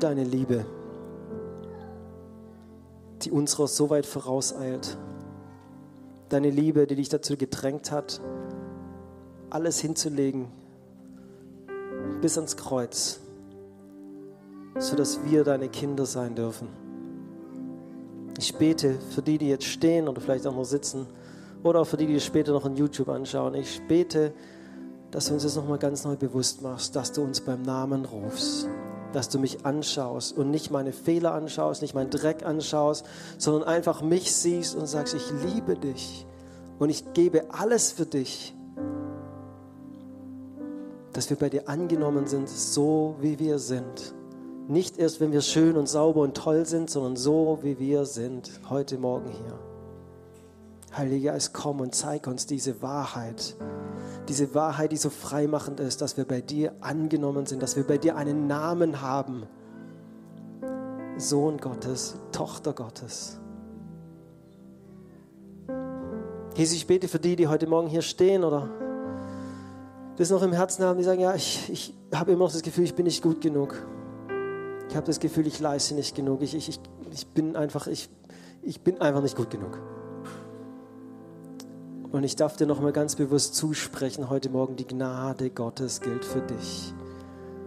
deine 0.00 0.24
Liebe, 0.24 0.64
die 3.22 3.30
unserer 3.30 3.68
so 3.68 3.88
weit 3.88 4.04
vorauseilt. 4.04 4.98
Deine 6.28 6.50
Liebe, 6.50 6.88
die 6.88 6.96
dich 6.96 7.08
dazu 7.08 7.36
gedrängt 7.36 7.92
hat, 7.92 8.20
alles 9.50 9.78
hinzulegen 9.78 10.48
bis 12.20 12.36
ans 12.36 12.56
Kreuz, 12.56 13.20
sodass 14.78 15.24
wir 15.24 15.44
deine 15.44 15.68
Kinder 15.68 16.04
sein 16.04 16.34
dürfen. 16.34 16.66
Ich 18.38 18.56
bete 18.56 18.98
für 19.14 19.22
die, 19.22 19.38
die 19.38 19.48
jetzt 19.48 19.66
stehen 19.66 20.08
oder 20.08 20.20
vielleicht 20.20 20.48
auch 20.48 20.56
noch 20.56 20.64
sitzen 20.64 21.06
oder 21.62 21.82
auch 21.82 21.86
für 21.86 21.96
die, 21.96 22.08
die 22.08 22.18
später 22.18 22.50
noch 22.50 22.66
in 22.66 22.74
YouTube 22.74 23.08
anschauen. 23.08 23.54
Ich 23.54 23.80
bete, 23.86 24.32
dass 25.12 25.26
du 25.26 25.34
uns 25.34 25.42
das 25.44 25.56
nochmal 25.56 25.78
ganz 25.78 26.04
neu 26.04 26.16
bewusst 26.16 26.62
machst, 26.62 26.96
dass 26.96 27.12
du 27.12 27.22
uns 27.22 27.42
beim 27.42 27.62
Namen 27.62 28.06
rufst, 28.06 28.66
dass 29.12 29.28
du 29.28 29.38
mich 29.38 29.64
anschaust 29.64 30.36
und 30.36 30.50
nicht 30.50 30.70
meine 30.70 30.90
Fehler 30.90 31.34
anschaust, 31.34 31.82
nicht 31.82 31.94
meinen 31.94 32.10
Dreck 32.10 32.44
anschaust, 32.44 33.04
sondern 33.36 33.64
einfach 33.64 34.02
mich 34.02 34.34
siehst 34.34 34.74
und 34.74 34.86
sagst, 34.86 35.14
ich 35.14 35.30
liebe 35.44 35.76
dich 35.76 36.26
und 36.78 36.88
ich 36.88 37.12
gebe 37.12 37.44
alles 37.52 37.92
für 37.92 38.06
dich, 38.06 38.54
dass 41.12 41.28
wir 41.28 41.36
bei 41.36 41.50
dir 41.50 41.68
angenommen 41.68 42.26
sind, 42.26 42.48
so 42.48 43.16
wie 43.20 43.38
wir 43.38 43.58
sind. 43.58 44.14
Nicht 44.66 44.96
erst, 44.96 45.20
wenn 45.20 45.30
wir 45.30 45.42
schön 45.42 45.76
und 45.76 45.90
sauber 45.90 46.22
und 46.22 46.34
toll 46.34 46.64
sind, 46.64 46.88
sondern 46.88 47.16
so, 47.16 47.58
wie 47.60 47.78
wir 47.78 48.06
sind, 48.06 48.50
heute 48.70 48.96
Morgen 48.96 49.28
hier. 49.28 49.58
Heiliger 50.96 51.32
Geist, 51.32 51.52
komm 51.52 51.80
und 51.80 51.94
zeig 51.94 52.26
uns 52.26 52.46
diese 52.46 52.80
Wahrheit 52.80 53.56
diese 54.28 54.54
Wahrheit, 54.54 54.92
die 54.92 54.96
so 54.96 55.10
freimachend 55.10 55.80
ist, 55.80 56.00
dass 56.00 56.16
wir 56.16 56.24
bei 56.24 56.40
dir 56.40 56.72
angenommen 56.80 57.46
sind, 57.46 57.62
dass 57.62 57.76
wir 57.76 57.84
bei 57.84 57.98
dir 57.98 58.16
einen 58.16 58.46
Namen 58.46 59.00
haben. 59.00 59.44
Sohn 61.18 61.58
Gottes, 61.58 62.16
Tochter 62.32 62.72
Gottes. 62.72 63.38
Jesus, 66.56 66.76
ich 66.76 66.86
bete 66.86 67.08
für 67.08 67.18
die, 67.18 67.36
die 67.36 67.48
heute 67.48 67.66
Morgen 67.66 67.88
hier 67.88 68.02
stehen 68.02 68.44
oder 68.44 68.68
das 70.16 70.30
noch 70.30 70.42
im 70.42 70.52
Herzen 70.52 70.84
haben, 70.84 70.98
die 70.98 71.04
sagen, 71.04 71.20
ja, 71.20 71.34
ich, 71.34 71.70
ich 71.70 71.94
habe 72.14 72.32
immer 72.32 72.44
noch 72.44 72.52
das 72.52 72.62
Gefühl, 72.62 72.84
ich 72.84 72.94
bin 72.94 73.04
nicht 73.04 73.22
gut 73.22 73.40
genug. 73.40 73.74
Ich 74.88 74.96
habe 74.96 75.06
das 75.06 75.20
Gefühl, 75.20 75.46
ich 75.46 75.58
leiste 75.58 75.94
nicht 75.94 76.14
genug. 76.14 76.42
Ich, 76.42 76.54
ich, 76.54 76.78
ich, 77.10 77.26
bin 77.28 77.56
einfach, 77.56 77.86
ich, 77.86 78.10
ich 78.62 78.82
bin 78.82 79.00
einfach 79.00 79.22
nicht 79.22 79.36
gut 79.36 79.48
genug. 79.48 79.78
Und 82.12 82.24
ich 82.24 82.36
darf 82.36 82.56
dir 82.56 82.66
nochmal 82.66 82.92
ganz 82.92 83.16
bewusst 83.16 83.54
zusprechen, 83.54 84.28
heute 84.28 84.50
Morgen, 84.50 84.76
die 84.76 84.86
Gnade 84.86 85.48
Gottes 85.48 86.02
gilt 86.02 86.26
für 86.26 86.42
dich. 86.42 86.92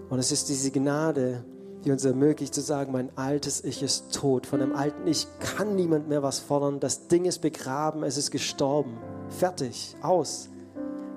Und 0.09 0.19
es 0.19 0.31
ist 0.31 0.49
diese 0.49 0.69
Gnade, 0.69 1.43
die 1.83 1.91
uns 1.91 2.05
ermöglicht 2.05 2.53
zu 2.53 2.61
sagen, 2.61 2.91
mein 2.91 3.09
altes 3.17 3.63
Ich 3.63 3.81
ist 3.81 4.13
tot. 4.13 4.45
Von 4.45 4.59
dem 4.59 4.75
alten 4.75 5.07
Ich 5.07 5.27
kann 5.39 5.75
niemand 5.75 6.09
mehr 6.09 6.21
was 6.21 6.39
fordern. 6.39 6.79
Das 6.79 7.07
Ding 7.07 7.25
ist 7.25 7.39
begraben, 7.39 8.03
es 8.03 8.17
ist 8.17 8.29
gestorben. 8.29 8.99
Fertig, 9.29 9.95
aus. 10.03 10.49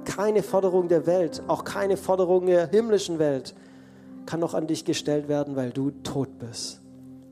Keine 0.07 0.43
Forderung 0.43 0.89
der 0.89 1.07
Welt, 1.07 1.43
auch 1.49 1.64
keine 1.64 1.99
Forderung 1.99 2.47
der 2.47 2.68
himmlischen 2.68 3.18
Welt 3.18 3.55
kann 4.24 4.41
noch 4.41 4.55
an 4.55 4.66
dich 4.66 4.85
gestellt 4.87 5.29
werden, 5.29 5.55
weil 5.55 5.70
du 5.70 5.91
tot 6.03 6.39
bist. 6.39 6.81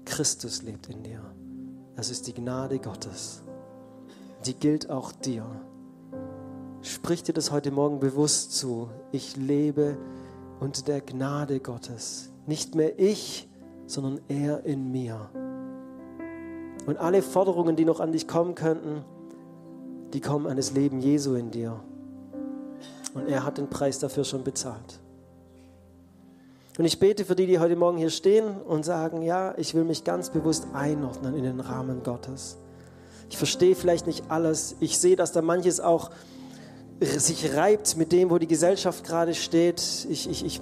Christus 0.05 0.62
lebt 0.62 0.88
in 0.88 1.03
dir. 1.03 1.20
Das 1.94 2.11
ist 2.11 2.26
die 2.26 2.34
Gnade 2.34 2.78
Gottes. 2.78 3.42
Die 4.44 4.55
gilt 4.55 4.88
auch 4.88 5.12
dir. 5.12 5.44
Sprich 6.87 7.24
dir 7.24 7.32
das 7.32 7.51
heute 7.51 7.72
Morgen 7.72 7.99
bewusst 7.99 8.53
zu. 8.57 8.89
Ich 9.11 9.37
lebe 9.37 9.97
unter 10.61 10.82
der 10.82 11.01
Gnade 11.01 11.59
Gottes. 11.59 12.30
Nicht 12.47 12.76
mehr 12.76 12.97
ich, 12.97 13.49
sondern 13.89 14.20
er 14.28 14.64
in 14.64 14.93
mir. 14.93 15.28
Und 16.87 16.97
alle 16.99 17.22
Forderungen, 17.22 17.74
die 17.74 17.84
noch 17.84 17.99
an 17.99 18.12
dich 18.12 18.28
kommen 18.28 18.55
könnten, 18.55 19.05
die 20.12 20.20
kommen 20.20 20.47
an 20.47 20.57
das 20.57 20.74
Leben 20.74 21.01
Jesu 21.01 21.34
in 21.34 21.51
dir. 21.51 21.80
Und 23.14 23.26
er 23.26 23.45
hat 23.45 23.59
den 23.59 23.68
Preis 23.68 23.99
dafür 23.99 24.22
schon 24.22 24.45
bezahlt. 24.45 25.01
Und 26.78 26.84
ich 26.84 27.01
bete 27.01 27.24
für 27.24 27.34
die, 27.34 27.49
die 27.49 27.59
heute 27.59 27.74
Morgen 27.74 27.99
hier 27.99 28.11
stehen 28.11 28.61
und 28.61 28.84
sagen, 28.84 29.22
ja, 29.22 29.59
ich 29.59 29.74
will 29.74 29.82
mich 29.82 30.05
ganz 30.05 30.30
bewusst 30.30 30.68
einordnen 30.72 31.34
in 31.34 31.43
den 31.43 31.59
Rahmen 31.59 32.05
Gottes. 32.05 32.59
Ich 33.28 33.39
verstehe 33.39 33.74
vielleicht 33.74 34.07
nicht 34.07 34.30
alles. 34.30 34.76
Ich 34.78 34.99
sehe, 34.99 35.16
dass 35.16 35.32
da 35.32 35.43
manches 35.43 35.80
auch 35.80 36.11
sich 37.01 37.55
reibt 37.55 37.97
mit 37.97 38.12
dem, 38.12 38.30
wo 38.30 38.38
die 38.38 38.47
Gesellschaft 38.47 39.05
gerade 39.05 39.34
steht. 39.34 40.07
Ich, 40.09 40.28
ich, 40.28 40.44
ich 40.44 40.61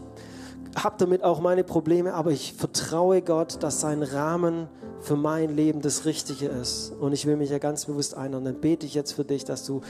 habe 0.77 0.97
damit 0.99 1.23
auch 1.23 1.41
meine 1.41 1.63
Probleme, 1.63 2.15
aber 2.15 2.33
ich 2.33 2.55
vertraue 2.55 3.23
Gott, 3.23 3.63
dass 3.63 3.81
sein 3.81 4.03
Rahmen 4.03 4.69
für 5.01 5.17
mein 5.17 5.55
Leben 5.55 5.81
das 5.81 6.05
Richtige 6.05 6.47
ist. 6.47 6.93
Und 6.99 7.13
ich 7.13 7.27
will 7.27 7.37
mich 7.37 7.51
ja 7.51 7.59
ganz 7.59 7.85
bewusst 7.85 8.17
einordnen. 8.17 8.55
Dann 8.55 8.61
bete 8.61 8.87
ich 8.87 8.95
jetzt 8.95 9.13
für 9.13 9.25
dich, 9.25 9.45
dass 9.45 9.65
du 9.65 9.83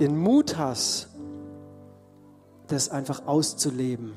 den 0.00 0.16
Mut 0.16 0.56
hast, 0.58 1.08
das 2.66 2.88
einfach 2.88 3.26
auszuleben. 3.26 4.14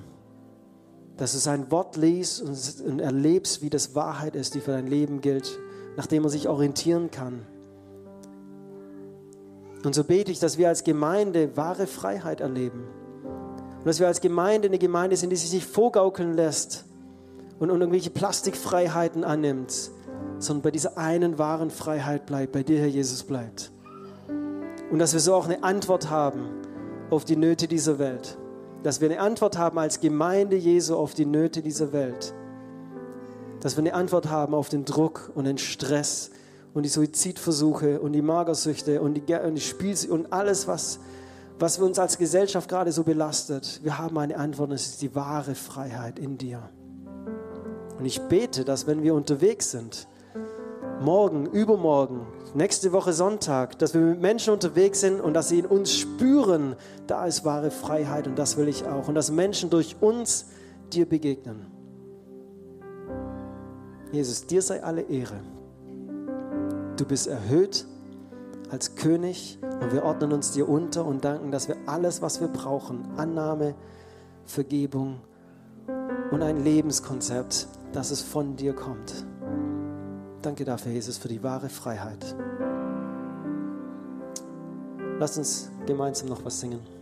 Dass 1.17 1.33
du 1.33 1.37
sein 1.37 1.69
Wort 1.69 1.97
liest 1.97 2.41
und 2.81 2.99
erlebst, 2.99 3.61
wie 3.61 3.69
das 3.69 3.93
Wahrheit 3.93 4.35
ist, 4.35 4.55
die 4.55 4.61
für 4.61 4.71
dein 4.71 4.87
Leben 4.87 5.21
gilt, 5.21 5.59
nach 5.97 6.07
dem 6.07 6.23
man 6.23 6.31
sich 6.31 6.47
orientieren 6.47 7.11
kann 7.11 7.45
Und 9.83 9.95
so 9.95 10.03
bete 10.03 10.31
ich, 10.31 10.39
dass 10.39 10.57
wir 10.57 10.67
als 10.67 10.83
Gemeinde 10.83 11.55
wahre 11.55 11.87
Freiheit 11.87 12.41
erleben. 12.41 12.83
Und 13.79 13.85
dass 13.85 13.99
wir 13.99 14.07
als 14.07 14.19
Gemeinde 14.19 14.67
eine 14.67 14.77
Gemeinde 14.77 15.15
sind, 15.15 15.29
die 15.29 15.37
sich 15.37 15.53
nicht 15.53 15.67
vorgaukeln 15.67 16.33
lässt 16.33 16.85
und 17.59 17.69
irgendwelche 17.69 18.09
Plastikfreiheiten 18.09 19.23
annimmt, 19.23 19.91
sondern 20.39 20.63
bei 20.63 20.71
dieser 20.71 20.97
einen 20.97 21.37
wahren 21.37 21.69
Freiheit 21.69 22.25
bleibt, 22.25 22.51
bei 22.51 22.63
dir, 22.63 22.79
Herr 22.79 22.87
Jesus, 22.87 23.23
bleibt. 23.23 23.71
Und 24.91 24.99
dass 24.99 25.13
wir 25.13 25.19
so 25.19 25.33
auch 25.33 25.45
eine 25.45 25.63
Antwort 25.63 26.09
haben 26.09 26.49
auf 27.09 27.23
die 27.23 27.35
Nöte 27.35 27.67
dieser 27.67 27.99
Welt. 27.99 28.37
Dass 28.83 29.01
wir 29.01 29.09
eine 29.09 29.19
Antwort 29.19 29.57
haben 29.57 29.77
als 29.77 29.99
Gemeinde 29.99 30.55
Jesu 30.55 30.95
auf 30.95 31.13
die 31.13 31.25
Nöte 31.25 31.61
dieser 31.61 31.93
Welt. 31.93 32.33
Dass 33.61 33.75
wir 33.75 33.83
eine 33.83 33.93
Antwort 33.93 34.29
haben 34.29 34.53
auf 34.53 34.69
den 34.69 34.85
Druck 34.85 35.31
und 35.35 35.45
den 35.45 35.57
Stress 35.57 36.31
und 36.73 36.83
die 36.83 36.89
Suizidversuche 36.89 37.99
und 37.99 38.13
die 38.13 38.21
Magersüchte 38.21 39.01
und 39.01 39.15
die, 39.15 39.33
und 39.33 39.55
die 39.55 39.61
Spielsüchte 39.61 40.13
und 40.13 40.31
alles, 40.31 40.67
was, 40.67 40.99
was 41.57 41.79
uns 41.79 41.99
als 41.99 42.17
Gesellschaft 42.17 42.69
gerade 42.69 42.91
so 42.91 43.03
belastet. 43.03 43.79
Wir 43.83 43.97
haben 43.97 44.17
eine 44.17 44.37
Antwort 44.37 44.71
es 44.71 44.87
ist 44.87 45.01
die 45.01 45.15
wahre 45.15 45.55
Freiheit 45.55 46.19
in 46.19 46.37
dir. 46.37 46.69
Und 47.97 48.05
ich 48.05 48.21
bete, 48.21 48.63
dass 48.63 48.87
wenn 48.87 49.03
wir 49.03 49.13
unterwegs 49.13 49.71
sind, 49.71 50.07
morgen, 51.01 51.47
übermorgen, 51.47 52.27
nächste 52.53 52.91
Woche 52.91 53.13
Sonntag, 53.13 53.77
dass 53.79 53.93
wir 53.93 54.01
mit 54.01 54.21
Menschen 54.21 54.53
unterwegs 54.53 55.01
sind 55.01 55.19
und 55.19 55.33
dass 55.33 55.49
sie 55.49 55.59
in 55.59 55.65
uns 55.65 55.93
spüren, 55.93 56.75
da 57.07 57.25
ist 57.25 57.45
wahre 57.45 57.71
Freiheit 57.71 58.27
und 58.27 58.37
das 58.37 58.57
will 58.57 58.67
ich 58.67 58.85
auch. 58.85 59.07
Und 59.07 59.15
dass 59.15 59.31
Menschen 59.31 59.69
durch 59.69 59.97
uns 60.01 60.45
dir 60.93 61.07
begegnen. 61.07 61.67
Jesus, 64.11 64.45
dir 64.47 64.61
sei 64.61 64.81
alle 64.81 65.01
Ehre. 65.01 65.39
Du 66.99 67.05
bist 67.05 67.27
erhöht 67.27 67.87
als 68.71 68.95
König 68.95 69.57
und 69.61 69.93
wir 69.93 70.03
ordnen 70.03 70.33
uns 70.33 70.51
dir 70.51 70.67
unter 70.67 71.05
und 71.05 71.23
danken, 71.23 71.49
dass 71.49 71.69
wir 71.69 71.77
alles, 71.85 72.21
was 72.21 72.41
wir 72.41 72.49
brauchen, 72.49 73.07
Annahme, 73.15 73.73
Vergebung 74.43 75.21
und 76.31 76.43
ein 76.43 76.61
Lebenskonzept, 76.61 77.69
dass 77.93 78.11
es 78.11 78.21
von 78.21 78.57
dir 78.57 78.73
kommt. 78.73 79.25
Danke 80.41 80.65
dafür, 80.65 80.91
Jesus, 80.91 81.17
für 81.17 81.29
die 81.29 81.41
wahre 81.41 81.69
Freiheit. 81.69 82.35
Lass 85.19 85.37
uns 85.37 85.71
gemeinsam 85.85 86.27
noch 86.27 86.43
was 86.43 86.59
singen. 86.59 86.98